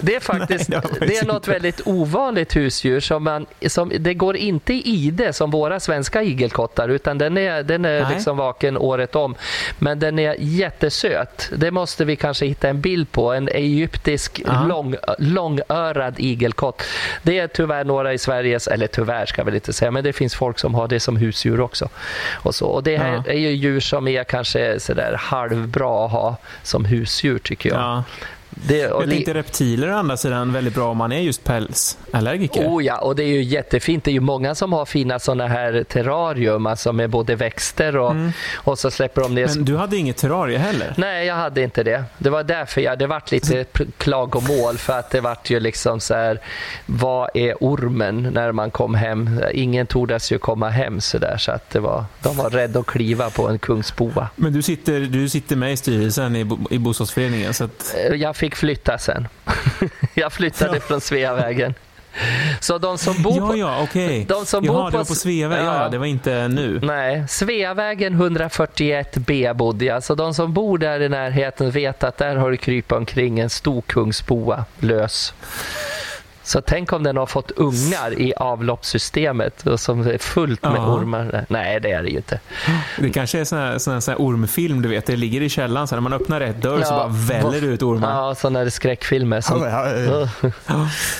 Det 0.00 0.16
är 0.16 0.20
faktiskt 0.20 0.68
Nej, 0.68 0.80
det 1.00 1.16
är 1.18 1.26
något 1.26 1.48
väldigt 1.48 1.80
ovanligt 1.84 2.56
husdjur. 2.56 3.00
Som 3.00 3.24
man, 3.24 3.46
som, 3.66 3.92
det 3.98 4.14
går 4.14 4.36
inte 4.36 4.72
i 4.72 4.82
ide 4.84 5.32
som 5.32 5.50
våra 5.50 5.80
svenska 5.80 6.22
igelkottar 6.22 6.88
utan 6.88 7.18
den 7.18 7.38
är, 7.38 7.62
den 7.62 7.84
är 7.84 8.02
Nej. 8.02 8.14
liksom 8.14 8.36
vaken 8.36 8.76
året 8.78 9.16
om. 9.16 9.34
Men 9.78 9.98
den 9.98 10.18
är 10.18 10.36
jättesöt. 10.38 11.50
Det 11.56 11.70
måste 11.70 12.04
vi 12.04 12.16
kanske 12.16 12.46
hitta 12.46 12.68
en 12.68 12.80
bild 12.80 13.12
på. 13.12 13.32
En 13.32 13.48
egyptisk 13.48 14.42
lång, 14.68 14.96
långörad 15.18 16.14
igelkott. 16.18 16.82
Det 17.22 17.38
är 17.38 17.46
tyvärr 17.48 17.84
några 17.84 18.12
i 18.12 18.18
Sveriges, 18.18 18.68
eller 18.68 18.86
tyvärr 18.86 19.26
ska 19.26 19.44
väl 19.44 19.54
inte 19.54 19.72
säga, 19.72 19.90
men 19.90 20.04
det 20.04 20.12
finns 20.12 20.34
folk 20.34 20.58
som 20.58 20.74
har 20.74 20.88
det 20.88 21.00
som 21.00 21.16
husdjur 21.16 21.60
också. 21.60 21.88
Och, 22.32 22.54
så. 22.54 22.66
och 22.66 22.82
det 22.82 22.96
här 22.96 23.22
Ja. 23.26 23.32
är 23.32 23.38
ju 23.38 23.50
djur 23.50 23.80
som 23.80 24.08
är 24.08 24.24
kanske 24.24 24.80
sådär 24.80 25.16
halvbra 25.18 26.04
att 26.06 26.10
ha 26.12 26.36
som 26.62 26.84
husdjur 26.84 27.38
tycker 27.38 27.68
jag. 27.70 27.78
Ja. 27.78 28.04
Det, 28.54 28.78
Jag 28.78 29.08
tänkte 29.10 29.34
reptiler 29.34 29.90
å 29.92 29.96
andra 29.96 30.16
sidan 30.16 30.52
väldigt 30.52 30.74
bra 30.74 30.88
om 30.90 30.96
man 30.96 31.12
är 31.12 31.20
just 31.20 31.44
pälsallergiker. 31.44 32.66
Oh 32.68 32.84
ja, 32.84 32.98
och 32.98 33.16
det 33.16 33.22
är 33.22 33.28
ju 33.28 33.42
jättefint. 33.42 34.04
Det 34.04 34.10
är 34.10 34.12
ju 34.12 34.20
många 34.20 34.54
som 34.54 34.72
har 34.72 34.86
fina 34.86 35.18
sådana 35.18 35.46
här 35.46 35.84
terrarium, 35.88 36.66
alltså 36.66 36.92
med 36.92 37.10
både 37.10 37.34
växter 37.36 37.96
och, 37.96 38.14
och 38.54 38.78
så 38.78 38.90
släpper 38.90 39.22
de 39.22 39.34
ner... 39.34 39.42
Mm. 39.44 39.54
Men 39.56 39.64
du 39.64 39.76
hade 39.76 39.96
inget 39.96 40.16
terrarie 40.16 40.58
heller? 40.58 40.94
Nej, 40.96 41.26
jag 41.26 41.34
hade 41.34 41.62
inte 41.62 41.82
det. 41.82 42.04
Det 42.18 42.30
var 42.30 42.42
därför 42.42 42.80
jag, 42.80 42.98
det 42.98 43.06
vart 43.06 43.30
lite 43.30 43.64
p- 43.72 43.84
klagomål 43.98 44.78
för 44.78 44.98
att 44.98 45.10
det 45.10 45.20
vart 45.20 45.50
ju 45.50 45.60
liksom 45.60 46.00
så 46.00 46.14
här, 46.14 46.40
vad 46.86 47.30
är 47.34 47.54
ormen 47.60 48.22
när 48.32 48.52
man 48.52 48.70
kom 48.70 48.94
hem? 48.94 49.40
Ingen 49.52 49.86
tordes 49.86 50.32
ju 50.32 50.38
komma 50.38 50.68
hem 50.70 51.00
så 51.00 51.18
där 51.18 51.36
så 51.36 51.52
att 51.52 51.70
det 51.70 51.80
var, 51.80 52.04
de 52.22 52.36
var 52.36 52.50
rädda 52.50 52.80
att 52.80 52.86
kliva 52.86 53.30
på 53.30 53.48
en 53.48 53.58
kungsboa. 53.58 54.28
Men 54.36 54.52
du 54.52 54.62
sitter, 54.62 55.00
du 55.00 55.28
sitter 55.28 55.56
med 55.56 55.72
i 55.72 55.76
styrelsen 55.76 56.36
i, 56.36 56.44
bo, 56.44 56.58
i 56.70 56.78
bostadsföreningen 56.78 57.54
så 57.54 57.64
att... 57.64 57.94
Eh, 58.10 58.16
Jag 58.16 58.36
fick 58.44 58.54
flytta 58.54 58.98
sen. 58.98 59.28
jag 60.14 60.32
flyttade 60.32 60.80
från 60.80 61.00
Sveavägen. 61.00 61.74
Så 62.60 62.78
de 62.78 62.98
som 62.98 63.22
bor 63.22 63.36
Ja, 63.36 63.48
på... 63.48 63.56
ja, 63.56 63.82
okej. 63.82 64.26
Som 64.44 64.64
Jaha, 64.64 64.82
bor 64.82 64.90
det 64.90 64.96
var 64.96 65.04
på 65.04 65.14
Sveavägen. 65.14 65.66
Ja. 65.66 65.82
Ja. 65.82 65.88
det 65.88 65.98
var 65.98 66.06
inte 66.06 66.48
nu. 66.48 66.80
Nej, 66.82 67.24
Sveavägen 67.28 68.22
141B 68.22 69.54
bodde 69.54 69.84
jag. 69.84 70.02
Så 70.04 70.14
de 70.14 70.34
som 70.34 70.52
bor 70.52 70.78
där 70.78 71.00
i 71.00 71.08
närheten 71.08 71.70
vet 71.70 72.04
att 72.04 72.16
där 72.16 72.36
har 72.36 72.50
det 72.50 72.56
krypit 72.56 72.92
omkring 72.92 73.38
en 73.40 73.50
stor 73.50 73.82
kungsboa 73.82 74.64
lös. 74.78 75.34
Så 76.46 76.60
tänk 76.60 76.92
om 76.92 77.02
den 77.02 77.16
har 77.16 77.26
fått 77.26 77.50
ungar 77.50 78.20
i 78.20 78.34
avloppssystemet 78.36 79.66
och 79.66 79.80
som 79.80 80.00
är 80.00 80.18
fullt 80.18 80.62
med 80.62 80.72
Ja. 80.76 80.94
ormar. 80.94 81.44
Nej, 81.48 81.80
det 81.80 81.90
är 81.92 82.02
det 82.02 82.08
ju 82.08 82.16
inte. 82.16 82.40
Det 82.98 83.10
kanske 83.10 83.38
är 83.40 83.44
sån 83.44 83.58
här, 83.58 83.78
sån 83.78 83.92
här, 83.92 84.00
sån 84.00 84.12
här 84.12 84.18
ormfilm, 84.18 84.82
du 84.82 84.88
vet. 84.88 85.06
Det 85.06 85.16
ligger 85.16 85.40
i 85.40 85.48
källaren, 85.48 85.88
så 85.88 85.94
när 85.94 86.00
man 86.00 86.12
öppnar 86.12 86.40
rätt 86.40 86.62
dörr 86.62 86.82
så 86.82 86.92
Ja. 86.92 86.96
bara 86.96 87.08
väller 87.08 87.60
det 87.60 87.66
ut 87.66 87.82
ormar. 87.82 88.10
Ja, 88.28 88.34
sådana 88.34 88.70
skräckfilmer. 88.70 89.40
Som... 89.40 89.60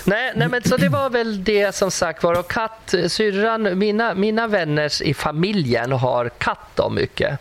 Nej, 0.05 0.33
nej, 0.37 0.49
men 0.49 0.63
så 0.63 0.77
det 0.77 0.89
var 0.89 1.11
väl 1.11 1.45
det 1.45 1.75
som 1.75 1.91
sagt 1.91 2.23
var. 2.23 2.39
Och 2.39 2.51
katt, 2.51 2.95
syrran, 3.09 3.79
mina, 3.79 4.15
mina 4.15 4.47
vänner 4.47 5.03
i 5.03 5.15
familjen 5.15 5.93
har 5.93 6.29
katt 6.29 6.69
då 6.75 6.91
mycket. 6.91 7.39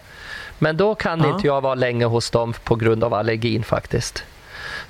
Men 0.59 0.77
då 0.77 0.95
kan 0.95 1.19
Ja. 1.21 1.35
inte 1.35 1.47
jag 1.47 1.61
vara 1.61 1.75
länge 1.75 2.05
hos 2.05 2.29
dem 2.29 2.53
på 2.63 2.75
grund 2.75 3.03
av 3.03 3.13
allergin 3.13 3.63
faktiskt. 3.63 4.23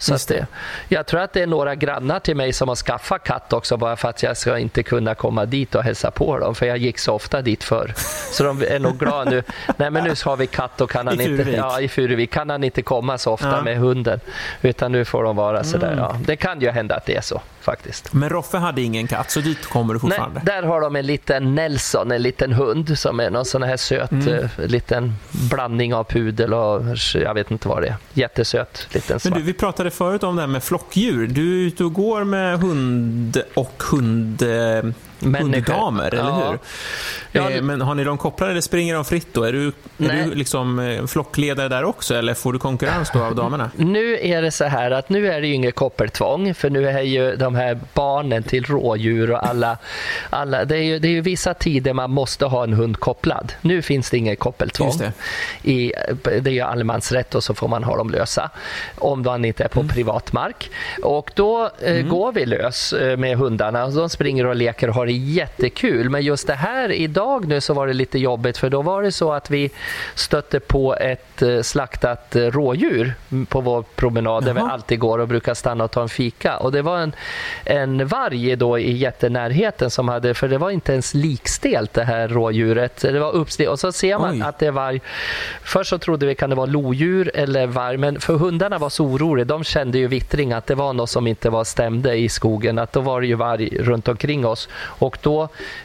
Så 0.04 0.14
Just 0.14 0.32
att 0.32 0.38
det, 0.38 0.48
jag 0.96 1.06
tror 1.06 1.20
att 1.22 1.34
det 1.34 1.42
är 1.42 1.48
några 1.48 1.76
grannar 1.76 2.20
till 2.20 2.36
mig 2.36 2.54
som 2.54 2.68
har 2.68 2.76
skaffat 2.76 3.24
katt 3.24 3.54
också 3.54 3.78
bara 3.78 3.96
för 3.96 4.10
att 4.10 4.24
jag 4.24 4.38
ska 4.38 4.58
inte 4.58 4.84
kunna 4.84 5.16
komma 5.16 5.46
dit 5.46 5.76
och 5.76 5.84
hälsa 5.84 6.12
på 6.12 6.40
dem. 6.40 6.56
För 6.56 6.66
jag 6.66 6.78
gick 6.78 7.00
så 7.00 7.14
ofta 7.14 7.42
dit 7.42 7.64
förr. 7.64 7.94
Så 8.32 8.44
de 8.44 8.62
är 8.68 8.80
nog 8.80 8.98
glada 8.98 9.30
nu. 9.32 9.44
Nej 9.78 9.90
men 9.92 10.04
nu 10.04 10.14
har 10.26 10.38
vi 10.38 10.48
katt 10.48 10.82
och 10.82 10.90
kan 10.90 11.08
han 11.08 11.22
I 11.22 11.24
inte, 11.24 11.52
ja, 11.52 11.80
i 11.82 11.88
Furuvik 11.88 12.32
kan 12.32 12.50
han 12.50 12.64
inte 12.64 12.82
komma 12.82 13.18
så 13.18 13.32
ofta 13.32 13.52
Ja. 13.52 13.62
med 13.62 13.78
hunden. 13.78 14.20
Utan 14.62 14.92
nu 14.92 15.06
får 15.06 15.24
de 15.24 15.36
vara 15.36 15.64
sådär. 15.64 15.88
Mm. 15.92 16.00
Ja. 16.00 16.16
Det 16.26 16.36
kan 16.36 16.62
ju 16.62 16.70
hända 16.70 16.96
att 16.96 17.06
det 17.06 17.16
är 17.16 17.22
så 17.22 17.42
faktiskt. 17.64 18.14
Men 18.14 18.30
Roffe 18.30 18.58
hade 18.58 18.82
ingen 18.82 19.08
katt, 19.08 19.32
så 19.32 19.40
dit 19.40 19.66
kommer 19.66 19.94
du 19.94 19.98
Nej, 19.98 20.02
fortfarande? 20.02 20.42
där 20.46 20.64
har 20.64 20.82
de 20.82 20.96
en 20.96 21.06
liten 21.06 21.56
Nelson, 21.56 22.12
en 22.12 22.22
liten 22.22 22.54
hund 22.54 23.00
som 23.00 23.20
är 23.20 23.30
någon 23.30 23.46
sån 23.46 23.64
här 23.64 23.78
söt 23.78 24.12
Mm. 24.12 24.28
eh, 24.34 24.50
liten 24.58 25.14
blandning 25.50 25.94
av 25.94 26.04
pudel 26.04 26.54
och 26.54 26.82
jag 27.14 27.34
vet 27.34 27.52
inte 27.52 27.68
vad 27.68 27.82
det 27.82 27.88
är. 27.88 27.96
Jättesöt 28.14 28.88
liten 28.94 29.14
Men 29.14 29.20
svart. 29.20 29.34
du, 29.36 29.42
vi 29.42 29.54
pratade 29.54 29.92
förut 29.92 30.24
om 30.24 30.36
det 30.36 30.42
här 30.42 30.48
med 30.48 30.64
flockdjur. 30.64 31.28
Du 31.28 31.62
är 31.62 31.68
ute 31.68 31.84
och 31.84 31.94
går 31.94 32.24
med 32.24 32.60
hund 32.60 33.42
och 33.54 33.84
hund, 33.92 34.42
eh, 34.42 34.48
Människor. 35.20 35.42
hunddamer, 35.74 36.04
eller 36.14 36.24
Ja. 36.30 36.50
hur? 36.50 36.60
Ja, 37.32 37.50
eh, 37.50 37.56
det- 37.56 37.62
men 37.62 37.82
har 37.82 37.96
ni 37.96 38.04
dem 38.04 38.18
kopplade 38.18 38.52
eller 38.52 38.62
springer 38.62 38.96
de 38.96 39.06
fritt 39.06 39.34
då? 39.34 39.44
Är 39.44 39.54
du, 39.54 39.68
är 39.68 39.72
Nej. 39.98 40.26
du 40.30 40.36
liksom 40.36 41.06
flockledare 41.10 41.68
där 41.70 41.84
också 41.84 42.16
eller 42.16 42.34
får 42.34 42.54
du 42.54 42.60
konkurrens 42.60 43.12
då 43.14 43.24
av 43.24 43.36
damerna? 43.36 43.72
Nu 43.76 44.18
är 44.22 44.42
det 44.42 44.52
så 44.52 44.64
här 44.66 44.92
att 44.92 45.10
nu 45.10 45.28
är 45.32 45.42
det 45.42 45.48
ju 45.48 45.54
inget 45.54 45.76
koppeltvång 45.76 46.54
för 46.54 46.70
nu 46.70 46.88
är 46.90 47.02
ju 47.02 47.36
de 47.36 47.53
här 47.56 47.80
barnen 47.94 48.44
till 48.44 48.64
rådjur 48.64 49.32
och 49.32 49.48
alla, 49.48 49.78
alla 50.30 50.66
det, 50.66 50.78
är 50.78 50.84
ju, 50.84 51.00
det 51.00 51.08
är 51.08 51.12
ju 51.12 51.22
vissa 51.22 51.54
tider 51.54 51.94
man 51.94 52.12
måste 52.12 52.46
ha 52.46 52.64
en 52.64 52.74
hund 52.74 53.00
kopplad. 53.00 53.54
Nu 53.62 53.82
finns 53.82 54.10
det 54.10 54.18
inget 54.18 54.40
koppeltvång. 54.40 54.88
Just 54.88 55.00
det. 55.00 55.14
I, 55.72 55.94
det 56.24 56.50
är 56.50 56.54
ju 56.54 56.62
allemansrätt 56.62 57.36
och 57.36 57.44
så 57.44 57.54
får 57.54 57.68
man 57.68 57.84
ha 57.84 57.98
dem 57.98 58.10
lösa 58.10 58.50
om 58.98 59.22
man 59.22 59.46
inte 59.46 59.64
är 59.64 59.68
på 59.68 59.84
privat 59.84 60.34
mark. 60.34 60.70
Och 61.04 61.32
då 61.36 61.70
eh, 61.80 62.06
går 62.06 62.32
vi 62.32 62.46
lös 62.46 62.94
eh, 62.94 63.18
med 63.18 63.38
hundarna 63.38 63.86
och 63.86 63.94
de 63.94 64.10
springer 64.10 64.46
och 64.46 64.56
leker 64.56 64.88
och 64.88 64.96
har 64.96 65.06
det 65.06 65.12
jättekul. 65.12 66.10
Men 66.10 66.22
just 66.22 66.48
det 66.48 66.54
här 66.54 66.92
idag 66.92 67.48
nu 67.48 67.62
så 67.62 67.74
var 67.74 67.88
det 67.88 67.94
lite 67.94 68.20
jobbigt 68.20 68.58
för 68.58 68.70
då 68.70 68.82
var 68.82 69.04
det 69.04 69.12
så 69.12 69.34
att 69.34 69.50
vi 69.50 69.72
stötte 70.16 70.60
på 70.60 70.96
ett 70.96 71.42
eh, 71.42 71.62
slaktat 71.62 72.36
eh, 72.36 72.42
rådjur 72.42 73.14
på 73.50 73.62
vår 73.62 73.84
promenad 73.96 74.46
där 74.46 74.54
vi 74.54 74.60
Jaha. 74.60 74.72
alltid 74.72 75.00
går 75.00 75.20
och 75.20 75.28
brukar 75.28 75.54
stanna 75.54 75.84
och 75.84 75.92
ta 75.92 76.02
en 76.02 76.10
fika. 76.10 76.58
Och 76.58 76.72
det 76.72 76.82
var 76.82 76.98
en, 76.98 77.16
en 77.66 78.08
varg 78.08 78.56
då 78.56 78.80
i 78.80 78.92
jättenärheten 78.92 79.90
som 79.90 80.08
hade, 80.08 80.34
för 80.34 80.48
det 80.48 80.58
var 80.58 80.70
inte 80.70 80.92
ens 80.92 81.14
likstelt 81.14 81.94
det 81.94 82.04
här 82.04 82.28
rådjuret. 82.28 83.02
Det 83.02 83.20
var 83.20 83.32
uppstelt 83.32 83.70
och 83.70 83.80
så 83.80 83.92
ser 83.92 84.20
man 84.20 84.34
Oj. 84.34 84.42
att 84.42 84.60
det 84.60 84.68
är 84.68 84.72
varg. 84.72 85.02
Först 85.64 85.90
så 85.90 85.98
trodde 85.98 86.26
vi 86.26 86.36
kan 86.36 86.50
det 86.50 86.56
vara 86.56 86.66
lodjur 86.66 87.32
eller 87.34 87.68
varg, 87.68 87.98
men 87.98 88.20
för 88.20 88.34
hundarna 88.34 88.78
var 88.78 88.90
så 88.90 89.06
oroliga. 89.06 89.46
De 89.46 89.64
kände 89.64 89.98
ju 89.98 90.08
vittring 90.08 90.54
att 90.54 90.68
det 90.68 90.76
var 90.76 90.94
något 90.94 91.10
som 91.10 91.28
inte 91.28 91.50
var 91.50 91.64
stämde 91.64 92.16
i 92.16 92.30
skogen. 92.30 92.80
Att 92.80 92.94
då 92.94 93.02
var 93.02 93.22
det 93.22 93.28
ju 93.28 93.36
varg 93.36 93.78
runt 93.80 94.08
omkring 94.08 94.46
oss. 94.46 94.70
Och 94.76 95.18
då 95.22 95.42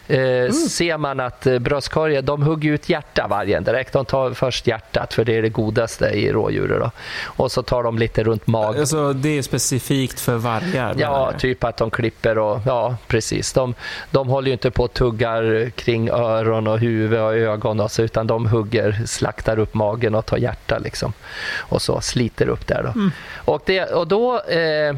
eh, 0.09 0.51
ser 0.51 0.99
man 0.99 1.21
att 1.21 1.47
eh, 1.47 1.59
bröstkorgen, 1.59 2.25
de 2.25 2.43
hugger 2.43 2.73
ut 2.73 2.89
hjärta 2.89 3.27
vargen 3.31 3.65
direkt. 3.65 3.93
De 3.93 4.05
tar 4.05 4.31
först 4.31 4.67
hjärtat 4.67 5.15
för 5.15 5.25
det 5.25 5.37
är 5.37 5.43
det 5.43 5.49
godaste 5.49 6.07
i 6.07 6.33
rådjuret. 6.33 6.81
Då. 6.81 6.91
Och 7.25 7.53
så 7.53 7.63
tar 7.63 7.83
de 7.83 7.99
lite 7.99 8.25
runt 8.25 8.47
magen. 8.47 8.81
Alltså, 8.81 9.13
det 9.13 9.39
är 9.39 9.43
specifikt 9.43 10.21
för 10.21 10.37
vargar? 10.37 10.95
Ja, 10.99 11.33
du? 11.41 11.48
Typ 11.49 11.65
att 11.65 11.77
de 11.77 11.91
klipper 11.91 12.39
och 12.39 12.61
ja, 12.67 12.97
precis. 13.07 13.53
De, 13.53 13.75
de 14.11 14.29
håller 14.29 14.47
ju 14.47 14.53
inte 14.53 14.71
på 14.71 14.83
och 14.83 14.93
tuggar 14.93 15.71
kring 15.71 16.11
öron 16.11 16.67
och 16.67 16.79
huvud 16.79 17.21
och 17.21 17.35
ögon 17.35 17.81
och 17.81 17.91
så, 17.91 18.03
utan 18.03 18.27
de 18.27 18.47
hugger, 18.47 19.07
slaktar 19.07 19.59
upp 19.59 19.75
magen 19.75 20.15
och 20.15 20.27
tar 20.27 20.37
hjärta 20.37 20.79
liksom. 20.79 21.13
Och 21.57 21.83
så 21.83 22.01
sliter 22.01 22.49
upp 22.49 22.67
där 22.67 22.83
då. 22.83 23.11
Och, 23.53 23.63
det, 23.67 23.85
och 23.85 24.07
då 24.07 24.41
eh, 24.41 24.97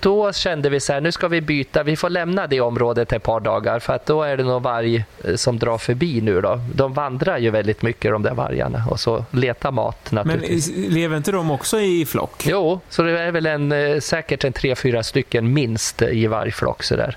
då 0.00 0.32
kände 0.32 0.68
vi 0.68 0.80
så 0.80 0.92
här, 0.92 1.00
nu 1.00 1.12
ska 1.12 1.28
vi 1.28 1.40
byta, 1.40 1.82
vi 1.82 1.96
får 1.96 2.10
lämna 2.10 2.46
det 2.46 2.60
området 2.60 3.12
ett 3.12 3.22
par 3.22 3.40
dagar 3.40 3.78
för 3.78 3.92
att 3.92 4.06
då 4.06 4.22
är 4.22 4.36
det 4.36 4.42
nog 4.44 4.62
varg 4.62 5.04
eh, 5.24 5.34
som 5.34 5.58
drar 5.58 5.78
förbi 5.78 6.20
nu 6.20 6.40
då. 6.40 6.60
De 6.74 6.92
vandrar 6.92 7.38
ju 7.38 7.50
väldigt 7.50 7.82
mycket 7.82 8.12
de 8.12 8.22
där 8.22 8.34
vargarna 8.34 8.84
och 8.90 9.00
så 9.00 9.24
letar 9.30 9.70
mat 9.70 10.12
Men 10.12 10.26
naturligtvis. 10.26 10.70
lever 10.76 11.16
inte 11.16 11.32
de 11.32 11.50
också 11.50 11.80
i 11.80 12.06
flock? 12.06 12.46
Jo, 12.46 12.80
så 12.88 13.02
det 13.02 13.20
är 13.20 13.32
väl 13.32 13.46
en, 13.46 13.72
eh, 13.72 14.00
säkert 14.00 14.44
en 14.44 14.52
tre, 14.52 14.74
fyra 14.74 15.02
stycken 15.02 15.52
minst 15.52 16.02
i 16.02 16.26
varje 16.26 16.52
flock 16.52 16.82
sådär. 16.82 17.16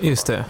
Just 0.00 0.26
det. 0.26 0.44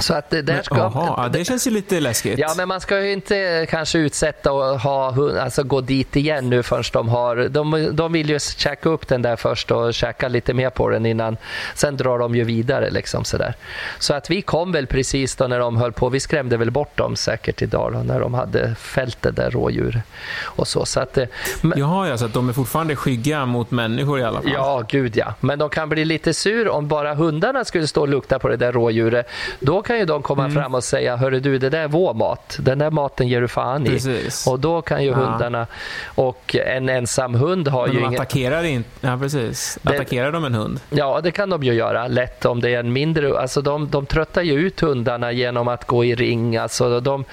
Så 0.00 0.14
att 0.14 0.30
det, 0.30 0.42
där 0.42 0.62
ska, 0.62 0.74
men, 0.74 0.82
aha, 0.82 1.28
det 1.28 1.44
känns 1.44 1.66
ju 1.66 1.70
lite 1.70 2.00
läskigt. 2.00 2.38
Ja, 2.38 2.54
men 2.56 2.68
man 2.68 2.80
ska 2.80 3.00
ju 3.00 3.12
inte 3.12 3.66
kanske 3.70 3.98
utsätta 3.98 4.52
och 4.52 4.80
ha, 4.80 5.14
alltså 5.40 5.62
gå 5.62 5.80
dit 5.80 6.16
igen 6.16 6.50
nu 6.50 6.62
först 6.62 6.92
de 6.92 7.08
har... 7.08 7.36
De, 7.36 7.88
de 7.92 8.12
vill 8.12 8.30
ju 8.30 8.38
käka 8.38 8.88
upp 8.88 9.08
den 9.08 9.22
där 9.22 9.36
först 9.36 9.70
och 9.70 9.94
käka 9.94 10.28
lite 10.28 10.54
mer 10.54 10.70
på 10.70 10.88
den 10.88 11.06
innan. 11.06 11.36
Sen 11.74 11.96
drar 11.96 12.18
de 12.18 12.34
ju 12.34 12.44
vidare 12.44 12.90
liksom 12.90 13.24
sådär. 13.24 13.54
Så 13.98 14.14
att 14.14 14.30
vi 14.30 14.42
kom 14.42 14.72
väl 14.72 14.86
precis 14.86 15.36
då 15.36 15.46
när 15.46 15.58
de 15.58 15.76
höll 15.76 15.92
på. 15.92 16.08
Vi 16.08 16.20
skrämde 16.20 16.56
väl 16.56 16.70
bort 16.70 16.96
dem 16.96 17.16
säkert 17.16 17.62
idag 17.62 17.92
då, 17.92 17.98
när 17.98 18.20
de 18.20 18.34
hade 18.34 18.74
fällt 18.74 19.22
det 19.22 19.30
där 19.30 19.50
rådjur 19.50 20.02
och 20.42 20.68
så. 20.68 20.84
så 20.84 21.00
att, 21.00 21.18
eh, 21.18 21.26
men, 21.60 21.78
Jaha, 21.78 22.08
ja, 22.08 22.18
så 22.18 22.24
att 22.24 22.32
de 22.32 22.48
är 22.48 22.52
fortfarande 22.52 22.96
skygga 22.96 23.46
mot 23.46 23.70
människor 23.70 24.20
i 24.20 24.22
alla 24.22 24.42
fall? 24.42 24.52
Ja, 24.54 24.82
gud 24.88 25.16
ja. 25.16 25.34
Men 25.40 25.58
de 25.58 25.68
kan 25.68 25.88
bli 25.88 26.04
lite 26.04 26.34
sur 26.34 26.68
om 26.68 26.88
bara 26.88 27.14
hundarna 27.14 27.64
skulle 27.64 27.86
stå 27.86 28.00
och 28.00 28.08
lukta 28.08 28.38
på 28.38 28.48
det 28.48 28.56
där 28.56 28.72
rådjuret. 28.72 29.28
Då 29.60 29.82
kan 29.90 29.98
ju 29.98 30.04
de 30.04 30.22
komma 30.22 30.44
mm. 30.44 30.54
fram 30.54 30.74
och 30.74 30.84
säga, 30.84 31.16
hörru 31.16 31.40
du, 31.40 31.58
det 31.58 31.70
där 31.70 31.80
är 31.80 31.88
vår 31.88 32.14
mat. 32.14 32.56
Den 32.60 32.78
där 32.78 32.90
maten 32.90 33.28
ger 33.28 33.40
du 33.40 33.48
fan 33.48 33.86
i. 33.86 33.90
Precis. 33.90 34.46
Och 34.46 34.60
då 34.60 34.82
kan 34.82 35.04
ju 35.04 35.10
ja. 35.10 35.14
hundarna, 35.16 35.66
och 36.04 36.56
en 36.56 36.88
ensam 36.88 37.34
hund 37.34 37.68
har 37.68 37.86
Men 37.86 37.96
ju 37.96 38.02
de 38.02 38.14
attackerar 38.14 38.62
inte, 38.62 38.88
ja 39.00 39.18
precis. 39.18 39.78
Det, 39.82 39.94
attackerar 39.94 40.32
de 40.32 40.44
en 40.44 40.54
hund? 40.54 40.80
Ja, 40.90 41.20
det 41.22 41.30
kan 41.30 41.50
de 41.50 41.62
ju 41.62 41.72
göra 41.72 42.08
lätt 42.08 42.44
om 42.44 42.60
det 42.60 42.74
är 42.74 42.80
en 42.80 42.92
mindre, 42.92 43.40
alltså 43.40 43.62
de, 43.62 43.90
de 43.90 44.06
tröttar 44.06 44.42
ju 44.42 44.52
ut 44.52 44.80
hundarna 44.80 45.32
genom 45.32 45.68
att 45.68 45.86
gå 45.86 46.04
i 46.04 46.14
ring. 46.14 46.56
Alltså 46.56 47.00
de, 47.00 47.24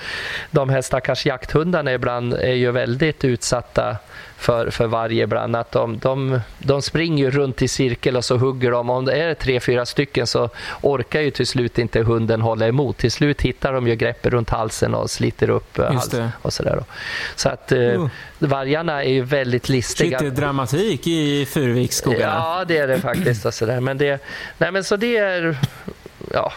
de 0.52 0.70
här 0.70 0.82
stackars 0.82 1.26
jakthundarna 1.26 1.94
ibland 1.94 2.34
är 2.34 2.54
ju 2.54 2.72
väldigt 2.72 3.26
utsatta 3.26 3.98
för, 4.38 4.70
för 4.70 4.88
varje 4.88 5.24
ibland. 5.24 5.56
Att 5.56 5.72
de, 5.72 5.98
de, 5.98 6.40
de 6.60 6.82
springer 6.82 7.32
runt 7.32 7.62
i 7.62 7.68
cirkel 7.68 8.18
och 8.18 8.26
så 8.26 8.38
hugger 8.38 8.72
de. 8.72 8.90
Om 8.90 9.06
det 9.06 9.14
är 9.14 9.34
tre, 9.34 9.60
fyra 9.60 9.86
stycken 9.86 10.28
så 10.28 10.50
orkar 10.82 11.22
ju 11.22 11.32
till 11.32 11.48
slut 11.48 11.80
inte 11.80 12.02
hunden 12.02 12.42
hålla 12.42 12.68
emot. 12.68 12.98
Till 12.98 13.12
slut 13.12 13.42
hittar 13.42 13.74
de 13.74 13.88
ju 13.88 13.96
greppet 13.96 14.34
runt 14.34 14.50
halsen 14.50 14.94
och 14.94 15.10
sliter 15.10 15.50
upp 15.50 15.80
eh, 15.80 15.92
halsen. 15.92 16.30
Och 16.42 16.54
så, 16.54 16.64
där 16.64 16.84
så 17.36 17.50
att 17.50 17.72
uh. 17.72 18.08
vargarna 18.40 19.04
är 19.04 19.10
ju 19.10 19.22
väldigt 19.22 19.70
listiga. 19.70 20.20
Shit, 20.20 20.36
det 20.36 20.42
är 20.42 20.42
dramatik 20.42 21.08
i 21.08 21.46
Furuviksskogarna. 21.46 22.34
Ja, 22.34 22.66
det 22.68 22.78
är 22.78 22.88
det 22.88 23.00
faktiskt. 23.00 23.46
Och 23.46 23.54
så 23.54 23.66
där. 23.66 23.80
Men, 23.80 23.98
det, 23.98 24.24
nej, 24.58 24.72
men 24.72 24.84
så 24.84 24.96
det 24.96 25.18
är... 25.18 25.58
Ja. 26.34 26.54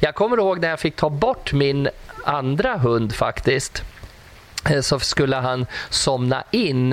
Jag 0.00 0.14
kommer 0.14 0.36
ihåg 0.36 0.60
när 0.60 0.68
jag 0.68 0.80
fick 0.80 0.96
ta 0.96 1.10
bort 1.10 1.52
min 1.52 1.88
andra 2.24 2.76
hund 2.76 3.14
faktiskt. 3.14 3.82
Eh, 4.68 4.80
så 4.80 4.98
skulle 4.98 5.36
han 5.36 5.66
somna 5.90 6.44
in 6.50 6.92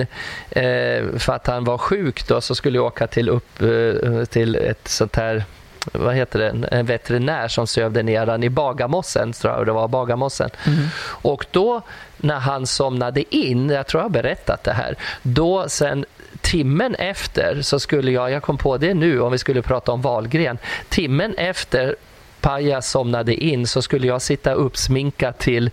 eh, 0.50 1.04
för 1.18 1.30
att 1.30 1.46
han 1.46 1.64
var 1.64 1.78
sjuk 1.78 2.28
då 2.28 2.40
så 2.40 2.54
skulle 2.54 2.78
jag 2.78 2.86
åka 2.86 3.06
till, 3.06 3.28
upp, 3.28 3.62
eh, 3.62 4.24
till 4.24 4.54
ett 4.54 4.88
sånt 4.88 5.16
här 5.16 5.44
vad 5.92 6.14
heter 6.14 6.38
det, 6.38 6.68
en 6.68 6.86
veterinär 6.86 7.48
som 7.48 7.66
sövde 7.66 8.02
ner 8.02 8.26
han 8.26 8.42
i 8.42 8.50
Bagarmossen, 8.50 9.32
tror 9.32 9.54
jag 9.54 9.66
det 9.66 9.72
var, 9.72 9.88
Bagarmossen. 9.88 10.50
Mm. 10.66 10.86
Och 11.02 11.46
då 11.50 11.82
när 12.16 12.38
han 12.38 12.66
somnade 12.66 13.36
in, 13.36 13.70
jag 13.70 13.86
tror 13.86 14.00
jag 14.00 14.04
har 14.04 14.10
berättat 14.10 14.64
det 14.64 14.72
här, 14.72 14.96
då 15.22 15.68
sen 15.68 16.04
timmen 16.40 16.94
efter 16.94 17.62
så 17.62 17.80
skulle 17.80 18.10
jag, 18.10 18.30
jag 18.30 18.42
kom 18.42 18.58
på 18.58 18.76
det 18.76 18.94
nu 18.94 19.20
om 19.20 19.32
vi 19.32 19.38
skulle 19.38 19.62
prata 19.62 19.92
om 19.92 20.02
Valgren, 20.02 20.58
timmen 20.88 21.34
efter 21.34 21.96
Paja 22.40 22.82
somnade 22.82 23.34
in 23.34 23.66
så 23.66 23.82
skulle 23.82 24.06
jag 24.06 24.22
sitta 24.22 24.52
uppsminkad 24.52 25.38
till 25.38 25.70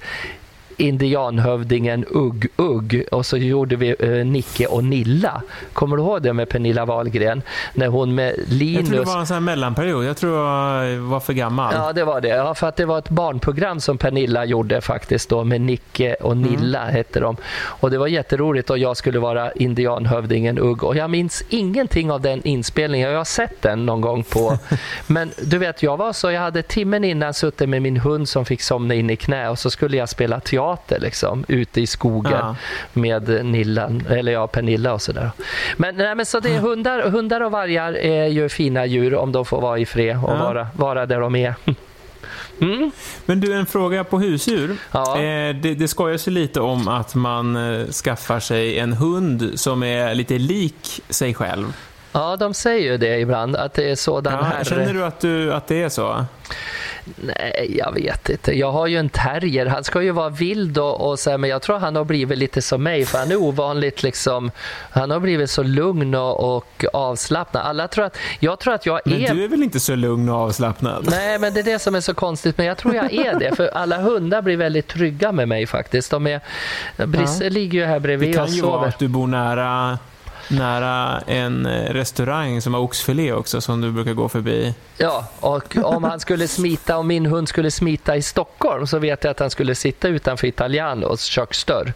indianhövdingen 0.78 2.06
Ugg 2.10 2.48
Ugg 2.56 3.06
och 3.12 3.26
så 3.26 3.38
gjorde 3.38 3.76
vi 3.76 3.96
uh, 4.04 4.26
Nicke 4.26 4.66
och 4.66 4.84
Nilla. 4.84 5.42
Kommer 5.74 5.98
du 5.98 6.04
ihåg 6.04 6.22
det 6.22 6.34
med 6.34 6.50
Pernilla 6.50 6.86
Wahlgren? 6.86 7.42
När 7.74 7.88
hon 7.88 8.16
med 8.16 8.36
Linus... 8.48 8.76
Jag 8.76 8.86
tror 8.86 9.00
det 9.00 9.06
var 9.06 9.20
en 9.20 9.28
sån 9.28 9.44
mellanperiod. 9.44 10.06
Jag 10.06 10.18
tror 10.18 10.38
jag 10.38 10.98
var 10.98 11.20
för 11.20 11.34
gammal. 11.34 11.74
Ja, 11.78 11.94
det 11.94 12.04
var 12.04 12.22
det. 12.22 12.28
Ja, 12.28 12.54
för 12.54 12.68
att 12.68 12.76
det 12.76 12.86
var 12.86 12.98
ett 12.98 13.10
barnprogram 13.10 13.80
som 13.80 13.98
Pernilla 13.98 14.46
gjorde 14.46 14.82
faktiskt 14.82 15.30
då 15.30 15.44
med 15.44 15.62
Nicke 15.62 16.14
och 16.14 16.32
mm. 16.32 16.52
Nilla 16.52 16.82
mm. 16.82 16.94
hette 16.94 17.20
de. 17.20 17.36
Och 17.64 17.92
det 17.92 17.98
var 17.98 18.08
jätteroligt 18.08 18.70
och 18.70 18.78
jag 18.78 18.98
skulle 18.98 19.20
vara 19.20 19.52
indianhövdingen 19.52 20.60
Ugg 20.60 20.84
och 20.84 20.96
jag 20.96 21.10
minns 21.10 21.44
ingenting 21.50 22.12
av 22.12 22.22
den 22.22 22.48
inspelningen. 22.48 23.10
Jag 23.10 23.18
har 23.18 23.26
sett 23.26 23.62
den 23.62 23.86
någon 23.86 24.02
gång 24.02 24.24
på... 24.24 24.58
Men 25.08 25.32
du 25.42 25.58
vet, 25.58 25.84
jag 25.84 25.98
var 25.98 26.14
så, 26.14 26.32
jag 26.32 26.42
hade 26.42 26.62
timmen 26.62 27.04
innan 27.04 27.34
suttit 27.34 27.70
med 27.70 27.82
min 27.82 27.98
hund 27.98 28.30
som 28.30 28.46
fick 28.46 28.62
somna 28.62 28.94
in 28.94 29.10
i 29.10 29.16
knä 29.16 29.50
och 29.50 29.60
så 29.60 29.70
skulle 29.70 29.98
jag 29.98 30.10
spela 30.10 30.40
teater 30.40 30.65
teater 30.66 31.00
liksom, 31.00 31.46
ute 31.48 31.82
i 31.82 31.88
skogen 31.88 32.32
ja. 32.32 32.56
med 32.94 33.46
Nillan, 33.46 34.04
eller 34.10 34.32
ja, 34.32 34.48
Pernilla 34.48 34.94
och 34.94 35.02
sådär. 35.02 35.32
Men, 35.78 35.96
nej, 35.96 36.16
men 36.16 36.26
så 36.26 36.40
det 36.40 36.56
är 36.56 36.60
hundar, 36.60 37.02
hundar 37.02 37.42
och 37.42 37.52
vargar 37.52 37.94
är 37.98 38.28
ju 38.28 38.50
fina 38.50 38.86
djur 38.86 39.16
om 39.16 39.32
de 39.32 39.46
får 39.46 39.62
vara 39.62 39.80
i 39.80 39.86
fred 39.86 40.18
och 40.24 40.32
ja. 40.32 40.44
vara, 40.44 40.68
vara 40.76 41.06
där 41.06 41.20
de 41.20 41.36
är. 41.36 41.56
Mm. 42.62 42.92
Men 43.26 43.40
du, 43.40 43.54
en 43.54 43.66
fråga 43.66 44.04
på 44.04 44.20
husdjur. 44.20 44.78
Ja. 44.92 45.18
Eh, 45.18 45.56
det, 45.56 45.76
det 45.76 45.88
skojas 45.88 46.28
ju 46.28 46.32
lite 46.32 46.62
om 46.62 46.88
att 46.88 47.16
man 47.16 47.56
eh, 47.56 47.88
skaffar 47.88 48.40
sig 48.40 48.80
en 48.80 48.94
hund 48.94 49.52
som 49.56 49.84
är 49.84 50.16
lite 50.16 50.38
lik 50.38 51.02
sig 51.10 51.34
själv. 51.34 51.74
Ja, 52.16 52.36
de 52.36 52.54
säger 52.54 52.92
ju 52.92 52.98
det 52.98 53.20
ibland, 53.20 53.56
att 53.56 53.74
det 53.74 53.90
är 53.90 53.96
sådan 53.96 54.34
ja, 54.34 54.42
här... 54.42 54.64
Känner 54.64 54.94
du 54.94 55.06
att, 55.06 55.20
du 55.20 55.54
att 55.54 55.68
det 55.68 55.82
är 55.82 55.90
så? 55.90 56.26
Nej, 57.16 57.76
jag 57.78 57.94
vet 57.94 58.30
inte. 58.30 58.58
Jag 58.58 58.72
har 58.72 58.88
ju 58.88 58.98
en 58.98 59.10
terrier. 59.10 59.66
Han 59.66 59.84
ska 59.84 60.02
ju 60.02 60.12
vara 60.12 60.30
vild 60.30 60.78
och, 60.78 61.10
och 61.10 61.20
så 61.20 61.38
men 61.38 61.50
jag 61.50 61.62
tror 61.62 61.78
han 61.78 61.96
har 61.96 62.06
blivit 62.06 62.38
lite 62.38 62.62
som 62.62 62.84
mig 62.84 63.06
för 63.06 63.18
han 63.18 63.32
är 63.32 63.36
ovanligt 63.36 64.04
liksom. 64.04 64.52
Han 64.90 65.12
har 65.12 65.20
blivit 65.20 65.50
så 65.50 65.64
lugn 65.64 66.16
och, 66.16 66.56
och 66.56 66.86
avslappnad. 66.94 67.66
Alla 67.66 67.88
tror 67.88 68.06
att 68.06 68.18
jag 68.40 68.60
tror 68.60 68.74
att 68.74 68.86
jag 68.86 69.08
är. 69.08 69.28
Men 69.28 69.38
du 69.38 69.44
är 69.44 69.48
väl 69.48 69.64
inte 69.64 69.80
så 69.80 69.96
lugn 69.96 70.30
och 70.30 70.36
avslappnad? 70.36 71.08
Nej, 71.10 71.40
men 71.40 71.54
det 71.54 71.60
är 71.60 71.64
det 71.64 71.80
som 71.80 71.96
är 71.96 72.02
så 72.02 72.14
konstigt. 72.14 72.58
Men 72.58 72.68
jag 72.68 72.78
tror 72.78 72.96
jag 72.96 73.14
är 73.14 73.40
det 73.40 73.56
för 73.56 73.68
alla 73.68 73.98
hundar 73.98 74.42
blir 74.42 74.58
väldigt 74.58 74.88
trygga 74.88 75.32
med 75.32 75.48
mig 75.48 75.68
faktiskt. 75.68 76.12
De 76.12 76.28
är 76.28 76.42
Brisse 77.06 77.44
ja. 77.44 77.50
ligger 77.50 77.80
ju 77.80 77.86
här 77.86 78.00
bredvid 78.00 78.30
och 78.30 78.36
sover. 78.36 78.46
Det 78.46 78.52
kan 78.52 78.56
ju 78.56 78.62
vara 78.62 78.88
att 78.88 79.00
du 79.00 79.08
bor 79.08 79.28
nära 79.28 79.98
nära 80.48 81.22
en 81.28 81.66
eh, 81.66 81.94
restaurang 81.94 82.62
som 82.62 82.74
har 82.74 82.82
oxfilé 82.82 83.32
också 83.32 83.62
som 83.62 83.82
du 83.82 83.92
brukar 83.92 84.14
gå 84.14 84.30
förbi. 84.30 84.74
Ja, 84.98 85.28
och 85.40 85.78
om 85.84 86.04
han 86.04 86.20
skulle 86.20 86.48
smita, 86.48 86.98
om 86.98 87.08
min 87.08 87.26
hund 87.26 87.50
skulle 87.50 87.72
smita 87.72 88.16
i 88.16 88.22
Stockholm 88.22 88.88
så 88.88 89.00
vet 89.00 89.24
jag 89.24 89.32
att 89.32 89.40
han 89.40 89.50
skulle 89.50 89.76
sitta 89.76 90.08
utanför 90.08 90.48
Italianos 90.48 91.24
köksdörr. 91.24 91.94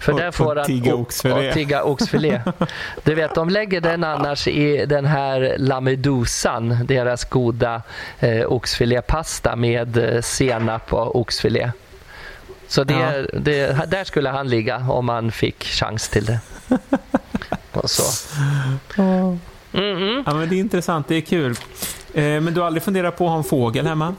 För 0.00 0.12
och, 0.12 0.18
där 0.18 0.30
får 0.30 0.56
han 0.56 0.66
tigga 0.66 0.94
oxfilé. 0.94 1.48
Och, 1.48 1.54
tigga 1.54 1.82
oxfilé. 1.82 2.40
Du 3.04 3.14
vet, 3.14 3.34
de 3.34 3.48
lägger 3.48 3.80
den 3.80 4.04
annars 4.04 4.48
i 4.48 4.86
den 4.86 5.06
här 5.06 5.54
lamedusan, 5.58 6.86
deras 6.86 7.24
goda 7.24 7.82
eh, 8.20 8.52
oxfilépasta 8.52 9.56
med 9.56 9.96
eh, 9.96 10.20
senap 10.20 10.92
och 10.92 11.16
oxfilé. 11.16 11.70
Så 12.68 12.84
det, 12.84 12.94
ja. 12.94 13.38
det, 13.40 13.90
där 13.90 14.04
skulle 14.04 14.28
han 14.28 14.48
ligga 14.48 14.76
om 14.76 15.08
han 15.08 15.32
fick 15.32 15.64
chans 15.64 16.08
till 16.08 16.24
det. 16.24 16.40
Och 17.72 17.90
så. 17.90 18.32
Mm 19.72 19.96
-hmm. 19.96 20.22
Ja, 20.26 20.34
men 20.34 20.48
det 20.48 20.56
är 20.56 20.60
intressant, 20.60 21.08
det 21.08 21.16
är 21.16 21.20
kul. 21.20 21.56
Eh, 22.14 22.22
men 22.22 22.54
du 22.54 22.60
har 22.60 22.66
aldrig 22.66 22.82
funderat 22.82 23.18
på 23.18 23.24
att 23.24 23.30
ha 23.30 23.38
en 23.38 23.44
fågel 23.44 23.86
hemma? 23.86 24.14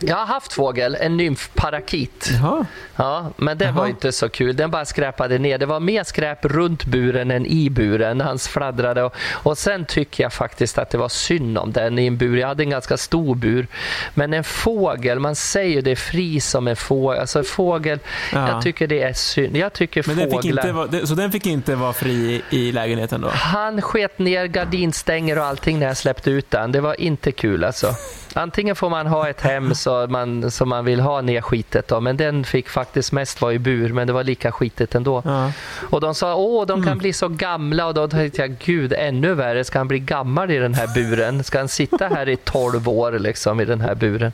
Jag 0.00 0.16
har 0.16 0.26
haft 0.26 0.52
fågel, 0.52 0.96
en 1.00 1.16
nymfparakit. 1.16 2.30
Jaha. 2.42 2.66
Ja, 2.96 3.30
men 3.36 3.58
det 3.58 3.64
Jaha. 3.64 3.74
var 3.74 3.86
inte 3.86 4.12
så 4.12 4.28
kul. 4.28 4.56
Den 4.56 4.70
bara 4.70 4.84
skräpade 4.84 5.38
ner. 5.38 5.58
Det 5.58 5.66
var 5.66 5.80
mer 5.80 6.04
skräp 6.04 6.44
runt 6.44 6.84
buren 6.84 7.30
än 7.30 7.46
i 7.46 7.70
buren. 7.70 8.20
Han 8.20 8.38
fladdrade. 8.38 9.02
Och, 9.02 9.14
och 9.30 9.58
sen 9.58 9.84
tycker 9.84 10.22
jag 10.22 10.32
faktiskt 10.32 10.78
att 10.78 10.90
det 10.90 10.98
var 10.98 11.08
synd 11.08 11.58
om 11.58 11.72
den 11.72 11.98
i 11.98 12.06
en 12.06 12.16
bur. 12.16 12.36
Jag 12.36 12.48
hade 12.48 12.62
en 12.62 12.70
ganska 12.70 12.96
stor 12.96 13.34
bur. 13.34 13.66
Men 14.14 14.34
en 14.34 14.44
fågel, 14.44 15.18
man 15.18 15.36
säger 15.36 15.82
det 15.82 15.90
är 15.90 15.96
fri 15.96 16.40
som 16.40 16.68
en 16.68 16.76
fågel. 16.76 17.20
Alltså 17.20 17.42
fågel, 17.42 17.98
ja. 18.32 18.48
jag 18.48 18.62
tycker 18.62 18.86
det 18.86 19.02
är 19.02 19.12
synd. 19.12 19.56
Jag 19.56 19.72
tycker 19.72 20.04
men 20.06 20.16
den 20.16 20.30
fåglar... 20.30 20.62
Fick 20.62 20.72
vara, 20.72 21.06
så 21.06 21.14
den 21.14 21.32
fick 21.32 21.46
inte 21.46 21.74
vara 21.74 21.92
fri 21.92 22.42
i 22.50 22.72
lägenheten 22.72 23.20
då? 23.20 23.28
Han 23.28 23.82
sket 23.82 24.18
ner 24.18 24.46
gardinstänger 24.46 25.38
och 25.38 25.44
allting 25.44 25.78
när 25.78 25.86
jag 25.86 25.96
släppte 25.96 26.30
ut 26.30 26.50
den. 26.50 26.72
Det 26.72 26.80
var 26.80 27.00
inte 27.00 27.32
kul 27.32 27.64
alltså. 27.64 27.94
Antingen 28.38 28.76
får 28.76 28.90
man 28.90 29.06
ha 29.06 29.28
ett 29.28 29.40
hem 29.40 29.74
som 29.74 30.12
man, 30.12 30.50
så 30.50 30.66
man 30.66 30.84
vill 30.84 31.00
ha 31.00 31.20
nedskitet 31.20 31.88
då, 31.88 32.00
men 32.00 32.16
den 32.16 32.44
fick 32.44 32.68
faktiskt 32.68 33.12
mest 33.12 33.40
vara 33.40 33.52
i 33.52 33.58
bur, 33.58 33.92
men 33.92 34.06
det 34.06 34.12
var 34.12 34.24
lika 34.24 34.52
skitigt 34.52 34.94
ändå. 34.94 35.22
Ja. 35.24 35.52
Och 35.90 36.00
de 36.00 36.14
sa, 36.14 36.34
åh, 36.34 36.66
de 36.66 36.80
kan 36.80 36.88
mm. 36.88 36.98
bli 36.98 37.12
så 37.12 37.28
gamla 37.28 37.86
och 37.86 37.94
då 37.94 38.08
tänkte 38.08 38.40
jag, 38.40 38.56
gud, 38.58 38.92
ännu 38.92 39.34
värre, 39.34 39.64
ska 39.64 39.78
han 39.78 39.88
bli 39.88 39.98
gammal 39.98 40.50
i 40.50 40.58
den 40.58 40.74
här 40.74 40.86
buren? 40.94 41.44
Ska 41.44 41.58
han 41.58 41.68
sitta 41.68 42.08
här 42.08 42.28
i 42.28 42.36
12 42.36 42.88
år 42.88 43.12
liksom 43.12 43.60
i 43.60 43.64
den 43.64 43.80
här 43.80 43.94
buren? 43.94 44.32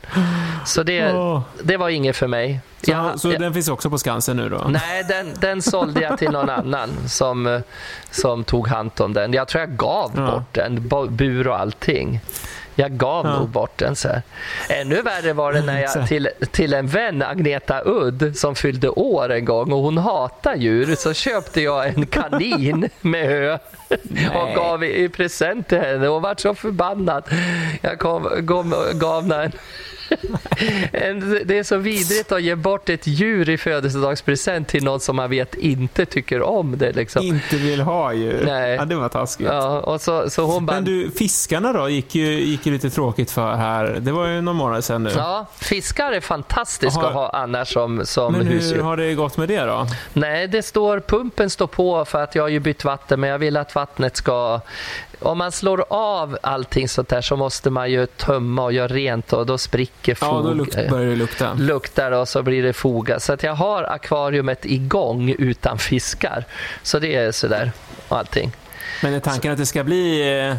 Så 0.65 0.83
det, 0.83 1.13
oh. 1.13 1.41
det 1.63 1.77
var 1.77 1.89
inget 1.89 2.15
för 2.15 2.27
mig. 2.27 2.59
Så, 2.81 2.91
jag, 2.91 3.19
så 3.19 3.31
jag, 3.31 3.41
den 3.41 3.53
finns 3.53 3.69
också 3.69 3.89
på 3.89 3.97
Skansen 3.97 4.37
nu 4.37 4.49
då? 4.49 4.65
Nej, 4.69 5.03
den, 5.03 5.33
den 5.39 5.61
sålde 5.61 6.01
jag 6.01 6.17
till 6.17 6.31
någon 6.31 6.49
annan 6.49 6.89
som, 7.07 7.61
som 8.11 8.43
tog 8.43 8.67
hand 8.67 8.91
om 8.99 9.13
den. 9.13 9.33
Jag 9.33 9.47
tror 9.47 9.59
jag 9.59 9.75
gav 9.75 10.11
ja. 10.15 10.31
bort 10.31 10.53
den, 10.53 10.89
bur 11.17 11.47
och 11.47 11.59
allting. 11.59 12.21
Jag 12.75 12.97
gav 12.97 13.25
ja. 13.25 13.39
nog 13.39 13.49
bort 13.49 13.77
den. 13.77 13.95
Så 13.95 14.07
här. 14.07 14.21
Ännu 14.69 15.01
värre 15.01 15.33
var 15.33 15.53
det 15.53 15.61
när 15.61 15.81
jag 15.81 16.07
till, 16.07 16.29
till 16.51 16.73
en 16.73 16.87
vän, 16.87 17.21
Agneta 17.21 17.81
Udd, 17.85 18.37
som 18.37 18.55
fyllde 18.55 18.89
år 18.89 19.31
en 19.31 19.45
gång 19.45 19.71
och 19.71 19.79
hon 19.79 19.97
hatar 19.97 20.55
djur, 20.55 20.95
så 20.95 21.13
köpte 21.13 21.61
jag 21.61 21.87
en 21.87 22.05
kanin 22.05 22.89
med 23.01 23.27
hö 23.27 23.57
och 24.33 24.55
gav 24.55 24.83
i, 24.83 25.03
i 25.03 25.09
present 25.09 25.67
till 25.67 25.79
henne. 25.79 26.07
Hon 26.07 26.21
var 26.21 26.35
så 26.37 26.55
förbannad. 26.55 27.23
Jag 27.81 27.99
kom, 27.99 28.29
gav, 28.39 28.91
gav 28.93 29.31
en 29.31 29.51
det 31.45 31.57
är 31.57 31.63
så 31.63 31.77
vidrigt 31.77 32.31
att 32.31 32.41
ge 32.41 32.55
bort 32.55 32.89
ett 32.89 33.07
djur 33.07 33.49
i 33.49 33.57
födelsedagspresent 33.57 34.67
till 34.67 34.83
någon 34.83 34.99
som 34.99 35.15
man 35.15 35.29
vet 35.29 35.55
inte 35.55 36.05
tycker 36.05 36.41
om 36.41 36.77
det. 36.77 36.91
Liksom. 36.91 37.25
Inte 37.25 37.55
vill 37.55 37.81
ha 37.81 38.13
djur. 38.13 38.43
Nej. 38.45 38.75
Ja, 38.75 38.85
det 38.85 38.95
var 38.95 39.09
taskigt. 39.09 39.47
Ja, 39.51 39.79
och 39.79 40.01
så, 40.01 40.29
så 40.29 40.45
hon 40.45 40.65
bara... 40.65 40.73
Men 40.73 40.85
du, 40.85 41.11
fiskarna 41.11 41.73
då 41.73 41.89
gick 41.89 42.15
ju, 42.15 42.25
gick 42.25 42.65
ju 42.65 42.71
lite 42.73 42.89
tråkigt 42.89 43.31
för 43.31 43.53
här. 43.53 43.97
Det 43.99 44.11
var 44.11 44.27
ju 44.27 44.41
några 44.41 44.57
månader 44.57 44.81
sedan 44.81 45.03
nu. 45.03 45.11
Ja, 45.15 45.45
fiskar 45.57 46.11
är 46.11 46.21
fantastiska 46.21 46.99
Aha. 46.99 47.07
att 47.07 47.13
ha 47.13 47.29
annars 47.29 47.73
som, 47.73 48.05
som 48.05 48.33
Men 48.33 48.47
husdjur. 48.47 48.75
hur 48.75 48.83
har 48.83 48.97
det 48.97 49.13
gått 49.13 49.37
med 49.37 49.47
det 49.47 49.61
då? 49.61 49.87
Nej, 50.13 50.47
det 50.47 50.63
står, 50.63 50.99
pumpen 50.99 51.49
står 51.49 51.67
på 51.67 52.05
för 52.05 52.23
att 52.23 52.35
jag 52.35 52.43
har 52.43 52.49
ju 52.49 52.59
bytt 52.59 52.83
vatten 52.83 53.19
men 53.19 53.29
jag 53.29 53.39
vill 53.39 53.57
att 53.57 53.75
vattnet 53.75 54.17
ska 54.17 54.61
om 55.19 55.37
man 55.37 55.51
slår 55.51 55.85
av 55.89 56.37
allting 56.41 56.89
sånt 56.89 57.09
där 57.09 57.21
så 57.21 57.35
måste 57.35 57.69
man 57.69 57.91
ju 57.91 58.05
tömma 58.05 58.63
och 58.63 58.73
göra 58.73 58.87
rent 58.87 59.33
och 59.33 59.45
då 59.45 59.57
spricker 59.57 60.15
fog. 60.15 60.29
Ja, 60.29 60.41
då 60.41 60.53
lukt, 60.53 60.89
börjar 60.89 61.09
det 61.09 61.15
lukta. 61.15 61.53
luktar 61.53 62.11
och 62.11 62.27
så 62.27 62.43
blir 62.43 62.63
det 62.63 62.73
foga. 62.73 63.19
Så 63.19 63.33
att 63.33 63.43
jag 63.43 63.53
har 63.53 63.83
akvariumet 63.83 64.65
igång 64.65 65.35
utan 65.39 65.77
fiskar. 65.77 66.45
Så 66.83 66.99
det 66.99 67.15
är 67.15 67.31
sådär 67.31 67.71
allting. 68.07 68.51
Men 69.03 69.13
är 69.13 69.19
tanken 69.19 69.51
att 69.51 69.57
det 69.57 69.65
ska 69.65 69.83
bli 69.83 70.37
eh, 70.49 70.55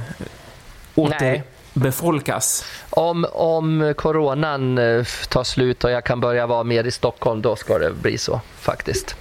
återbefolkas? 0.94 2.64
Om, 2.90 3.26
om 3.32 3.94
coronan 3.96 4.78
eh, 4.78 5.04
tar 5.28 5.44
slut 5.44 5.84
och 5.84 5.90
jag 5.90 6.04
kan 6.04 6.20
börja 6.20 6.46
vara 6.46 6.64
mer 6.64 6.84
i 6.84 6.90
Stockholm, 6.90 7.42
då 7.42 7.56
ska 7.56 7.78
det 7.78 7.92
bli 7.92 8.18
så 8.18 8.40
faktiskt. 8.60 9.16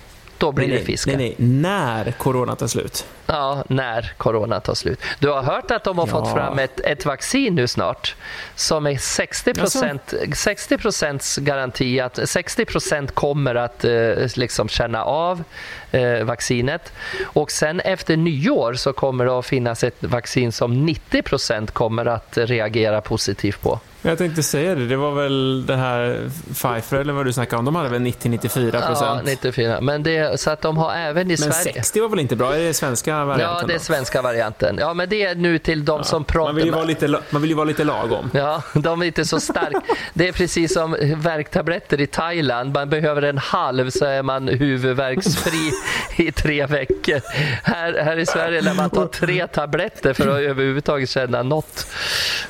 Då 0.45 0.51
blir 0.51 0.67
nej, 0.67 0.77
det 0.77 0.83
fiskar. 0.85 1.17
Nej, 1.17 1.35
nej, 1.37 1.49
när 1.61 2.11
corona 2.11 2.55
tar 2.55 2.67
slut. 2.67 3.05
Ja, 3.25 3.63
när 3.67 4.13
corona 4.17 4.59
tar 4.59 4.73
slut. 4.73 4.99
Du 5.19 5.29
har 5.29 5.43
hört 5.43 5.71
att 5.71 5.83
de 5.83 5.97
har 5.97 6.07
Ja. 6.07 6.11
fått 6.11 6.33
fram 6.33 6.59
ett, 6.59 6.79
ett 6.79 7.05
vaccin 7.05 7.55
nu 7.55 7.67
snart 7.67 8.15
som 8.55 8.87
är 8.87 8.97
60 8.97 9.53
procent 9.53 10.13
60 10.33 10.77
procents 10.77 11.37
garanti 11.37 11.99
att 11.99 12.19
60 12.29 12.65
procent 12.65 13.15
kommer 13.15 13.55
att 13.55 13.85
eh, 13.85 13.91
liksom 14.35 14.67
känna 14.69 15.03
av 15.03 15.43
eh, 15.91 16.23
vaccinet 16.23 16.93
och 17.23 17.51
sen 17.51 17.79
efter 17.79 18.17
nyår 18.17 18.73
så 18.73 18.93
kommer 18.93 19.25
det 19.25 19.39
att 19.39 19.45
finnas 19.45 19.83
ett 19.83 20.03
vaccin 20.03 20.51
som 20.51 20.85
90 20.85 21.21
procent 21.21 21.71
kommer 21.71 22.05
att 22.05 22.37
reagera 22.37 23.01
positivt 23.01 23.61
på. 23.61 23.79
Jag 24.05 24.17
tänkte 24.17 24.43
säga 24.43 24.75
det, 24.75 24.87
det 24.87 24.95
var 24.95 25.11
väl 25.11 25.65
det 25.65 25.75
här 25.75 26.29
Pfizer 26.53 26.97
eller 26.97 27.13
vad 27.13 27.25
du 27.25 27.33
snackade 27.33 27.59
om, 27.59 27.65
de 27.65 27.75
hade 27.75 27.89
väl 27.89 28.01
90-94 28.01 28.69
Ja, 28.73 28.87
procent. 28.87 29.25
94. 29.25 29.81
Men 29.81 30.03
det, 30.03 30.39
så 30.39 30.49
att 30.49 30.61
de 30.61 30.77
har 30.77 30.93
även 30.95 31.23
i 31.23 31.27
Men 31.29 31.37
Sverige. 31.37 31.73
60 31.73 32.01
var 32.01 32.09
väl 32.09 32.19
inte 32.19 32.35
bra? 32.35 32.55
Är 32.55 32.59
det 32.59 32.73
svenska 32.73 33.25
varianten? 33.25 33.57
Ja, 33.61 33.67
det 33.67 33.73
är 33.73 33.79
svenska 33.79 34.21
varianten. 34.21 34.77
Ja, 34.79 34.93
men 34.93 35.09
det 35.09 35.23
är 35.23 35.35
nu 35.35 35.59
till 35.59 35.85
de 35.85 36.03
som 36.03 36.23
pratar. 36.23 36.47
man, 36.47 36.55
vill 36.55 36.65
ju 36.65 36.71
vara 36.71 36.83
lite, 36.83 37.19
man 37.29 37.41
vill 37.41 37.55
vara 37.55 37.65
lite 37.65 37.83
lagom. 37.83 38.29
Ja, 38.33 38.63
de 38.73 39.01
är 39.01 39.05
inte 39.05 39.25
så 39.25 39.39
starka. 39.39 39.81
Det 40.13 40.27
är 40.27 40.31
precis 40.31 40.73
som 40.73 40.95
värktabletter 41.15 42.01
i 42.01 42.07
Thailand. 42.07 42.73
Man 42.73 42.89
behöver 42.89 43.21
en 43.21 43.37
halv 43.37 43.89
så 43.89 44.05
är 44.05 44.23
man 44.23 44.47
huvudvärksfri 44.47 45.71
i 46.25 46.31
tre 46.31 46.65
veckor. 46.65 47.21
Här, 47.63 47.93
här 48.03 48.17
i 48.17 48.25
Sverige 48.25 48.61
lär 48.61 48.73
man 48.73 48.89
ta 48.89 49.07
tre 49.07 49.47
tabletter 49.47 50.13
för 50.13 50.27
att 50.27 50.41
överhuvudtaget 50.41 51.09
känna 51.09 51.43
något. 51.43 51.87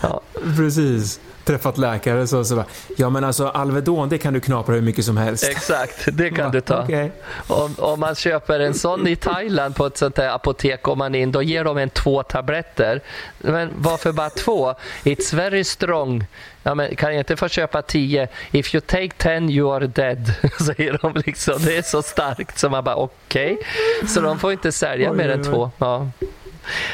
Ja, 0.01 0.21
Precis. 0.57 1.19
Träffat 1.45 1.77
läkare 1.77 2.27
så, 2.27 2.45
så 2.45 2.55
bara, 2.55 2.65
ja 2.97 3.09
men 3.09 3.23
alltså 3.23 3.47
Alvedon 3.47 4.09
det 4.09 4.17
kan 4.17 4.33
du 4.33 4.39
knapra 4.39 4.75
hur 4.75 4.81
mycket 4.81 5.05
som 5.05 5.17
helst. 5.17 5.43
exakt, 5.43 6.07
det 6.13 6.29
kan 6.29 6.51
du 6.51 6.61
ta. 6.61 6.83
Okej. 6.83 7.11
Om, 7.47 7.75
om 7.77 7.99
man 7.99 8.15
köper 8.15 8.59
en 8.59 8.73
sån 8.73 9.07
i 9.07 9.15
Thailand 9.15 9.75
på 9.75 9.85
ett 9.85 9.97
sånt 9.97 10.15
där 10.15 10.29
apotek, 10.29 10.87
om 10.87 10.97
man 10.97 11.15
in, 11.15 11.31
då 11.31 11.41
ger 11.41 11.63
de 11.63 11.77
en 11.77 11.89
två 11.89 12.23
tabletter. 12.23 13.01
Men 13.37 13.69
varför 13.77 14.11
bara 14.11 14.29
två? 14.29 14.73
It's 15.03 15.35
very 15.35 15.63
strong. 15.63 16.25
Ja, 16.63 16.75
men 16.75 16.95
kan 16.95 17.11
jag 17.11 17.21
inte 17.21 17.37
få 17.37 17.47
köpa 17.47 17.81
tio? 17.81 18.27
If 18.51 18.75
you 18.75 18.81
take 18.81 19.09
ten 19.17 19.49
you 19.49 19.75
are 19.75 19.87
dead. 19.87 20.33
Säger 20.59 20.99
de 21.01 21.13
liksom. 21.25 21.53
Det 21.59 21.77
är 21.77 21.81
så 21.81 22.01
starkt 22.01 22.59
så 22.59 22.69
man 22.69 22.83
bara 22.83 22.95
okej. 22.95 23.57
Så 24.07 24.21
de 24.21 24.39
får 24.39 24.51
inte 24.51 24.71
sälja 24.71 25.13
mer 25.13 25.29
än 25.29 25.43
två. 25.43 25.71
Ja. 25.77 26.09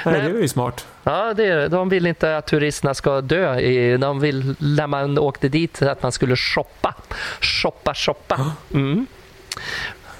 Nej, 0.06 0.22
det 0.22 0.30
var 0.34 0.40
ju 0.40 0.48
smart. 0.48 0.88
Ja, 1.04 1.34
det 1.34 1.46
är 1.46 1.56
det. 1.58 1.68
De 1.68 1.90
vill 1.90 2.06
inte 2.06 2.38
att 2.38 2.48
turisterna 2.48 2.94
ska 2.94 3.22
dö. 3.22 3.60
i- 3.60 3.98
De 3.98 4.20
vill, 4.20 4.56
när 4.60 4.88
man 4.88 5.18
åkte 5.18 5.50
dit, 5.50 5.82
att 5.82 6.04
man 6.04 6.12
skulle 6.12 6.36
shoppa. 6.36 6.96
Shoppa, 7.42 7.94
shoppa. 7.94 8.52
Mm. 8.74 9.06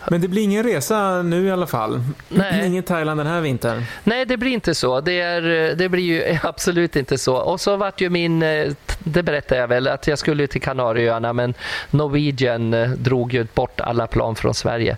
Men 0.10 0.22
det 0.22 0.28
blir 0.28 0.44
ingen 0.44 0.64
resa 0.64 1.22
nu 1.22 1.46
i 1.46 1.52
alla 1.52 1.68
fall. 1.68 2.02
Nej. 2.30 2.68
Ingen 2.68 2.84
Thailand 2.84 3.20
den 3.20 3.28
här 3.28 3.42
vintern. 3.42 3.84
Nej, 4.04 4.26
det 4.26 4.38
blir 4.38 4.52
inte 4.52 4.76
så. 4.76 5.02
Det, 5.02 5.22
är, 5.22 5.42
det 5.76 5.90
blir 5.90 6.04
ju 6.04 6.38
absolut 6.44 6.96
inte 6.96 7.18
så. 7.18 7.36
Och 7.36 7.62
så 7.62 7.76
vart 7.78 8.02
ju 8.02 8.10
min, 8.10 8.44
eh, 8.44 8.72
det 9.00 9.24
berättade 9.24 9.62
jag 9.62 9.68
väl, 9.68 9.88
att 9.88 10.08
jag 10.08 10.20
skulle 10.20 10.48
till 10.48 10.62
Kanarieöarna 10.62 11.34
men 11.34 11.54
Norwegian 11.90 12.74
eh, 12.74 12.90
drog 12.90 13.34
ju 13.34 13.48
bort 13.54 13.82
alla 13.82 14.08
plan 14.08 14.36
från 14.36 14.54
Sverige. 14.54 14.98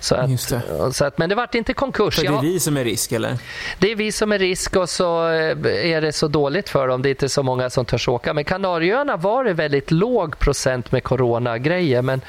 Så 0.00 0.14
att, 0.14 0.30
Just 0.30 0.48
det. 0.50 0.92
Så 0.92 1.04
att, 1.04 1.18
men 1.18 1.28
det 1.28 1.34
vart 1.34 1.54
inte 1.54 1.72
konkurs. 1.72 2.16
För 2.16 2.22
det 2.22 2.28
är 2.28 2.32
Jag, 2.32 2.42
vi 2.42 2.60
som 2.60 2.76
är 2.76 2.84
risk 2.84 3.12
eller? 3.12 3.38
det 3.78 3.92
är 3.92 3.96
vi 3.96 4.12
som 4.12 4.32
är 4.32 4.38
risk 4.38 4.76
och 4.76 4.88
så 4.88 5.28
eh, 5.28 5.90
är 5.92 6.00
det 6.00 6.12
så 6.12 6.28
dåligt 6.28 6.68
för 6.68 6.88
dem. 6.88 7.02
Det 7.02 7.08
är 7.08 7.10
inte 7.10 7.28
så 7.28 7.42
många 7.42 7.70
som 7.70 7.84
törs 7.84 8.08
åka. 8.08 8.34
Men 8.34 8.44
Kanarieöarna 8.44 9.16
var 9.16 9.44
det 9.44 9.52
väldigt 9.52 9.90
låg 9.90 10.38
procent 10.38 10.92
med 10.92 11.04
coronagrejer. 11.04 12.02
Men 12.02 12.20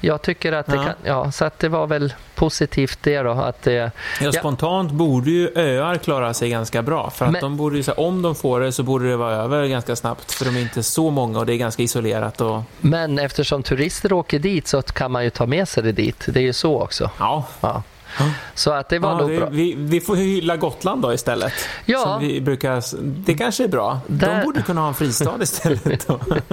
jag 0.00 0.22
tycker 0.22 0.52
att 0.52 0.66
det 0.66 0.76
Ja. 0.76 0.84
kan, 0.84 0.94
ja, 1.04 1.32
så 1.32 1.44
att 1.44 1.55
det 1.60 1.68
var 1.68 1.86
väl 1.86 2.14
positivt 2.34 2.98
det 3.02 3.18
då. 3.22 3.30
Att 3.30 3.62
det, 3.62 3.72
Ja, 3.72 3.90
Ja. 4.20 4.32
spontant 4.32 4.92
borde 4.92 5.30
ju 5.30 5.50
öar 5.56 5.96
klara 5.96 6.34
sig 6.34 6.50
ganska 6.50 6.82
bra. 6.82 7.10
För 7.10 7.24
att 7.24 7.32
Men- 7.32 7.40
de 7.42 7.56
borde 7.56 7.78
ju, 7.78 7.84
om 7.96 8.22
de 8.22 8.34
får 8.34 8.60
det 8.60 8.72
så 8.72 8.82
borde 8.82 9.08
det 9.10 9.16
vara 9.16 9.34
över 9.34 9.66
ganska 9.66 9.96
snabbt. 9.96 10.32
För 10.32 10.44
de 10.44 10.56
är 10.56 10.60
inte 10.60 10.82
så 10.82 11.10
många 11.10 11.38
och 11.38 11.46
det 11.46 11.52
är 11.54 11.56
ganska 11.56 11.82
isolerat. 11.82 12.40
Och, 12.40 12.62
Men 12.80 13.18
eftersom 13.18 13.62
turister 13.62 14.12
åker 14.12 14.38
dit 14.38 14.68
så 14.68 14.82
kan 14.82 15.10
man 15.12 15.24
ju 15.24 15.30
ta 15.30 15.46
med 15.46 15.68
sig 15.68 15.82
det 15.82 15.92
dit. 15.92 16.24
Det 16.26 16.38
är 16.40 16.44
ju 16.44 16.52
så 16.52 16.80
också. 16.82 17.10
ja, 17.18 17.44
Ja. 17.60 17.82
Ja. 18.18 18.24
Så 18.54 18.70
att 18.72 18.88
det 18.88 18.98
var 18.98 19.10
ja 19.10 19.18
nog 19.18 19.30
det, 19.30 19.36
bra. 19.38 19.48
vi, 19.50 19.74
vi 19.78 20.00
får 20.00 20.16
hylla 20.16 20.56
Gotland 20.56 21.02
då 21.02 21.12
istället. 21.14 21.52
Ja. 21.84 21.98
Som 22.02 22.20
vi 22.28 22.40
brukar, 22.40 22.82
det 23.02 23.34
kanske 23.34 23.64
är 23.64 23.68
bra. 23.68 24.00
Där- 24.06 24.36
De 24.38 24.44
borde 24.44 24.62
kunna 24.62 24.80
ha 24.80 24.88
en 24.88 24.94
fristad 24.94 25.42
istället. 25.42 26.08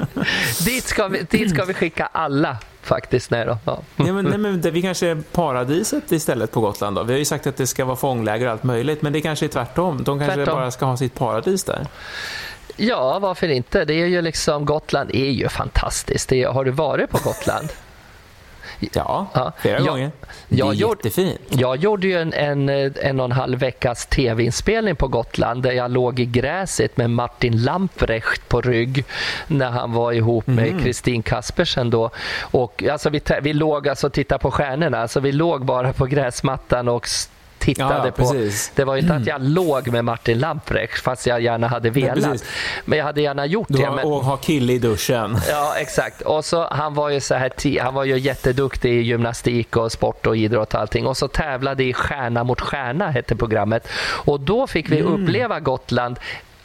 Dit 0.65 0.83
ska, 0.83 1.07
vi, 1.07 1.21
dit 1.29 1.49
ska 1.49 1.65
vi 1.65 1.73
skicka 1.73 2.09
alla 2.11 2.57
faktiskt. 2.85 3.31
Nej 3.31 3.45
då. 3.45 3.57
Ja. 3.65 3.79
nej, 3.95 4.11
men, 4.11 4.25
nej, 4.25 4.37
men 4.37 4.61
det, 4.61 4.71
vi 4.71 4.81
kanske 4.81 5.07
är 5.07 5.15
paradiset 5.31 6.11
istället 6.11 6.51
på 6.51 6.61
Gotland 6.61 6.95
då. 6.95 7.03
Vi 7.03 7.13
har 7.13 7.19
ju 7.19 7.25
sagt 7.25 7.47
att 7.47 7.57
det 7.57 7.67
ska 7.67 7.85
vara 7.85 7.95
fångläger 7.95 8.45
och 8.45 8.51
allt 8.51 8.63
möjligt. 8.63 9.01
Men 9.01 9.13
det 9.13 9.21
kanske 9.21 9.45
är 9.45 9.47
tvärtom. 9.47 10.03
De 10.03 10.19
kanske 10.19 10.35
Tvärtom. 10.35 10.55
bara 10.55 10.71
ska 10.71 10.85
ha 10.85 10.97
sitt 10.97 11.13
paradis 11.15 11.63
där. 11.63 11.87
ja, 12.75 13.19
varför 13.19 13.47
inte? 13.47 13.85
Det 13.85 13.93
är 13.93 14.05
ju 14.05 14.21
liksom, 14.21 14.65
Gotland 14.65 15.09
är 15.13 15.29
ju 15.29 15.49
fantastiskt. 15.49 16.29
Det 16.29 16.43
är, 16.43 16.47
har 16.47 16.65
du 16.65 16.71
varit 16.71 17.09
på 17.09 17.17
Gotland? 17.23 17.69
Ja, 18.93 19.27
Ja. 19.33 19.51
flera 19.59 19.79
Ja. 19.79 19.85
gånger. 19.91 20.11
Det 20.49 20.55
är 20.55 20.59
Jag 20.59 20.73
gjorde- 20.73 20.95
jättefint. 21.07 21.39
Jag 21.49 21.77
gjorde 21.77 22.07
ju 22.07 22.17
en, 22.21 22.33
en, 22.33 22.69
en 23.01 23.19
och 23.19 23.25
en 23.25 23.31
halv 23.31 23.59
veckas 23.59 24.05
tv-inspelning 24.05 24.95
på 24.95 25.07
Gotland 25.07 25.63
där 25.63 25.71
jag 25.71 25.91
låg 25.91 26.19
i 26.19 26.25
gräset 26.25 26.97
med 26.97 27.09
Martin 27.09 27.63
Lamprecht 27.63 28.49
på 28.49 28.61
rygg 28.61 29.05
när 29.47 29.69
han 29.69 29.93
var 29.93 30.11
ihop 30.11 30.47
med 30.47 30.81
Kristin 30.83 31.23
Kaspersen 31.23 31.89
då. 31.89 32.09
Och, 32.41 32.83
alltså, 32.91 33.09
vi, 33.09 33.21
vi 33.41 33.53
låg 33.53 33.87
alltså 33.87 34.07
och 34.07 34.13
tittade 34.13 34.39
på 34.39 34.51
stjärnorna, 34.51 35.01
alltså, 35.01 35.19
vi 35.19 35.31
låg 35.31 35.65
bara 35.65 35.93
på 35.93 36.05
gräsmattan 36.05 36.87
och 36.87 37.07
tittade 37.63 37.93
Ja, 37.93 38.05
ja, 38.05 38.11
på... 38.11 38.33
Det 38.75 38.83
var 38.83 38.95
ju 38.95 39.01
inte 39.01 39.13
att 39.15 39.27
jag 39.27 39.41
låg 39.43 39.87
med 39.87 40.05
Martin 40.05 40.39
Lamprecht 40.39 41.03
fast 41.03 41.27
jag 41.27 41.41
gärna 41.41 41.67
hade 41.67 41.89
velat. 41.89 42.13
precis. 42.15 42.43
men 42.85 42.97
jag 42.97 43.05
hade 43.05 43.21
gärna 43.21 43.45
gjort 43.45 43.67
Du 43.69 43.77
det. 43.77 43.85
har, 43.85 43.95
Men... 43.95 44.05
och 44.05 44.23
ha 44.25 44.37
kille 44.37 44.73
i 44.73 44.79
duschen. 44.79 45.37
Ja, 45.49 45.73
exakt. 45.77 46.21
Och 46.21 46.45
så, 46.45 46.67
han 46.71 46.93
var 46.93 47.09
ju 47.09 47.19
så 47.19 47.35
här, 47.35 47.79
han 47.81 47.93
var 47.93 48.03
ju 48.03 48.17
jätteduktig 48.19 48.91
i 48.93 49.01
gymnastik 49.01 49.77
och 49.77 49.91
sport 49.91 50.27
och 50.27 50.37
idrott 50.37 50.73
och 50.73 50.79
allting. 50.79 51.07
Och 51.07 51.17
så 51.17 51.27
tävlade 51.27 51.83
i 51.83 51.93
Stjärna 51.93 52.43
mot 52.43 52.61
stjärna, 52.61 53.09
hette 53.11 53.35
programmet. 53.35 53.87
Och 54.25 54.39
då 54.39 54.67
fick 54.67 54.91
vi 54.91 55.01
uppleva 55.01 55.59
Gotland 55.59 56.19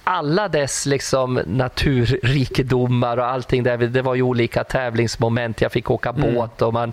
alla 0.09 0.49
dess 0.49 0.87
liksom 0.87 1.41
naturrikedomar 1.47 3.17
och 3.17 3.27
allting 3.27 3.63
där. 3.63 3.77
Det 3.77 4.03
var 4.03 4.15
ju 4.15 4.23
olika 4.23 4.65
tävlingsmoment. 4.65 5.61
Jag 5.61 5.73
fick 5.73 5.91
åka 5.91 6.13
båt 6.13 6.63
och 6.63 6.73
man, 6.73 6.93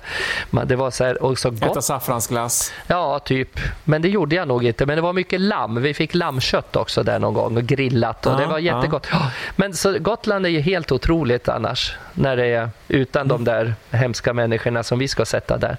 man 0.49 0.68
det 0.68 0.76
var 0.76 0.91
så 0.91 1.03
här, 1.03 1.24
och 1.24 1.39
så 1.39 1.51
Äta 1.51 1.68
gott. 1.68 1.84
saffransglass. 1.84 2.74
Ja, 2.88 3.20
typ. 3.20 3.59
Men 3.84 4.01
det 4.01 4.09
gjorde 4.09 4.36
jag 4.36 4.47
nog 4.47 4.63
inte. 4.63 4.86
Men 4.86 4.95
det 4.95 5.01
var 5.01 5.13
mycket 5.13 5.41
lamm. 5.41 5.82
Vi 5.82 5.93
fick 5.93 6.13
lammkött 6.16 6.76
också 6.76 7.03
där 7.03 7.20
någon 7.20 7.34
gång 7.34 7.57
och 7.57 7.63
grillat 7.63 8.26
och 8.26 8.34
Ja, 8.34 8.38
det 8.38 8.45
var 8.45 8.59
jättegott. 8.59 9.07
Ja. 9.11 9.32
Men 9.55 9.74
så 9.74 9.99
Gotland 9.99 10.45
är 10.45 10.49
ju 10.49 10.59
helt 10.59 10.91
otroligt 10.91 11.49
annars. 11.49 11.95
När 12.13 12.38
det 12.38 12.45
är 12.45 12.70
utan 12.88 13.28
de 13.28 13.43
där 13.43 13.76
hemska 13.91 14.34
människorna 14.34 14.84
som 14.84 14.99
vi 14.99 15.07
ska 15.07 15.26
sätta 15.26 15.57
där. 15.57 15.78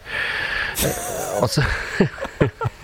Och 1.43 1.51
så, 1.51 1.63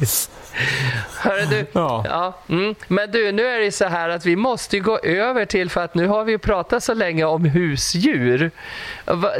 Hörru 1.22 1.46
du, 1.46 1.66
ja. 1.72 2.04
ja 2.08 2.34
mm. 2.48 2.74
Men 2.88 3.10
du, 3.10 3.32
nu 3.32 3.46
är 3.46 3.60
det 3.60 3.72
så 3.72 3.84
här 3.84 4.08
att 4.08 4.26
vi 4.26 4.36
måste 4.36 4.78
gå 4.78 4.98
över 4.98 5.44
till, 5.44 5.70
för 5.70 5.84
att 5.84 5.94
nu 5.94 6.08
har 6.08 6.24
vi 6.24 6.38
pratat 6.38 6.84
så 6.84 6.94
länge 6.94 7.24
om 7.24 7.44
husdjur. 7.44 8.50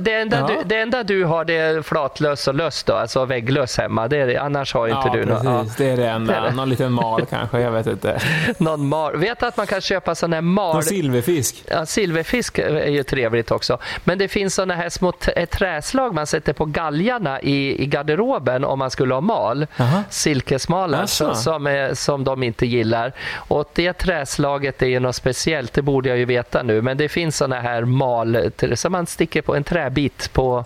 Det 0.01 0.15
enda, 0.15 0.39
ja. 0.39 0.47
du, 0.47 0.59
det 0.65 0.81
enda 0.81 1.03
du 1.03 1.25
har 1.25 1.45
det 1.45 1.55
är 1.55 1.83
flatlös 1.83 2.49
och 2.49 2.55
löss 2.55 2.85
då, 2.85 2.95
alltså 2.95 3.25
vägglöss 3.25 3.79
hemma. 3.79 4.09
Det 4.09 4.17
är 4.17 4.27
det. 4.27 4.37
Annars 4.37 4.75
har 4.75 4.89
inte 4.89 5.01
ja, 5.05 5.13
du 5.13 5.25
något. 5.25 5.45
Ja, 5.45 5.67
det 5.79 5.91
är 5.91 5.97
det 5.97 6.09
enda. 6.09 6.33
Det 6.33 6.39
är 6.39 6.43
det. 6.43 6.57
Någon 6.57 6.69
liten 6.69 6.93
mal 6.93 7.27
kanske, 7.31 7.61
jag 7.61 7.71
vet 7.71 7.87
inte. 7.87 8.21
Någon 8.59 8.89
mal. 8.89 9.17
Vet 9.17 9.43
att 9.43 9.57
man 9.57 9.67
kan 9.67 9.81
köpa 9.81 10.15
sån 10.15 10.33
här 10.33 10.41
mal... 10.41 10.75
Någon 10.75 10.83
silverfisk. 10.83 11.65
Ja, 11.69 11.87
silverfisk 11.87 12.59
är 12.59 12.91
ju 12.91 13.03
trevligt 13.03 13.51
också. 13.51 13.79
Men 14.05 14.19
det 14.19 14.29
finns 14.29 14.55
såna 14.55 14.75
här 14.75 14.89
små 14.89 15.13
träslag 15.51 16.15
man 16.15 16.27
sätter 16.27 16.53
på 16.53 16.65
galgarna 16.65 17.41
i, 17.41 17.83
i 17.83 17.87
garderoben 17.87 18.65
om 18.65 18.79
man 18.79 18.91
skulle 18.91 19.15
ha 19.15 19.21
mal. 19.21 19.67
Aha. 19.79 20.03
Silkesmalar 20.11 21.07
som, 21.07 21.35
är, 21.73 21.95
som 21.95 22.25
de 22.25 22.43
inte 22.43 22.67
gillar. 22.67 23.13
Och 23.35 23.71
det 23.75 23.93
träslaget 23.93 24.83
är 24.83 24.87
ju 24.87 25.01
något 25.01 25.17
speciellt, 25.17 25.73
det 25.73 25.83
borde 25.83 26.09
jag 26.09 26.19
ju 26.19 26.25
veta 26.25 26.63
nu. 26.63 26.83
Men 26.83 26.97
det 26.97 27.09
finns 27.09 27.37
såna 27.37 27.61
här 27.61 27.85
mal 27.85 28.51
som 28.75 28.93
man 28.93 29.07
sticker 29.07 29.43
på 29.43 29.57
en 29.57 29.65
träbit 29.65 30.33
på, 30.33 30.65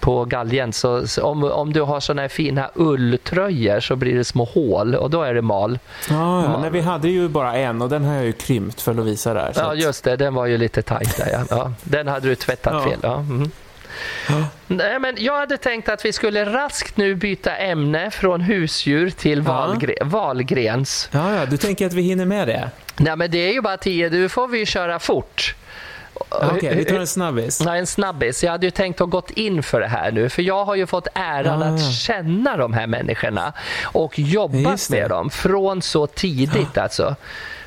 på 0.00 0.24
galgen. 0.24 0.72
Så, 0.72 1.06
så 1.08 1.22
om, 1.22 1.44
om 1.44 1.72
du 1.72 1.80
har 1.80 2.00
såna 2.00 2.22
här 2.22 2.28
fina 2.28 2.70
ulltröjor 2.74 3.80
så 3.80 3.96
blir 3.96 4.14
det 4.14 4.24
små 4.24 4.44
hål 4.44 4.94
och 4.94 5.10
då 5.10 5.22
är 5.22 5.34
det 5.34 5.42
mal. 5.42 5.78
Ja, 6.10 6.44
ja. 6.44 6.58
Nej, 6.60 6.70
vi 6.70 6.80
hade 6.80 7.08
ju 7.08 7.28
bara 7.28 7.56
en 7.56 7.82
och 7.82 7.88
den 7.88 8.04
har 8.04 8.14
jag 8.14 8.24
ju 8.24 8.32
krympt 8.32 8.80
för 8.80 8.94
Lovisa 8.94 9.34
där. 9.34 9.52
Ja, 9.56 9.74
just 9.74 10.04
det. 10.04 10.16
Den 10.16 10.34
var 10.34 10.46
ju 10.46 10.58
lite 10.58 10.82
tajt 10.82 11.16
där. 11.16 11.28
Ja. 11.32 11.44
ja. 11.50 11.72
Den 11.82 12.08
hade 12.08 12.28
du 12.28 12.34
tvättat 12.34 12.72
ja. 12.72 12.90
fel. 12.90 12.98
Ja. 13.02 13.14
Mm. 13.14 13.50
Nej, 14.66 14.98
men 14.98 15.14
jag 15.18 15.38
hade 15.38 15.56
tänkt 15.56 15.88
att 15.88 16.04
vi 16.04 16.12
skulle 16.12 16.44
raskt 16.44 16.96
nu 16.96 17.14
byta 17.14 17.56
ämne 17.56 18.10
från 18.10 18.40
husdjur 18.40 19.10
till 19.10 19.38
ja. 19.38 19.52
valgre 19.52 19.94
valgrens. 20.00 21.08
Ja, 21.12 21.36
ja, 21.36 21.46
du 21.46 21.56
tänker 21.56 21.86
att 21.86 21.92
vi 21.92 22.02
hinner 22.02 22.26
med 22.26 22.48
det? 22.48 22.70
Nej, 22.96 23.16
men 23.16 23.30
det 23.30 23.38
är 23.38 23.52
ju 23.52 23.60
bara 23.60 23.76
tio. 23.76 24.10
Nu 24.10 24.28
får 24.28 24.48
vi 24.48 24.66
köra 24.66 24.98
fort. 24.98 25.54
Okej, 26.14 26.56
okay, 26.56 26.74
vi 26.74 26.84
tar 26.84 26.98
en 26.98 27.06
snabbis. 27.06 27.60
Nej, 27.60 27.80
en 27.80 27.86
snabbis. 27.86 28.44
Jag 28.44 28.50
hade 28.50 28.66
ju 28.66 28.70
tänkt 28.70 29.00
att 29.00 29.10
gått 29.10 29.30
in 29.30 29.62
för 29.62 29.80
det 29.80 29.88
här 29.88 30.12
nu, 30.12 30.28
för 30.28 30.42
jag 30.42 30.64
har 30.64 30.74
ju 30.74 30.86
fått 30.86 31.08
äran 31.14 31.62
ah. 31.62 31.66
att 31.66 31.92
känna 31.92 32.56
de 32.56 32.72
här 32.72 32.86
människorna 32.86 33.52
och 33.82 34.18
jobbat 34.18 34.90
med 34.90 35.10
dem 35.10 35.30
från 35.30 35.82
så 35.82 36.06
tidigt 36.06 36.78
ah. 36.78 36.82
alltså. 36.82 37.16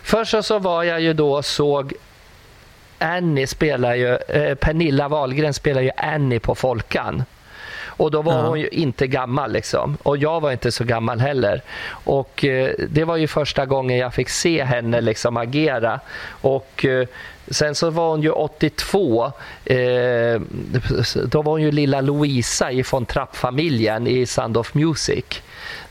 Först 0.03 0.43
så 0.43 0.59
var 0.59 0.83
jag 0.83 1.01
ju 1.01 1.13
då 1.13 1.43
såg 1.43 1.93
Annie 2.99 3.47
spelar 3.47 3.95
ju, 3.95 4.15
eh, 4.15 4.55
Pernilla 4.55 5.07
Wahlgren 5.07 5.53
spelar 5.53 5.81
ju 5.81 5.91
Annie 5.97 6.39
på 6.39 6.55
Folkan. 6.55 7.23
Och 7.97 8.11
då 8.11 8.21
var 8.21 8.33
ja. 8.33 8.47
hon 8.47 8.59
ju 8.59 8.67
inte 8.67 9.07
gammal 9.07 9.51
liksom. 9.51 9.97
Och 10.03 10.17
jag 10.17 10.41
var 10.41 10.51
inte 10.51 10.71
så 10.71 10.83
gammal 10.83 11.19
heller. 11.19 11.61
Och 11.89 12.45
eh, 12.45 12.71
det 12.89 13.03
var 13.03 13.17
ju 13.17 13.27
första 13.27 13.65
gången 13.65 13.97
jag 13.97 14.13
fick 14.13 14.29
se 14.29 14.63
henne 14.63 15.01
liksom 15.01 15.37
agera. 15.37 15.99
Och 16.27 16.85
eh, 16.85 17.07
sen 17.47 17.75
så 17.75 17.89
var 17.89 18.09
hon 18.09 18.21
ju 18.21 18.29
82. 18.29 19.31
Eh, 19.65 20.41
då 21.25 21.41
var 21.41 21.51
hon 21.51 21.61
ju 21.61 21.71
lilla 21.71 22.01
Louisa 22.01 22.71
i 22.71 22.83
von 22.91 23.05
Trapp-familjen 23.05 24.07
i 24.07 24.25
Sound 24.25 24.57
of 24.57 24.73
Music. 24.73 25.41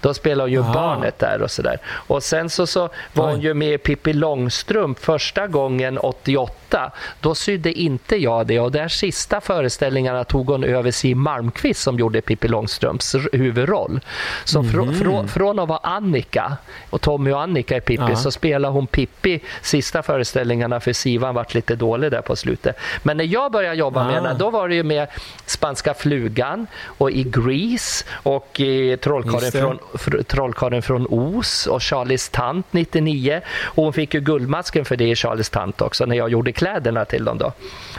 Då 0.05 0.15
spelade 0.15 0.43
hon 0.43 0.53
ju 0.53 0.61
Aha. 0.61 0.73
barnet 0.73 1.19
där 1.19 1.43
och 1.43 1.51
sådär. 1.51 1.79
Och 1.87 2.23
sen 2.23 2.51
så, 2.51 2.67
så 2.67 2.89
var 3.13 3.27
Oj. 3.27 3.33
hon 3.33 3.41
ju 3.41 3.55
med 3.55 3.73
i 3.73 3.79
Pippi 3.79 4.13
Långstrump 4.13 4.99
första 4.99 5.47
gången 5.47 5.99
88. 5.99 6.93
Då 7.21 7.35
sydde 7.35 7.73
inte 7.73 8.17
jag 8.17 8.47
det 8.47 8.61
och 8.61 8.73
där 8.73 8.89
sista 8.89 9.41
föreställningarna 9.41 10.25
tog 10.25 10.47
hon 10.47 10.65
över 10.65 10.91
Siw 10.91 11.21
Malmkvist 11.21 11.83
som 11.83 11.99
gjorde 11.99 12.21
Pippi 12.21 12.49
Långstrumps 12.49 13.17
huvudroll. 13.33 14.01
Så 14.45 14.59
mm. 14.59 14.71
fr 14.73 15.05
fr 15.05 15.27
från 15.27 15.59
att 15.59 15.69
vara 15.69 15.81
Annika 15.83 16.57
och 16.91 17.01
Tommy 17.01 17.33
och 17.33 17.43
Annika 17.43 17.77
i 17.77 17.81
Pippi 17.81 18.03
Aha. 18.03 18.17
så 18.17 18.31
spelade 18.31 18.75
hon 18.75 18.87
Pippi 18.87 19.41
sista 19.63 20.03
föreställningarna 20.03 20.81
för 20.81 20.93
Sivan 20.93 21.35
vart 21.35 21.55
lite 21.55 21.77
dålig 21.77 22.11
där 22.11 22.21
på 22.21 22.37
slutet. 22.37 22.77
Men 23.03 23.17
när 23.17 23.25
jag 23.25 23.53
började 23.53 23.77
jobba 23.77 24.01
ah. 24.01 24.05
med 24.05 24.15
henne 24.15 24.35
då 24.39 24.51
var 24.51 24.69
det 24.69 24.75
ju 24.75 24.83
med 24.83 25.09
Spanska 25.47 25.95
flugan 25.95 26.67
och 26.87 27.11
i 27.11 27.23
Grease 27.25 28.05
och 28.23 28.61
i 28.61 28.97
Trollkarlen 28.97 29.53
från 29.53 29.79
Trollkarlen 30.27 30.83
från 30.83 31.07
Os 31.11 31.67
och 31.67 31.83
Charlies 31.83 32.29
tant 32.29 32.67
99. 32.71 33.41
Och 33.65 33.85
hon 33.85 33.93
fick 33.93 34.15
ju 34.15 34.21
Guldmasken 34.21 34.85
för 34.85 34.97
det 34.97 35.09
i 35.09 35.15
Charlies 35.15 35.51
tant 35.51 35.81
också 35.83 36.07
när 36.07 36.17
jag 36.17 36.31
gjorde 36.31 36.53
kläderna 36.53 37.05
till 37.05 37.25
dem. 37.25 37.39
Då. 37.39 37.53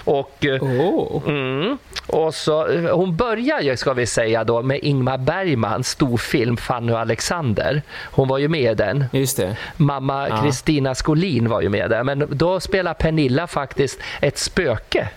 Och, 0.03 0.45
oh. 0.45 1.23
mm, 1.27 1.77
och 2.07 2.35
så, 2.35 2.67
hon 2.91 3.15
börjar 3.15 3.61
ju, 3.61 3.77
ska 3.77 3.93
vi 3.93 4.05
säga, 4.05 4.43
då, 4.43 4.61
med 4.61 4.79
Ingmar 4.83 5.17
Bergmans 5.17 5.89
storfilm 5.89 6.57
Fanny 6.57 6.93
och 6.93 6.99
Alexander. 6.99 7.81
Hon 8.11 8.27
var 8.27 8.37
ju 8.37 8.47
med 8.47 8.71
i 8.71 8.75
den. 8.75 9.05
Just 9.11 9.37
det. 9.37 9.57
Mamma 9.77 10.41
Kristina 10.43 10.89
ja. 10.89 10.95
Skolin 10.95 11.49
var 11.49 11.61
ju 11.61 11.69
med 11.69 11.89
där. 11.89 12.03
Men 12.03 12.27
då 12.29 12.59
spelar 12.59 12.93
Pernilla 12.93 13.47
faktiskt 13.47 13.99
ett 14.21 14.37
spöke 14.37 15.09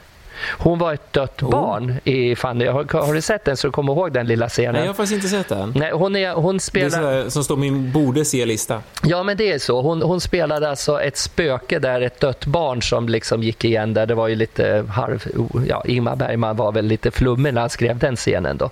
hon 0.58 0.78
var 0.78 0.92
ett 0.92 1.12
dött 1.12 1.42
oh. 1.42 1.50
barn 1.50 1.96
i 2.04 2.36
Fanny. 2.36 2.66
Har, 2.66 3.02
har, 3.06 3.14
du 3.14 3.20
sett 3.20 3.44
den 3.44 3.56
så 3.56 3.70
kommer 3.70 3.92
ihåg 3.92 4.12
den 4.12 4.26
lilla 4.26 4.48
scenen? 4.48 4.72
Nej, 4.72 4.82
jag 4.82 4.88
har 4.88 4.94
faktiskt 4.94 5.14
inte 5.14 5.28
sett 5.28 5.48
den. 5.48 5.72
Nej, 5.76 5.90
hon, 5.92 6.16
är, 6.16 6.32
hon 6.32 6.60
spelar... 6.60 7.02
Det 7.02 7.08
är 7.08 7.28
som 7.28 7.44
står 7.44 7.56
min 7.56 7.92
borde 7.92 8.24
se-lista. 8.24 8.82
Ja, 9.02 9.22
men 9.22 9.36
det 9.36 9.52
är 9.52 9.58
så. 9.58 9.82
Hon, 9.82 10.02
hon 10.02 10.20
spelade 10.20 10.70
alltså 10.70 11.00
ett 11.00 11.16
spöke 11.16 11.78
där, 11.78 12.00
ett 12.00 12.20
dött 12.20 12.46
barn 12.46 12.82
som 12.82 13.08
liksom 13.08 13.42
gick 13.42 13.64
igen 13.64 13.94
där. 13.94 14.06
Det 14.06 14.14
var 14.14 14.28
ju 14.28 14.34
lite 14.34 14.84
halv... 14.90 15.24
Ja, 15.68 15.82
Ingmar 15.86 16.16
Bergman 16.16 16.56
var 16.56 16.72
väl 16.72 16.86
lite 16.86 17.10
flummig 17.10 17.54
när 17.54 17.60
han 17.60 17.70
skrev 17.70 17.98
den 17.98 18.16
scenen 18.16 18.56
då. 18.56 18.70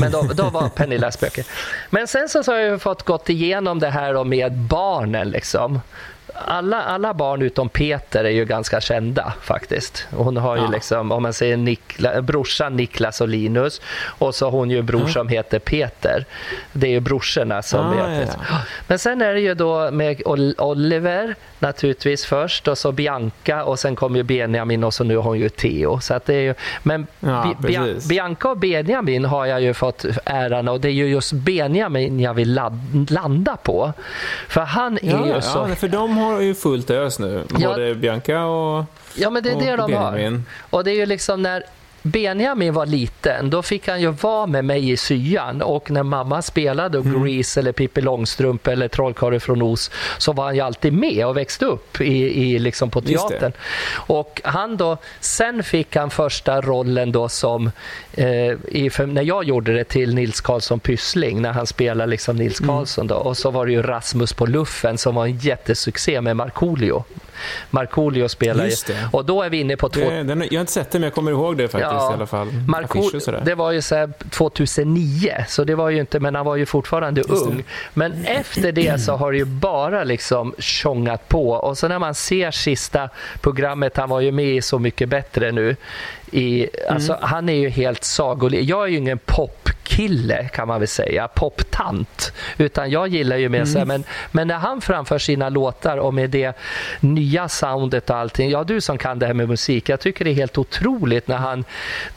Men 0.00 0.12
då, 0.12 0.22
då 0.34 0.42
var 0.42 0.68
Pernilla 0.68 1.10
spöke. 1.10 1.44
Men 1.90 2.06
sen 2.06 2.28
så, 2.28 2.42
så 2.42 2.52
har 2.52 2.58
jag 2.58 2.82
fått 2.82 3.02
gått 3.02 3.28
igenom 3.28 3.78
det 3.78 3.90
här 3.90 4.24
med 4.24 4.52
barnen 4.52 5.30
liksom 5.30 5.80
alla, 6.44 6.82
alla 6.82 7.14
barn 7.14 7.42
utom 7.42 7.68
Peter 7.68 8.24
är 8.24 8.30
ju 8.30 8.44
ganska 8.44 8.80
kända 8.80 9.32
faktiskt. 9.42 10.06
Hon 10.10 10.36
har 10.36 10.56
ju 10.56 10.70
liksom, 10.70 11.12
om 11.12 11.22
man 11.22 11.32
säger 11.32 11.56
Nikla, 11.56 12.22
brorsan 12.22 12.76
Niklas 12.76 13.20
och 13.20 13.28
Linus 13.28 13.80
och 14.04 14.34
så 14.34 14.46
har 14.46 14.50
hon 14.50 14.70
ju 14.70 14.78
en 14.78 14.86
bror 14.86 15.02
ja. 15.06 15.12
som 15.12 15.28
heter 15.28 15.58
Peter. 15.58 16.24
Det 16.72 16.86
är 16.86 16.90
ju 16.90 17.00
brorsorna 17.00 17.62
som 17.62 17.86
ah, 17.86 17.94
ja. 17.96 18.34
Men 18.86 18.98
sen 18.98 19.22
är 19.22 19.34
det 19.34 19.40
ju 19.40 19.54
då 19.54 19.90
med 19.90 20.22
Oliver 20.58 21.34
naturligtvis 21.58 22.24
först 22.24 22.68
och 22.68 22.78
så 22.78 22.92
Bianca 22.92 23.64
och 23.64 23.78
sen 23.78 23.96
kommer 23.96 24.16
ju 24.16 24.22
Benjamin 24.22 24.84
och 24.84 24.94
så 24.94 25.04
nu 25.04 25.16
har 25.16 25.22
hon 25.22 25.38
ju 25.38 25.48
Theo. 25.48 26.00
Så 26.00 26.14
att 26.14 26.26
det 26.26 26.34
är 26.34 26.40
ju, 26.40 26.54
men 26.82 27.06
ja, 27.20 27.54
Bianca 28.08 28.48
och 28.48 28.56
Benjamin 28.56 29.24
har 29.24 29.46
jag 29.46 29.60
ju 29.60 29.74
fått 29.74 30.04
äran 30.24 30.68
och 30.68 30.80
det 30.80 30.88
är 30.88 30.92
ju 30.92 31.06
just 31.06 31.32
Benjamin 31.32 32.20
jag 32.20 32.34
vill 32.34 32.60
landa 33.08 33.56
på. 33.56 33.92
För 34.48 34.60
han 34.60 34.98
är 35.02 35.34
ju 35.34 35.40
så... 35.40 35.66
Ja, 35.68 35.74
för 35.74 35.88
de 35.88 36.18
har 36.18 36.27
ju 36.40 36.54
fullt 36.54 36.90
ös 36.90 37.18
nu, 37.18 37.42
både 37.48 37.94
Bianca 37.94 38.44
och 38.44 38.84
Ja, 39.14 39.30
men 39.30 39.42
det 39.42 39.50
är 39.50 39.56
det 39.56 39.76
de 39.76 39.90
Benjamin. 39.90 40.32
har. 40.70 40.78
Och 40.78 40.84
det 40.84 40.90
är 40.90 40.94
ju 40.94 41.06
liksom 41.06 41.42
när 41.42 41.62
Benjamin 42.02 42.74
var 42.74 42.86
liten, 42.86 43.50
då 43.50 43.62
fick 43.62 43.88
han 43.88 44.00
ju 44.00 44.10
vara 44.10 44.46
med 44.46 44.64
mig 44.64 44.90
i 44.90 44.96
syan 44.96 45.62
och 45.62 45.90
när 45.90 46.02
mamma 46.02 46.42
spelade 46.42 46.98
mm. 46.98 47.24
Grease 47.24 47.60
eller 47.60 47.72
Pippi 47.72 48.00
Långstrump 48.00 48.66
eller 48.66 48.88
Trollkarlen 48.88 49.40
från 49.40 49.62
Os 49.62 49.90
så 50.18 50.32
var 50.32 50.44
han 50.44 50.54
ju 50.54 50.60
alltid 50.60 50.92
med 50.92 51.26
och 51.26 51.36
växte 51.36 51.64
upp 51.64 52.00
i, 52.00 52.42
i 52.42 52.58
liksom 52.58 52.90
på 52.90 53.00
teatern. 53.00 53.52
Och 53.94 54.40
han 54.44 54.76
då, 54.76 54.96
sen 55.20 55.62
fick 55.62 55.96
han 55.96 56.10
första 56.10 56.60
rollen 56.60 57.12
då 57.12 57.28
som, 57.28 57.70
eh, 58.12 58.26
i, 58.68 58.90
när 59.06 59.22
jag 59.22 59.44
gjorde 59.44 59.74
det 59.74 59.84
till 59.84 60.14
Nils 60.14 60.40
Karlsson 60.40 60.80
Pyssling, 60.80 61.42
när 61.42 61.52
han 61.52 61.66
spelade 61.66 62.10
liksom 62.10 62.36
Nils 62.36 62.60
mm. 62.60 62.68
Karlsson 62.68 63.06
då. 63.06 63.14
Och 63.14 63.36
så 63.36 63.50
var 63.50 63.66
det 63.66 63.72
ju 63.72 63.82
Rasmus 63.82 64.32
på 64.32 64.46
luffen 64.46 64.98
som 64.98 65.14
var 65.14 65.26
en 65.26 65.38
jättesuccé 65.38 66.20
med 66.20 66.36
Markoolio. 66.36 67.04
Markoolio 67.70 68.28
spelar 68.28 68.66
ju. 68.66 68.72
Och 69.12 69.24
då 69.24 69.42
är 69.42 69.50
vi 69.50 69.60
inne 69.60 69.76
på... 69.76 69.88
Två... 69.88 70.00
Det, 70.00 70.22
den, 70.22 70.40
jag 70.40 70.52
har 70.52 70.60
inte 70.60 70.72
sett 70.72 70.90
det, 70.90 70.98
men 70.98 71.06
jag 71.06 71.14
kommer 71.14 71.30
ihåg 71.30 71.56
det 71.56 71.68
faktiskt 71.68 71.92
ja, 71.92 72.10
i 72.10 72.14
alla 72.14 72.26
fall. 72.26 72.48
Markoolio, 72.68 73.40
det 73.44 73.54
var 73.54 73.72
ju 73.72 73.82
så 73.82 74.10
2009, 74.30 75.44
så 75.48 75.64
det 75.64 75.74
var 75.74 75.90
ju 75.90 76.00
inte, 76.00 76.20
men 76.20 76.34
han 76.34 76.46
var 76.46 76.56
ju 76.56 76.66
fortfarande 76.66 77.22
ung. 77.22 77.64
Men 77.94 78.24
efter 78.24 78.72
det 78.72 79.00
så 79.00 79.16
har 79.16 79.32
det 79.32 79.38
ju 79.38 79.44
bara 79.44 80.04
liksom 80.04 80.54
tjongat 80.58 81.28
på. 81.28 81.50
Och 81.50 81.78
så 81.78 81.88
när 81.88 81.98
man 81.98 82.14
ser 82.14 82.50
sista 82.50 83.08
programmet, 83.40 83.96
han 83.96 84.08
var 84.08 84.20
ju 84.20 84.32
med 84.32 84.56
i 84.56 84.62
Så 84.62 84.78
mycket 84.78 85.08
bättre 85.08 85.52
nu. 85.52 85.76
I, 86.32 86.68
alltså, 86.88 87.12
mm. 87.12 87.24
Han 87.28 87.48
är 87.48 87.54
ju 87.54 87.68
helt 87.68 88.04
sagolik. 88.04 88.68
Jag 88.68 88.84
är 88.84 88.88
ju 88.88 88.96
ingen 88.96 89.18
popkille 89.18 90.48
kan 90.48 90.68
man 90.68 90.80
väl 90.80 90.88
säga, 90.88 91.28
poptant. 91.28 92.32
Utan 92.58 92.90
jag 92.90 93.08
gillar 93.08 93.36
ju 93.36 93.48
mer 93.48 93.58
mm. 93.58 93.66
så 93.66 93.78
här, 93.78 93.86
men, 93.86 94.04
men 94.30 94.48
när 94.48 94.58
han 94.58 94.80
framför 94.80 95.18
sina 95.18 95.48
låtar 95.48 95.96
och 95.96 96.14
med 96.14 96.30
det 96.30 96.56
nya 97.00 97.48
soundet 97.48 98.10
och 98.10 98.16
allting. 98.16 98.50
Ja, 98.50 98.64
du 98.64 98.80
som 98.80 98.98
kan 98.98 99.18
det 99.18 99.26
här 99.26 99.34
med 99.34 99.48
musik. 99.48 99.88
Jag 99.88 100.00
tycker 100.00 100.24
det 100.24 100.30
är 100.30 100.34
helt 100.34 100.58
otroligt 100.58 101.28
när 101.28 101.36
han 101.36 101.64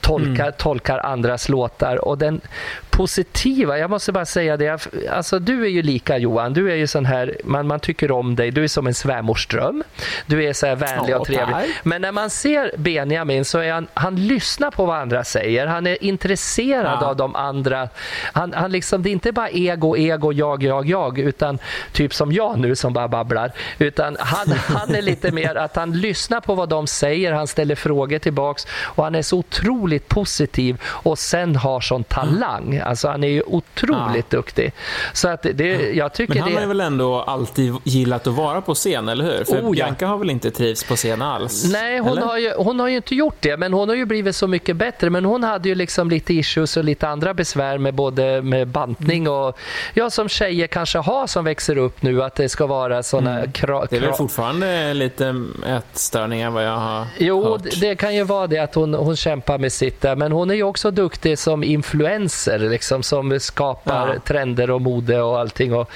tolkar, 0.02 0.44
mm. 0.44 0.54
tolkar 0.58 1.00
andras 1.00 1.50
låtar. 1.50 2.06
Och 2.06 2.18
den 2.18 2.42
positiva. 2.90 3.78
Jag 3.78 3.90
måste 3.90 4.12
bara 4.12 4.26
säga 4.26 4.58
det. 4.58 4.88
Alltså, 5.10 5.40
du 5.40 5.64
är 5.64 5.70
ju 5.70 5.82
lika 5.82 6.18
Johan. 6.18 6.54
Du 6.54 6.72
är 6.72 6.76
ju 6.76 6.88
sån 6.88 7.06
här, 7.06 7.38
man, 7.44 7.68
man 7.68 7.80
tycker 7.80 8.12
om 8.12 8.36
dig. 8.36 8.52
Du 8.52 8.64
är 8.64 8.68
som 8.68 8.88
en 8.88 8.94
svärmorsdröm. 8.94 9.84
Du 10.26 10.44
är 10.44 10.54
så 10.54 10.66
här 10.66 10.76
vänlig 10.76 11.16
och 11.16 11.26
trevlig. 11.26 11.56
Men 11.84 12.02
när 12.02 12.12
man 12.12 12.30
ser 12.30 12.72
Benjamin 12.78 13.46
så 13.46 13.60
är 13.60 13.72
han, 13.72 13.88
han 14.02 14.16
lyssnar 14.16 14.72
på 14.72 14.86
vad 14.86 14.98
andra 14.98 15.24
säger. 15.24 15.68
Han 15.68 15.88
är 15.88 16.04
intresserad 16.04 16.98
ja. 17.02 17.08
av 17.08 17.16
de 17.16 17.36
andra. 17.36 17.90
Han, 18.34 18.54
han 18.54 18.72
liksom, 18.72 19.04
det 19.04 19.10
är 19.10 19.12
inte 19.12 19.32
bara 19.32 19.50
ego, 19.50 19.98
ego, 19.98 20.34
jag, 20.34 20.64
jag, 20.64 20.90
jag, 20.90 21.20
utan 21.20 21.60
typ 21.92 22.14
som 22.14 22.32
jag 22.32 22.60
nu 22.60 22.76
som 22.76 22.94
bara 22.94 23.08
babblar. 23.08 23.52
Utan 23.80 24.18
han, 24.20 24.48
han 24.78 24.96
är 24.96 25.02
lite 25.02 25.32
mer 25.32 25.56
att 25.56 25.76
han 25.76 25.92
lyssnar 25.92 26.42
på 26.42 26.56
vad 26.56 26.70
de 26.70 26.88
säger, 26.88 27.32
han 27.32 27.48
ställer 27.48 27.76
frågor 27.76 28.20
tillbaks 28.20 28.68
och 28.72 29.04
han 29.04 29.16
är 29.16 29.22
så 29.22 29.38
otroligt 29.38 30.08
positiv 30.08 30.82
och 30.86 31.20
sen 31.20 31.56
har 31.56 31.82
sån 31.82 32.04
talang. 32.04 32.78
Alltså 32.78 33.08
han 33.08 33.24
är 33.24 33.28
ju 33.28 33.44
otroligt 33.44 34.26
ja. 34.30 34.38
duktig. 34.38 34.74
Så 35.14 35.30
att 35.30 35.46
det, 35.54 35.92
jag 35.94 36.14
tycker 36.14 36.34
Men 36.34 36.44
han 36.44 36.52
det... 36.52 36.60
har 36.60 36.68
väl 36.68 36.82
ändå 36.82 37.22
alltid 37.22 37.74
gillat 37.84 38.28
att 38.28 38.34
vara 38.34 38.62
på 38.62 38.74
scen, 38.74 39.10
eller 39.10 39.26
hur? 39.26 39.44
För 39.44 39.62
oh, 39.62 39.72
Bianca 39.72 40.06
ja. 40.06 40.08
har 40.08 40.18
väl 40.18 40.30
inte 40.30 40.52
trivts 40.52 40.84
på 40.84 40.96
scen 40.96 41.22
alls? 41.22 41.72
Nej, 41.72 42.00
hon 42.00 42.18
har, 42.18 42.38
ju, 42.38 42.54
hon 42.58 42.80
har 42.80 42.88
ju 42.88 42.96
inte 42.96 43.16
gjort 43.16 43.38
det, 43.40 43.58
men 43.58 43.74
hon 43.74 43.91
har 43.92 43.98
ju 43.98 44.06
blivit 44.06 44.36
så 44.36 44.48
mycket 44.48 44.76
bättre. 44.76 45.10
Men 45.10 45.26
hon 45.26 45.44
hade 45.44 45.70
ju 45.70 45.76
liksom 45.76 46.10
lite 46.10 46.34
issues 46.34 46.78
och 46.78 46.84
lite 46.84 47.08
andra 47.08 47.34
besvär 47.34 47.78
med 47.78 47.94
både 47.94 48.42
med 48.42 48.68
bantning 48.68 49.30
och 49.30 49.58
ja, 49.94 50.10
som 50.10 50.30
tjejer 50.30 50.68
kanske 50.68 50.98
har 50.98 51.28
som 51.28 51.46
växer 51.46 51.78
upp 51.78 52.02
nu, 52.02 52.24
att 52.24 52.36
det 52.36 52.50
ska 52.50 52.68
vara 52.68 53.04
såna 53.04 53.38
mm. 53.40 53.52
krav. 53.52 53.88
Det 53.90 53.98
är 53.98 54.02
väl 54.02 54.14
fortfarande 54.14 54.94
lite 54.94 55.46
ätstörningar 55.68 56.50
vad 56.50 56.66
jag 56.66 56.78
har 56.78 57.06
Jo, 57.18 57.44
hört. 57.44 57.80
det 57.82 57.96
kan 57.96 58.16
ju 58.16 58.24
vara 58.24 58.48
det 58.48 58.58
att 58.58 58.76
hon, 58.76 58.94
hon 58.94 59.16
kämpar 59.16 59.58
med 59.58 59.72
sitt 59.72 60.02
där, 60.02 60.16
men 60.16 60.32
hon 60.32 60.52
är 60.52 60.56
ju 60.56 60.64
också 60.64 60.92
duktig 60.92 61.40
som 61.40 61.64
influencer 61.64 62.60
liksom, 62.60 63.04
som 63.04 63.40
skapar 63.40 64.14
ja. 64.14 64.20
trender 64.26 64.72
och 64.72 64.82
mode 64.82 65.22
och 65.22 65.40
allting. 65.40 65.74
Och, 65.74 65.90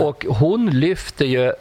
och 0.00 0.24
hon 0.28 0.70
lyfter 0.70 1.24
ju 1.24 1.52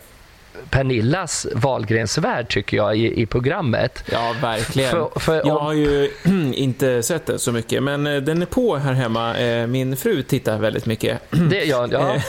Pernillas 0.69 1.47
Wahlgrens 1.55 2.19
tycker 2.49 2.77
jag 2.77 2.97
i, 2.97 3.21
i 3.21 3.25
programmet. 3.25 4.03
Ja, 4.11 4.35
verkligen. 4.41 4.91
För, 4.91 5.19
för 5.19 5.35
jag 5.45 5.59
har 5.59 5.73
ju 5.73 6.11
inte 6.53 7.03
sett 7.03 7.25
den 7.25 7.39
så 7.39 7.51
mycket, 7.51 7.83
men 7.83 8.07
eh, 8.07 8.21
den 8.21 8.41
är 8.41 8.45
på 8.45 8.75
här 8.75 8.93
hemma. 8.93 9.37
Eh, 9.37 9.67
min 9.67 9.97
fru 9.97 10.23
tittar 10.23 10.59
väldigt 10.59 10.85
mycket. 10.85 11.21
Det 11.49 11.65
gör 11.65 11.89
ja. 11.91 12.15
Eh, 12.15 12.21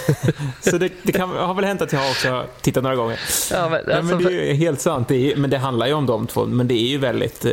så 0.61 0.79
det, 0.79 0.93
det 1.03 1.13
kan, 1.13 1.31
har 1.31 1.55
väl 1.55 1.65
hänt 1.65 1.83
att 1.83 1.93
jag 1.93 2.11
också 2.11 2.45
tittat 2.61 2.83
några 2.83 2.97
gånger. 2.97 3.21
Ja, 3.53 3.69
men, 3.69 3.97
alltså, 3.97 4.15
men 4.15 4.25
det 4.25 4.51
är 4.51 4.55
helt 4.55 4.81
sant. 4.81 5.09
Det 5.09 5.33
är, 5.33 5.37
men 5.37 5.51
det 5.51 5.59
handlar 5.59 5.87
ju 5.87 5.93
om 5.93 6.07
de 6.07 6.27
två, 6.27 6.47
men 6.47 6.69
det 6.69 6.75
är 6.75 6.89
ju 6.89 6.99
väldigt, 6.99 7.47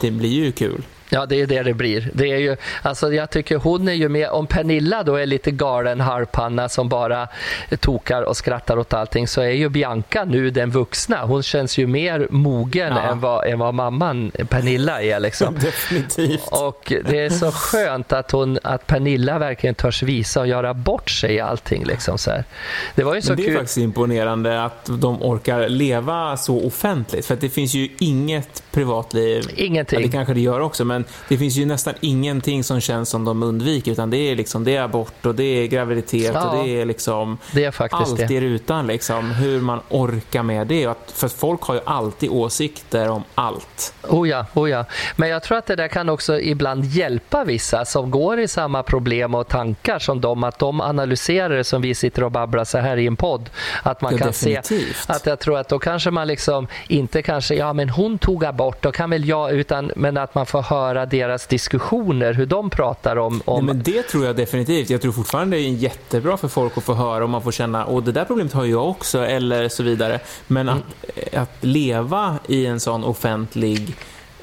det 0.00 0.10
blir 0.10 0.30
ju 0.44 0.52
kul. 0.52 0.82
Ja, 1.10 1.26
det 1.26 1.40
är 1.40 1.46
det 1.46 1.62
det 1.62 1.74
blir. 1.74 2.10
Det 2.14 2.32
är 2.32 2.38
ju, 2.38 2.56
alltså 2.82 3.12
jag 3.12 3.30
tycker 3.30 3.56
hon 3.56 3.88
är 3.88 3.92
ju 3.92 4.08
med, 4.08 4.28
om 4.28 4.46
Pernilla 4.46 5.02
då 5.02 5.14
är 5.14 5.26
lite 5.26 5.50
galen 5.50 6.00
harpanna 6.00 6.68
som 6.68 6.88
bara 6.88 7.28
tokar 7.80 8.22
och 8.22 8.36
skrattar 8.36 8.76
åt 8.76 8.94
allting 8.94 9.28
så 9.28 9.40
är 9.40 9.50
ju 9.50 9.68
Bianca 9.68 10.24
nu 10.24 10.50
den 10.50 10.70
vuxna. 10.70 11.24
Hon 11.24 11.42
känns 11.42 11.78
ju 11.78 11.86
mer 11.86 12.26
mogen 12.30 12.92
ja. 12.96 13.02
än, 13.02 13.20
vad, 13.20 13.46
än 13.46 13.58
vad 13.58 13.74
mamman 13.74 14.30
Pernilla 14.48 15.02
är. 15.02 15.20
Liksom. 15.20 15.54
Definitivt. 15.60 16.48
Och 16.50 16.92
det 17.08 17.18
är 17.18 17.30
så 17.30 17.52
skönt 17.52 18.12
att, 18.12 18.30
hon, 18.30 18.58
att 18.62 18.86
Pernilla 18.86 19.38
verkligen 19.38 19.74
törs 19.74 20.02
visa 20.02 20.40
och 20.40 20.46
göra 20.46 20.74
bort 20.74 21.10
sig 21.10 21.34
i 21.34 21.40
allting. 21.40 21.84
Liksom, 21.84 22.18
så 22.18 22.30
här. 22.30 22.44
Det, 22.94 23.04
var 23.04 23.14
ju 23.14 23.22
så 23.22 23.30
Men 23.30 23.36
det 23.36 23.42
är 23.42 23.46
kul. 23.46 23.56
faktiskt 23.56 23.78
imponerande 23.78 24.64
att 24.64 24.86
de 24.86 25.22
orkar 25.22 25.68
leva 25.68 26.36
så 26.36 26.66
offentligt. 26.66 27.26
För 27.26 27.36
det 27.36 27.48
finns 27.48 27.74
ju 27.74 27.88
inget 27.98 28.62
privatliv. 28.70 29.50
Ingenting. 29.56 30.00
Ja, 30.00 30.06
det 30.06 30.12
kanske 30.12 30.34
det 30.34 30.40
gör 30.40 30.60
också, 30.60 30.84
men 30.84 30.99
det 31.28 31.38
finns 31.38 31.56
ju 31.56 31.66
nästan 31.66 31.94
ingenting 32.00 32.64
som 32.64 32.80
känns 32.80 33.08
som 33.08 33.24
de 33.24 33.42
undviker, 33.42 33.92
utan 33.92 34.10
det 34.10 34.16
är, 34.16 34.36
liksom, 34.36 34.64
det 34.64 34.76
är 34.76 34.82
abort 34.82 35.26
och 35.26 35.34
det 35.34 35.44
är 35.44 35.66
graviditet 35.66 36.34
ja, 36.34 36.48
och 36.48 36.64
det 36.64 36.80
är 36.80 36.84
liksom 36.84 37.38
det 37.52 37.64
är 37.64 37.94
allt 37.94 38.30
i 38.30 38.40
rutan. 38.40 38.86
Liksom, 38.86 39.30
hur 39.30 39.60
man 39.60 39.80
orkar 39.88 40.42
med 40.42 40.66
det. 40.66 40.94
För 41.12 41.28
folk 41.28 41.62
har 41.62 41.74
ju 41.74 41.80
alltid 41.84 42.30
åsikter 42.30 43.08
om 43.08 43.24
allt. 43.34 43.94
Oh 44.08 44.28
ja, 44.28 44.46
oh 44.54 44.70
ja. 44.70 44.84
Men 45.16 45.28
jag 45.28 45.42
tror 45.42 45.58
att 45.58 45.66
det 45.66 45.76
där 45.76 45.88
kan 45.88 46.08
också 46.08 46.40
ibland 46.40 46.84
hjälpa 46.84 47.44
vissa 47.44 47.84
som 47.84 48.10
går 48.10 48.40
i 48.40 48.48
samma 48.48 48.82
problem 48.82 49.34
och 49.34 49.48
tankar 49.48 49.98
som 49.98 50.20
de, 50.20 50.44
att 50.44 50.58
de 50.58 50.80
analyserar 50.80 51.56
det 51.56 51.64
som 51.64 51.82
vi 51.82 51.94
sitter 51.94 52.24
och 52.24 52.32
babblar 52.32 52.64
så 52.64 52.78
här 52.78 52.96
i 52.96 53.06
en 53.06 53.16
podd. 53.16 53.50
Att 53.82 54.00
man 54.00 54.12
ja, 54.12 54.18
kan 54.18 54.26
definitivt. 54.26 54.96
se 54.96 55.12
att 55.12 55.26
jag 55.26 55.38
tror 55.38 55.58
att 55.58 55.68
då 55.68 55.78
kanske 55.78 56.10
man 56.10 56.28
liksom 56.28 56.68
inte 56.88 57.22
kanske, 57.22 57.54
ja 57.54 57.72
men 57.72 57.88
hon 57.88 58.18
tog 58.18 58.44
abort 58.44 58.70
bort, 58.70 58.82
då 58.82 58.92
kan 58.92 59.10
väl 59.10 59.28
jag, 59.28 59.52
utan, 59.52 59.92
men 59.96 60.16
att 60.16 60.34
man 60.34 60.46
får 60.46 60.62
höra 60.62 60.89
deras 60.94 61.46
diskussioner, 61.46 62.32
hur 62.32 62.46
de 62.46 62.70
pratar 62.70 63.16
om... 63.16 63.42
om... 63.44 63.66
Nej, 63.66 63.74
men 63.74 63.82
det 63.82 64.02
tror 64.02 64.24
jag 64.24 64.36
definitivt. 64.36 64.90
Jag 64.90 65.02
tror 65.02 65.12
fortfarande 65.12 65.56
det 65.56 65.62
är 65.62 65.68
jättebra 65.68 66.36
för 66.36 66.48
folk 66.48 66.78
att 66.78 66.84
få 66.84 66.94
höra 66.94 67.24
om 67.24 67.30
man 67.30 67.42
får 67.42 67.52
känna, 67.52 67.86
åh 67.86 68.04
det 68.04 68.12
där 68.12 68.24
problemet 68.24 68.52
har 68.52 68.64
jag 68.64 68.88
också, 68.88 69.18
eller 69.18 69.68
så 69.68 69.82
vidare. 69.82 70.20
Men 70.46 70.68
att, 70.68 70.82
mm. 71.16 71.42
att 71.42 71.64
leva 71.64 72.38
i 72.46 72.66
en 72.66 72.80
sån 72.80 73.04
offentlig 73.04 73.96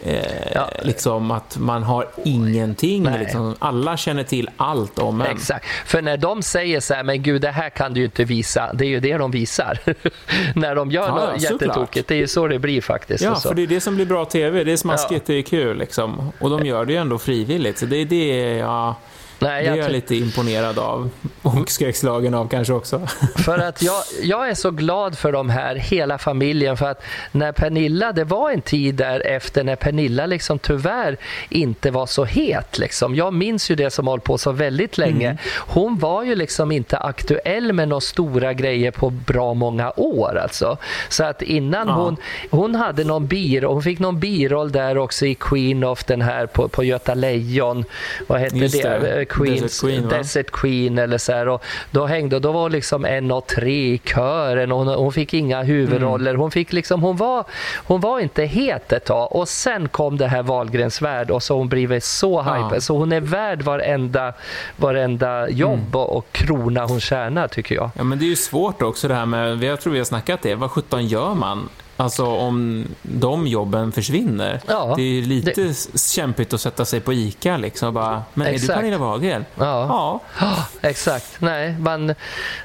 Eh, 0.03 0.51
ja. 0.53 0.69
liksom 0.81 1.31
att 1.31 1.57
man 1.57 1.83
har 1.83 2.07
ingenting. 2.25 3.09
Liksom, 3.19 3.55
alla 3.59 3.97
känner 3.97 4.23
till 4.23 4.49
allt 4.57 4.99
om 4.99 5.21
en. 5.21 5.27
Exakt. 5.27 5.65
För 5.85 6.01
när 6.01 6.17
de 6.17 6.41
säger 6.41 6.79
så 6.79 6.93
här, 6.93 7.03
men 7.03 7.23
gud 7.23 7.41
det 7.41 7.51
här 7.51 7.69
kan 7.69 7.93
du 7.93 7.99
ju 7.99 8.05
inte 8.05 8.23
visa. 8.23 8.73
Det 8.73 8.85
är 8.85 8.89
ju 8.89 8.99
det 8.99 9.17
de 9.17 9.31
visar. 9.31 9.79
när 10.55 10.75
de 10.75 10.91
gör 10.91 11.07
ja, 11.07 11.15
något 11.15 11.41
jättetokigt. 11.41 12.07
Det 12.07 12.15
är 12.15 12.19
ju 12.19 12.27
så 12.27 12.47
det 12.47 12.59
blir 12.59 12.81
faktiskt. 12.81 13.23
Ja, 13.23 13.35
för 13.35 13.53
det 13.53 13.63
är 13.63 13.67
det 13.67 13.81
som 13.81 13.95
blir 13.95 14.05
bra 14.05 14.25
tv. 14.25 14.63
Det 14.63 14.71
är 14.71 14.77
smaskigt, 14.77 15.29
ja. 15.29 15.33
det 15.33 15.39
är 15.39 15.43
kul. 15.43 15.77
Liksom. 15.77 16.31
Och 16.39 16.49
de 16.49 16.65
gör 16.65 16.85
det 16.85 16.93
ju 16.93 16.99
ändå 16.99 17.17
frivilligt. 17.17 17.77
Så 17.77 17.85
det 17.85 17.97
är 17.97 18.05
det 18.05 18.57
jag 18.57 18.95
Nej, 19.39 19.63
det 19.63 19.69
är 19.69 19.75
jag 19.75 19.91
lite 19.91 20.15
imponerad 20.15 20.79
av 20.79 21.09
och 21.41 21.69
skräckslagen 21.69 22.33
av 22.33 22.47
kanske 22.47 22.73
också. 22.73 23.07
För 23.35 23.59
att 23.59 23.81
jag, 23.81 24.03
jag 24.21 24.49
är 24.49 24.53
så 24.53 24.71
glad 24.71 25.17
för 25.17 25.31
de 25.31 25.49
här, 25.49 25.75
hela 25.75 26.17
familjen. 26.17 26.77
För 26.77 26.89
att 26.89 27.03
när 27.31 27.51
Pernilla, 27.51 28.11
det 28.11 28.23
var 28.23 28.51
en 28.51 28.61
tid 28.61 28.95
där 28.95 29.27
efter 29.27 29.63
när 29.63 29.75
Pernilla 29.75 30.25
liksom 30.25 30.59
tyvärr 30.59 31.17
inte 31.49 31.91
var 31.91 32.05
så 32.05 32.25
het. 32.25 32.77
Liksom. 32.77 33.15
Jag 33.15 33.33
minns 33.33 33.71
ju 33.71 33.75
det 33.75 33.89
som 33.89 34.07
hållit 34.07 34.23
på 34.23 34.37
så 34.37 34.51
väldigt 34.51 34.97
länge. 34.97 35.27
Mm. 35.27 35.37
Hon 35.57 35.97
var 35.97 36.23
ju 36.23 36.35
liksom 36.35 36.71
inte 36.71 36.97
aktuell 36.97 37.73
med 37.73 37.87
några 37.87 38.01
stora 38.01 38.53
grejer 38.53 38.91
på 38.91 39.09
bra 39.09 39.53
många 39.53 39.93
år. 39.95 40.37
Alltså. 40.37 40.77
Så 41.09 41.23
att 41.23 41.41
innan 41.41 41.87
ja. 41.87 41.93
hon, 41.93 42.17
hon 42.49 42.75
hade 42.75 43.03
någon 43.03 43.27
biroll, 43.27 43.73
hon 43.73 43.83
fick 43.83 43.99
någon 43.99 44.19
biroll 44.19 44.71
där 44.71 44.97
också 44.97 45.25
i 45.25 45.35
Queen 45.35 45.83
of 45.83 46.03
den 46.03 46.21
här 46.21 46.45
på, 46.45 46.67
på 46.67 46.83
Göta 46.83 47.13
Lejon. 47.13 47.85
Vad 48.27 48.39
hette 48.39 48.55
det? 48.55 48.99
det? 48.99 49.26
Queen, 49.29 49.61
Desert 49.61 49.81
Queen, 49.81 50.09
Desert 50.09 50.51
Queen 50.51 50.97
eller 50.97 51.17
så 51.17 51.31
här, 51.31 51.47
och 51.47 51.63
då 51.91 52.05
hängde 52.05 52.39
då 52.39 52.51
var 52.51 52.69
liksom 52.69 53.05
en 53.05 53.31
och 53.31 53.47
tre 53.47 53.93
i 53.93 54.01
kören 54.05 54.71
och 54.71 54.77
hon, 54.77 54.87
hon 54.87 55.13
fick 55.13 55.33
inga 55.33 55.63
huvudroller. 55.63 56.31
Mm. 56.31 56.41
Hon, 56.41 56.51
fick 56.51 56.73
liksom, 56.73 57.01
hon, 57.01 57.17
var, 57.17 57.45
hon 57.83 58.01
var 58.01 58.19
inte 58.19 58.43
het 58.43 58.93
ett 58.93 59.05
tag 59.05 59.35
och 59.35 59.49
sen 59.49 59.87
kom 59.89 60.17
det 60.17 60.27
här 60.27 60.43
Wahlgrens 60.43 61.01
värld 61.01 61.31
och 61.31 61.43
så 61.43 61.57
hon 61.57 61.69
blivit 61.69 62.03
så 62.03 62.41
hype. 62.41 62.75
Ja. 62.75 62.81
Så 62.81 62.97
hon 62.97 63.11
är 63.11 63.21
värd 63.21 63.61
varenda, 63.61 64.33
varenda 64.75 65.49
jobb 65.49 65.73
mm. 65.73 65.95
och, 65.95 66.17
och 66.17 66.31
krona 66.31 66.85
hon 66.85 66.99
tjänar 66.99 67.47
tycker 67.47 67.75
jag. 67.75 67.89
Ja 67.93 68.03
men 68.03 68.19
det 68.19 68.25
är 68.25 68.29
ju 68.29 68.35
svårt 68.35 68.81
också 68.81 69.07
det 69.07 69.13
här 69.13 69.25
med, 69.25 69.63
jag 69.63 69.81
tror 69.81 69.93
vi 69.93 69.99
har 69.99 70.05
snackat 70.05 70.41
det, 70.41 70.55
vad 70.55 70.71
sjutton 70.71 71.07
gör 71.07 71.33
man? 71.33 71.69
Alltså 71.97 72.25
om 72.25 72.85
de 73.01 73.47
jobben 73.47 73.91
försvinner. 73.91 74.61
Ja, 74.67 74.93
det 74.97 75.01
är 75.01 75.21
lite 75.21 75.61
det... 75.61 75.99
kämpigt 75.99 76.53
att 76.53 76.61
sätta 76.61 76.85
sig 76.85 76.99
på 76.99 77.13
ICA 77.13 77.57
liksom 77.57 77.87
och 77.87 77.93
bara, 77.93 78.23
men 78.33 78.47
exakt. 78.47 78.69
är 78.69 78.75
du 78.75 78.81
Pernilla 78.81 78.97
Wahlgren? 78.97 79.45
Ja. 79.55 80.21
ja. 80.39 80.67
exakt. 80.81 81.35
Nej, 81.39 81.75
man, 81.79 82.15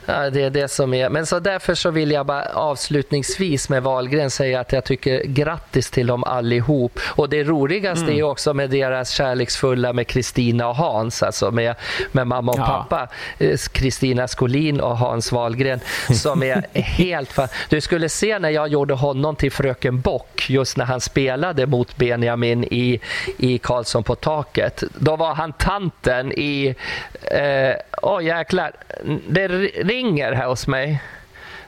ja, 0.07 0.30
det 0.30 0.43
är 0.43 0.51
det 0.51 0.68
som 0.68 0.95
är. 0.95 1.09
Men 1.09 1.26
så 1.26 1.39
därför 1.39 1.74
så 1.74 1.91
vill 1.91 2.11
jag 2.11 2.26
bara 2.26 2.45
avslutningsvis 2.45 3.68
med 3.68 3.83
Wahlgren 3.83 4.30
säga 4.30 4.61
att 4.61 4.72
jag 4.72 4.85
tycker 4.85 5.24
grattis 5.24 5.91
till 5.91 6.07
dem 6.07 6.24
allihop. 6.24 7.01
Och 7.05 7.28
det 7.28 7.45
roligaste 7.45 8.05
mm. 8.05 8.18
är 8.18 8.22
också 8.22 8.55
med 8.55 8.70
deras 8.70 9.11
kärleksfulla 9.11 9.93
med 9.93 10.07
Kristina 10.07 10.68
och 10.68 10.76
Hans, 10.76 11.22
alltså 11.22 11.51
med, 11.51 11.74
med 12.12 12.26
mamma 12.26 12.53
och 12.53 12.59
ja. 12.59 12.66
pappa. 12.66 13.09
Eh, 13.39 13.59
Kristina 13.72 14.28
Skolin 14.28 14.80
och 14.80 14.99
Hans 14.99 15.33
Wahlgren 15.33 15.80
som 16.14 16.43
är 16.43 16.66
helt... 16.80 17.39
Du 17.68 17.80
skulle 17.80 18.09
se 18.09 18.39
när 18.39 18.51
jag 18.51 18.68
gjorde 18.68 18.95
honom 18.95 19.22
honom 19.23 19.37
till 19.37 19.53
Fröken 19.53 20.01
Bock 20.01 20.51
just 20.51 20.77
när 20.77 20.85
han 20.85 21.01
spelade 21.01 21.66
mot 21.66 21.97
Benjamin 21.97 22.64
i, 22.64 23.01
i 23.39 23.59
Karlsson 23.59 24.05
på 24.05 24.14
taket. 24.14 24.83
Då 24.99 25.16
var 25.16 25.35
han 25.35 25.53
tanten 25.53 26.33
i... 26.33 26.75
Åh 27.31 27.39
eh, 27.39 27.77
oh, 28.03 28.25
jäklar, 28.25 28.73
det 29.29 29.49
ringer 29.49 30.33
här 30.33 30.47
hos 30.47 30.66
mig. 30.66 31.03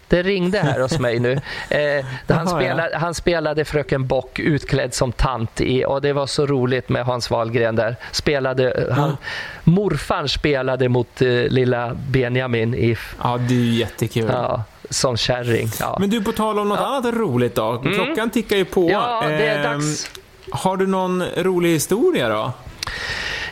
Det 0.09 0.23
ringde 0.23 0.59
här 0.59 0.81
hos 0.81 0.99
mig 0.99 1.19
nu. 1.19 1.41
Eh, 1.71 2.05
han, 2.29 2.49
spelade, 2.49 2.97
han 2.97 3.15
spelade 3.15 3.65
Fröken 3.65 4.07
Bock 4.07 4.39
utklädd 4.39 4.95
som 4.95 5.13
tant 5.13 5.61
i, 5.61 5.85
och 5.85 6.03
det 6.03 6.13
var 6.13 6.27
så 6.27 6.47
roligt 6.47 6.89
med 6.89 7.05
Hans 7.05 7.31
Wahlgren 7.31 7.77
där. 7.77 7.97
Spelade, 8.13 8.87
han, 8.91 9.11
ja. 9.11 9.17
Morfar 9.65 10.27
spelade 10.27 10.89
mot 10.89 11.23
eh, 11.23 11.29
lilla 11.29 11.95
Benjamin. 12.11 12.75
I, 12.75 12.97
ja, 13.23 13.39
det 13.49 13.55
är 13.55 13.79
jättekul. 13.79 14.31
Ja, 14.33 14.65
som 14.91 15.17
kärring. 15.17 15.69
Ja. 15.81 15.97
Men 16.01 16.11
du, 16.11 16.25
på 16.25 16.33
tal 16.33 16.59
om 16.59 16.69
något 16.69 16.79
ja. 16.81 16.87
annat 16.87 17.15
roligt 17.15 17.55
då. 17.55 17.71
Mm. 17.71 17.95
Klockan 17.95 18.19
mm. 18.19 18.31
tickar 18.31 18.57
ju 18.57 18.65
på. 18.65 18.91
Ja, 18.91 19.25
det 19.29 19.47
är 19.47 19.65
ehm, 19.65 19.81
dags. 19.81 20.11
Har 20.51 20.77
du 20.77 20.87
någon 20.87 21.25
rolig 21.37 21.71
historia 21.71 22.29
då? 22.29 22.53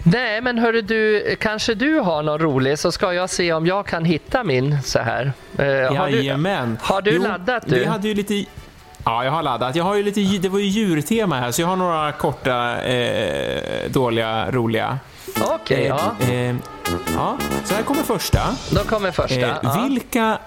Nej, 0.04 0.40
men 0.40 0.58
hörru 0.58 0.82
du, 0.82 1.36
kanske 1.40 1.74
du 1.74 1.98
har 1.98 2.22
någon 2.22 2.38
rolig 2.38 2.78
så 2.78 2.92
ska 2.92 3.12
jag 3.12 3.30
se 3.30 3.52
om 3.52 3.66
jag 3.66 3.86
kan 3.86 4.04
hitta 4.04 4.44
min 4.44 4.82
så 4.84 4.98
här. 4.98 5.32
Eh, 5.58 5.96
har 5.96 6.08
Jajamän. 6.08 6.78
Du, 6.80 6.92
har 6.94 7.02
du 7.02 7.10
jo, 7.10 7.22
laddat 7.22 7.62
du? 7.66 7.78
Vi 7.78 7.84
hade 7.84 8.08
ju 8.08 8.14
lite... 8.14 8.44
Ja, 9.04 9.24
jag 9.24 9.32
har 9.32 9.42
laddat. 9.42 9.76
Jag 9.76 9.84
har 9.84 9.94
ju 9.94 10.02
lite, 10.02 10.20
det 10.20 10.48
var 10.48 10.58
ju 10.58 10.64
djurtema 10.64 11.40
här, 11.40 11.50
så 11.50 11.62
jag 11.62 11.68
har 11.68 11.76
några 11.76 12.12
korta, 12.12 12.82
eh, 12.82 13.90
dåliga, 13.90 14.50
roliga. 14.50 14.98
Okej, 15.40 15.56
okay, 15.56 15.84
eh, 15.84 15.86
ja. 15.86 16.34
Eh, 16.34 16.56
ja. 17.14 17.38
Så 17.64 17.74
här 17.74 17.82
kommer 17.82 18.02
första. 18.02 18.40
Då 18.70 18.80
kommer 18.80 19.10
första. 19.10 19.40
Eh, 19.40 19.56
ja. 19.62 19.86
vilka, 19.88 20.38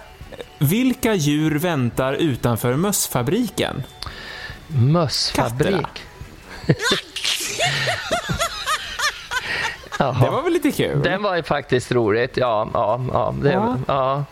vilka 0.59 1.13
djur 1.13 1.59
väntar 1.59 2.13
utanför 2.13 2.75
mössfabriken? 2.75 3.83
Mössfabrik? 4.67 5.87
det 9.97 10.29
var 10.29 10.43
väl 10.43 10.53
lite 10.53 10.71
kul? 10.71 11.01
Den 11.01 11.23
var 11.23 11.35
ju 11.35 11.43
faktiskt 11.43 11.91
roligt, 11.91 12.37
ja. 12.37 12.69
ja, 12.73 13.01
ja, 13.13 13.33
det, 13.41 13.51
ja. 13.51 13.77
ja. 13.87 14.25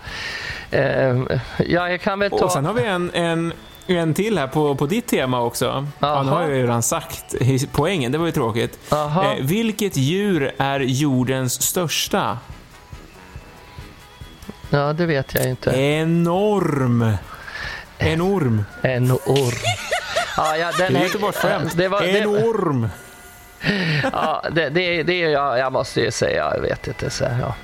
Uh, 0.74 1.40
ja 1.58 1.90
jag 1.90 2.02
kan 2.02 2.20
väl 2.20 2.30
ta... 2.30 2.46
Och 2.46 2.52
sen 2.52 2.66
har 2.66 2.74
vi 2.74 2.84
en, 2.84 3.12
en, 3.14 3.54
en 3.88 4.14
till 4.14 4.38
här 4.38 4.48
på, 4.48 4.76
på 4.76 4.86
ditt 4.86 5.08
tema 5.08 5.42
också. 5.42 5.88
Ja, 6.00 6.24
nu 6.24 6.30
har 6.30 6.42
jag 6.42 6.50
ju 6.50 6.62
redan 6.62 6.84
sagt 6.84 7.36
poängen, 7.72 8.12
det 8.12 8.18
var 8.18 8.26
ju 8.26 8.32
tråkigt. 8.32 8.80
Uh, 8.94 9.34
vilket 9.40 9.98
djur 9.98 10.52
är 10.58 10.80
jordens 10.80 11.62
största? 11.62 12.38
Ja, 14.74 14.94
det 14.94 15.06
vet 15.06 15.34
jag 15.34 15.46
inte. 15.46 15.72
Enorm. 15.72 17.18
Enorm. 17.98 18.66
En 18.82 19.12
orm. 19.12 19.54
Ja, 20.38 20.58
ja, 20.58 20.72
den 20.78 20.94
det 20.94 21.00
är 21.00 21.04
Göteborgsskämt. 21.04 21.78
Det 21.78 21.88
var, 21.88 22.02
en 22.02 22.28
orm. 22.28 22.90
ja, 24.14 24.44
det, 24.52 24.70
det, 24.70 25.04
det 25.04 25.20
jag, 25.20 25.60
jag 25.60 25.74
måste 25.74 26.02
ju 26.02 26.12
säga, 26.12 26.52
jag 26.56 26.62
vet 26.62 26.88
inte. 26.88 27.10
Så, 27.10 27.24
ja. 27.24 27.56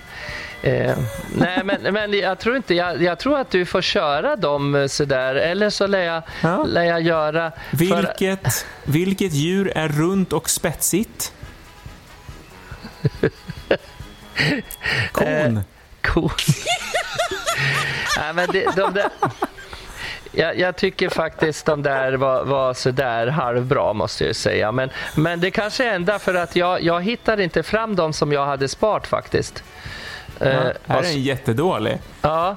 Eh, 0.70 0.98
nej, 1.36 1.62
men, 1.64 1.94
men 1.94 2.14
jag 2.14 2.40
tror 2.40 2.56
inte, 2.56 2.76
jag, 2.76 3.02
jag, 3.02 3.20
tror 3.20 3.40
att 3.40 3.52
du 3.52 3.66
får 3.66 3.82
köra 3.82 4.36
dem 4.36 4.88
sådär, 4.90 5.36
eller 5.36 5.70
så 5.70 5.88
lär 5.88 6.04
jag, 6.04 6.24
ja. 6.42 6.64
lär 6.64 6.84
jag 6.84 7.02
göra... 7.02 7.52
Vilket, 7.72 8.54
för... 8.54 8.92
vilket 8.92 9.34
djur 9.34 9.72
är 9.76 9.88
runt 9.88 10.34
och 10.34 10.50
spetsigt? 10.50 11.34
Kon. 15.12 15.28
Eh, 15.28 15.62
kon. 16.02 16.30
nej, 18.18 18.34
men 18.34 18.48
det, 18.52 18.76
de 18.76 18.94
där 18.94 19.10
jag, 20.32 20.60
jag, 20.60 20.76
tycker 20.76 21.10
faktiskt 21.10 21.66
de 21.66 21.84
där 21.84 22.14
var, 22.14 22.44
var 22.44 22.74
sådär 22.74 23.28
halvbra 23.28 23.94
måste 23.94 24.26
jag 24.26 24.36
säga. 24.36 24.72
Men, 24.72 24.90
men 25.16 25.40
det 25.40 25.52
kanske 25.52 25.90
är 25.90 25.96
ända 25.96 26.20
för 26.20 26.34
att 26.34 26.56
jag, 26.56 26.82
jag 26.82 27.04
hittade 27.04 27.44
inte 27.44 27.64
fram 27.64 27.96
dem 27.96 28.14
som 28.14 28.32
jag 28.32 28.46
hade 28.46 28.68
sparat 28.68 29.08
faktiskt. 29.08 29.64
Ja, 30.40 30.46
uh, 30.46 30.72
här 30.86 31.04
är 31.04 31.04
en 31.04 31.22
jättedålig. 31.22 31.98
Ja. 32.22 32.56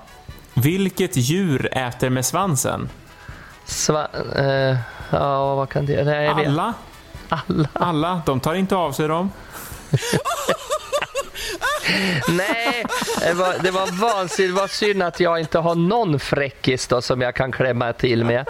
Vilket 0.55 1.16
djur 1.16 1.68
äter 1.72 2.11
med 2.11 2.26
svansen? 2.26 2.88
Sva 3.64 4.09
uh, 4.38 4.76
ja, 5.11 5.55
vad 5.55 5.68
kan 5.68 5.86
det... 5.86 6.05
Nej, 6.05 6.28
Alla. 6.28 6.74
Alla. 7.28 7.68
Alla. 7.72 8.22
De 8.26 8.40
tar 8.40 8.55
inte 8.55 8.76
av 8.76 8.93
sig 8.93 9.09
dem. 9.09 9.30
Nej, 12.28 12.84
det 13.20 13.34
var, 13.34 13.55
det 13.62 13.70
var 13.70 14.01
vansinnigt. 14.01 14.55
Vad 14.55 14.70
synd 14.70 15.03
att 15.03 15.20
jag 15.20 15.40
inte 15.40 15.59
har 15.59 15.74
någon 15.74 16.20
fräckis 16.20 16.86
då 16.86 17.03
som 17.03 17.20
jag 17.20 17.34
kan 17.34 17.53
klämma 17.53 17.93
till 17.93 18.24
med. 18.24 18.47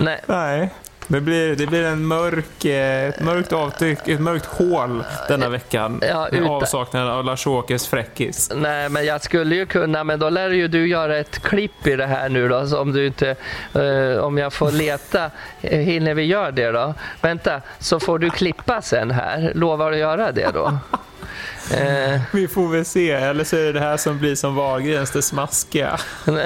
Nej. 0.00 0.20
Nej. 0.26 0.70
Det 1.08 1.20
blir, 1.20 1.56
det 1.56 1.66
blir 1.66 1.84
en 1.84 2.06
mörk, 2.06 2.64
eh, 2.64 3.08
ett 3.08 3.20
mörkt 3.20 3.52
avtryck, 3.52 4.08
ett 4.08 4.20
mörkt 4.20 4.46
hål 4.46 5.04
denna 5.28 5.48
veckan. 5.48 6.00
Ja, 6.08 6.28
utan... 6.28 6.46
Avsaknaden 6.46 7.08
av 7.08 7.24
Lars-Åkes 7.24 7.86
fräckis. 7.86 8.52
Nej, 8.54 8.88
men 8.88 9.04
jag 9.04 9.22
skulle 9.22 9.54
ju 9.54 9.66
kunna, 9.66 10.04
men 10.04 10.18
då 10.18 10.30
lär 10.30 10.50
ju 10.50 10.68
du 10.68 10.88
göra 10.88 11.16
ett 11.16 11.42
klipp 11.42 11.86
i 11.86 11.96
det 11.96 12.06
här 12.06 12.28
nu 12.28 12.48
då. 12.48 12.66
Så 12.66 12.80
om 12.80 12.92
du 12.92 13.06
inte, 13.06 13.36
uh, 13.76 14.18
om 14.18 14.38
jag 14.38 14.52
får 14.52 14.70
leta, 14.70 15.30
hinner 15.60 16.14
vi 16.14 16.22
göra 16.22 16.50
det 16.50 16.70
då? 16.70 16.94
Vänta, 17.20 17.60
så 17.78 18.00
får 18.00 18.18
du 18.18 18.30
klippa 18.30 18.82
sen 18.82 19.10
här. 19.10 19.52
Lovar 19.54 19.90
du 19.90 19.96
göra 19.98 20.32
det 20.32 20.50
då? 20.54 20.78
Eh. 21.70 22.20
Vi 22.32 22.48
får 22.48 22.68
väl 22.68 22.84
se, 22.84 23.10
eller 23.10 23.44
så 23.44 23.56
är 23.56 23.64
det 23.64 23.72
det 23.72 23.80
här 23.80 23.96
som 23.96 24.18
blir 24.18 24.34
som 24.34 24.54
Wahlgrens, 24.54 25.10
det 25.10 25.22
smaskiga. 25.22 25.98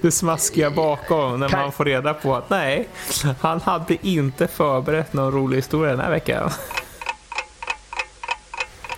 det 0.00 0.10
smaskiga 0.10 0.70
bakom, 0.70 1.40
när 1.40 1.48
kan... 1.48 1.60
man 1.60 1.72
får 1.72 1.84
reda 1.84 2.14
på 2.14 2.36
att 2.36 2.50
nej, 2.50 2.88
han 3.40 3.60
hade 3.60 3.96
inte 4.06 4.46
förberett 4.46 5.12
någon 5.12 5.32
rolig 5.32 5.56
historia 5.56 5.90
den 5.90 6.00
här 6.00 6.10
veckan. 6.10 6.50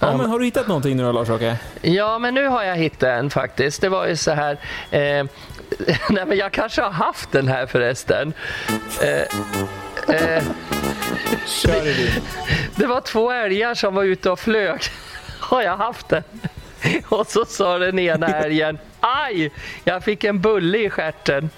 Ja, 0.01 0.17
men 0.17 0.31
har 0.31 0.39
du 0.39 0.45
hittat 0.45 0.69
någonting 0.69 0.97
nu 0.97 1.03
då 1.03 1.13
Lars-Åke? 1.13 1.57
Ja, 1.83 2.19
men 2.19 2.35
nu 2.35 2.47
har 2.47 2.63
jag 2.63 2.77
hittat 2.77 3.03
en 3.03 3.31
faktiskt. 3.31 3.81
Det 3.81 3.89
var 3.89 4.07
ju 4.07 4.17
så 4.17 4.31
här... 4.31 4.53
Eh, 4.91 5.01
nej, 6.11 6.27
men 6.27 6.37
jag 6.37 6.53
kanske 6.53 6.83
har 6.83 6.91
haft 6.91 7.33
den 7.33 7.49
här 7.49 7.67
förresten. 7.67 8.33
Eh, 9.01 10.17
eh, 10.17 10.43
Kör 11.47 11.85
det, 11.85 12.23
det 12.77 12.87
var 12.87 13.01
två 13.01 13.33
älgar 13.33 13.75
som 13.75 13.95
var 13.95 14.05
ute 14.05 14.31
och 14.31 14.41
flög. 14.41 14.81
Har 15.41 15.63
jag 15.63 15.77
haft 15.77 16.09
den? 16.09 16.23
Och 17.09 17.27
så 17.27 17.45
sa 17.45 17.79
den 17.79 17.99
ena 17.99 18.27
älgen 18.27 18.79
Aj! 19.01 19.53
Jag 19.85 20.05
fick 20.05 20.25
en 20.25 20.41
bulle 20.41 20.79
i 20.79 20.91
stjärten. 20.91 21.51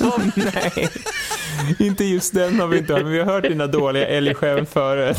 oh, 0.00 0.20
nej, 0.34 0.88
inte 1.78 2.04
just 2.04 2.34
den 2.34 2.60
har 2.60 2.66
vi 2.66 2.78
inte 2.78 2.92
hört, 2.92 3.02
men 3.02 3.12
vi 3.12 3.18
har 3.18 3.26
hört 3.26 3.42
dina 3.44 3.66
dåliga 3.66 4.06
älgskämt 4.06 4.70
förut. 4.72 5.16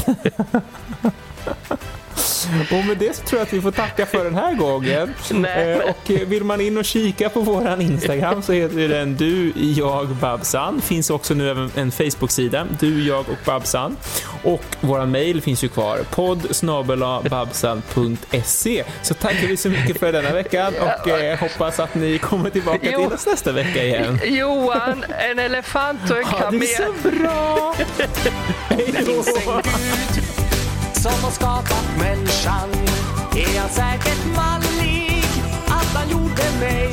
Och 2.72 2.86
med 2.86 2.98
det 2.98 3.16
så 3.16 3.24
tror 3.24 3.40
jag 3.40 3.46
att 3.46 3.54
vi 3.54 3.62
får 3.62 3.72
tacka 3.72 4.06
för 4.06 4.24
den 4.24 4.36
här 4.36 4.54
gången. 4.54 5.14
Nej. 5.32 5.72
Eh, 5.72 5.78
och 5.78 6.12
eh, 6.12 6.28
vill 6.28 6.44
man 6.44 6.62
in 6.62 6.78
och 6.78 6.86
kika 6.86 7.30
på 7.30 7.42
våran 7.42 7.82
Instagram 7.82 8.42
så 8.42 8.54
heter 8.54 8.88
den 8.90 9.16
du, 9.16 9.54
jag, 9.56 10.08
Babsan. 10.08 10.82
Finns 10.82 11.10
också 11.10 11.34
nu 11.34 11.50
även 11.50 11.72
en 11.76 11.92
Facebook-sida, 11.92 12.68
du, 12.80 13.08
jag 13.08 13.20
och 13.20 13.38
Babsan. 13.46 13.98
Och 14.44 14.64
våran 14.82 15.12
mail 15.12 15.42
finns 15.42 15.64
ju 15.64 15.68
kvar, 15.68 16.00
podd 16.12 16.48
babsan.se. 17.30 18.84
Så 19.02 19.14
tackar 19.14 19.48
vi 19.48 19.58
så 19.58 19.70
mycket 19.70 20.00
för 20.00 20.12
denna 20.12 20.32
veckan 20.34 20.74
och 20.82 21.10
eh, 21.10 21.40
hoppas 21.40 21.80
att 21.80 21.96
ni 21.96 22.18
kommer 22.18 22.50
tillbaka 22.50 22.92
jo. 22.92 23.04
till 23.04 23.14
oss 23.14 23.26
nästa 23.26 23.52
vecka 23.52 23.84
igen. 23.84 24.20
Johan, 24.26 25.06
en 25.32 25.40
elefant 25.40 26.12
och 26.12 26.18
en 26.18 26.24
kamel. 26.24 26.44
Ja, 26.54 26.60
det 26.60 26.74
är 26.74 26.94
så 26.94 27.10
bra! 27.10 27.76
Hej 28.70 29.06
då! 29.06 30.25
Som 31.06 31.24
har 31.24 31.32
skapat 31.32 31.86
människan 32.00 32.70
är 33.36 33.60
han 33.60 33.70
säkert 33.70 34.26
mallig 34.36 35.24
att 35.68 35.92
han 35.98 36.10
gjorde 36.10 36.46
mig. 36.60 36.90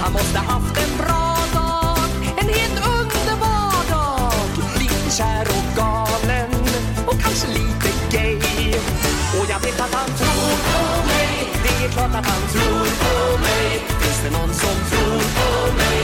Han 0.00 0.12
måste 0.12 0.38
haft 0.38 0.76
en 0.84 0.96
bra 1.02 1.36
dag, 1.54 1.98
en 2.40 2.48
helt 2.48 2.78
underbar 2.96 3.76
dag. 3.90 4.32
Lite 4.78 5.10
kär 5.16 5.46
och 5.56 5.68
galen 5.76 6.50
och 7.06 7.20
kanske 7.22 7.48
lite 7.48 7.90
gay. 8.10 8.36
Och 9.38 9.46
jag 9.52 9.60
vet 9.60 9.80
att 9.80 9.94
han 9.94 10.10
tror 10.20 10.52
på 10.70 11.06
mig, 11.10 11.32
det 11.62 11.84
är 11.84 11.88
klart 11.88 12.14
att 12.20 12.26
han 12.32 12.42
tror 12.52 12.86
på 13.02 13.38
mig. 13.46 13.66
Finns 14.00 14.20
det 14.24 14.30
någon 14.38 14.54
som 14.54 14.76
tror 14.90 15.20
på 15.38 15.76
mig 15.76 15.98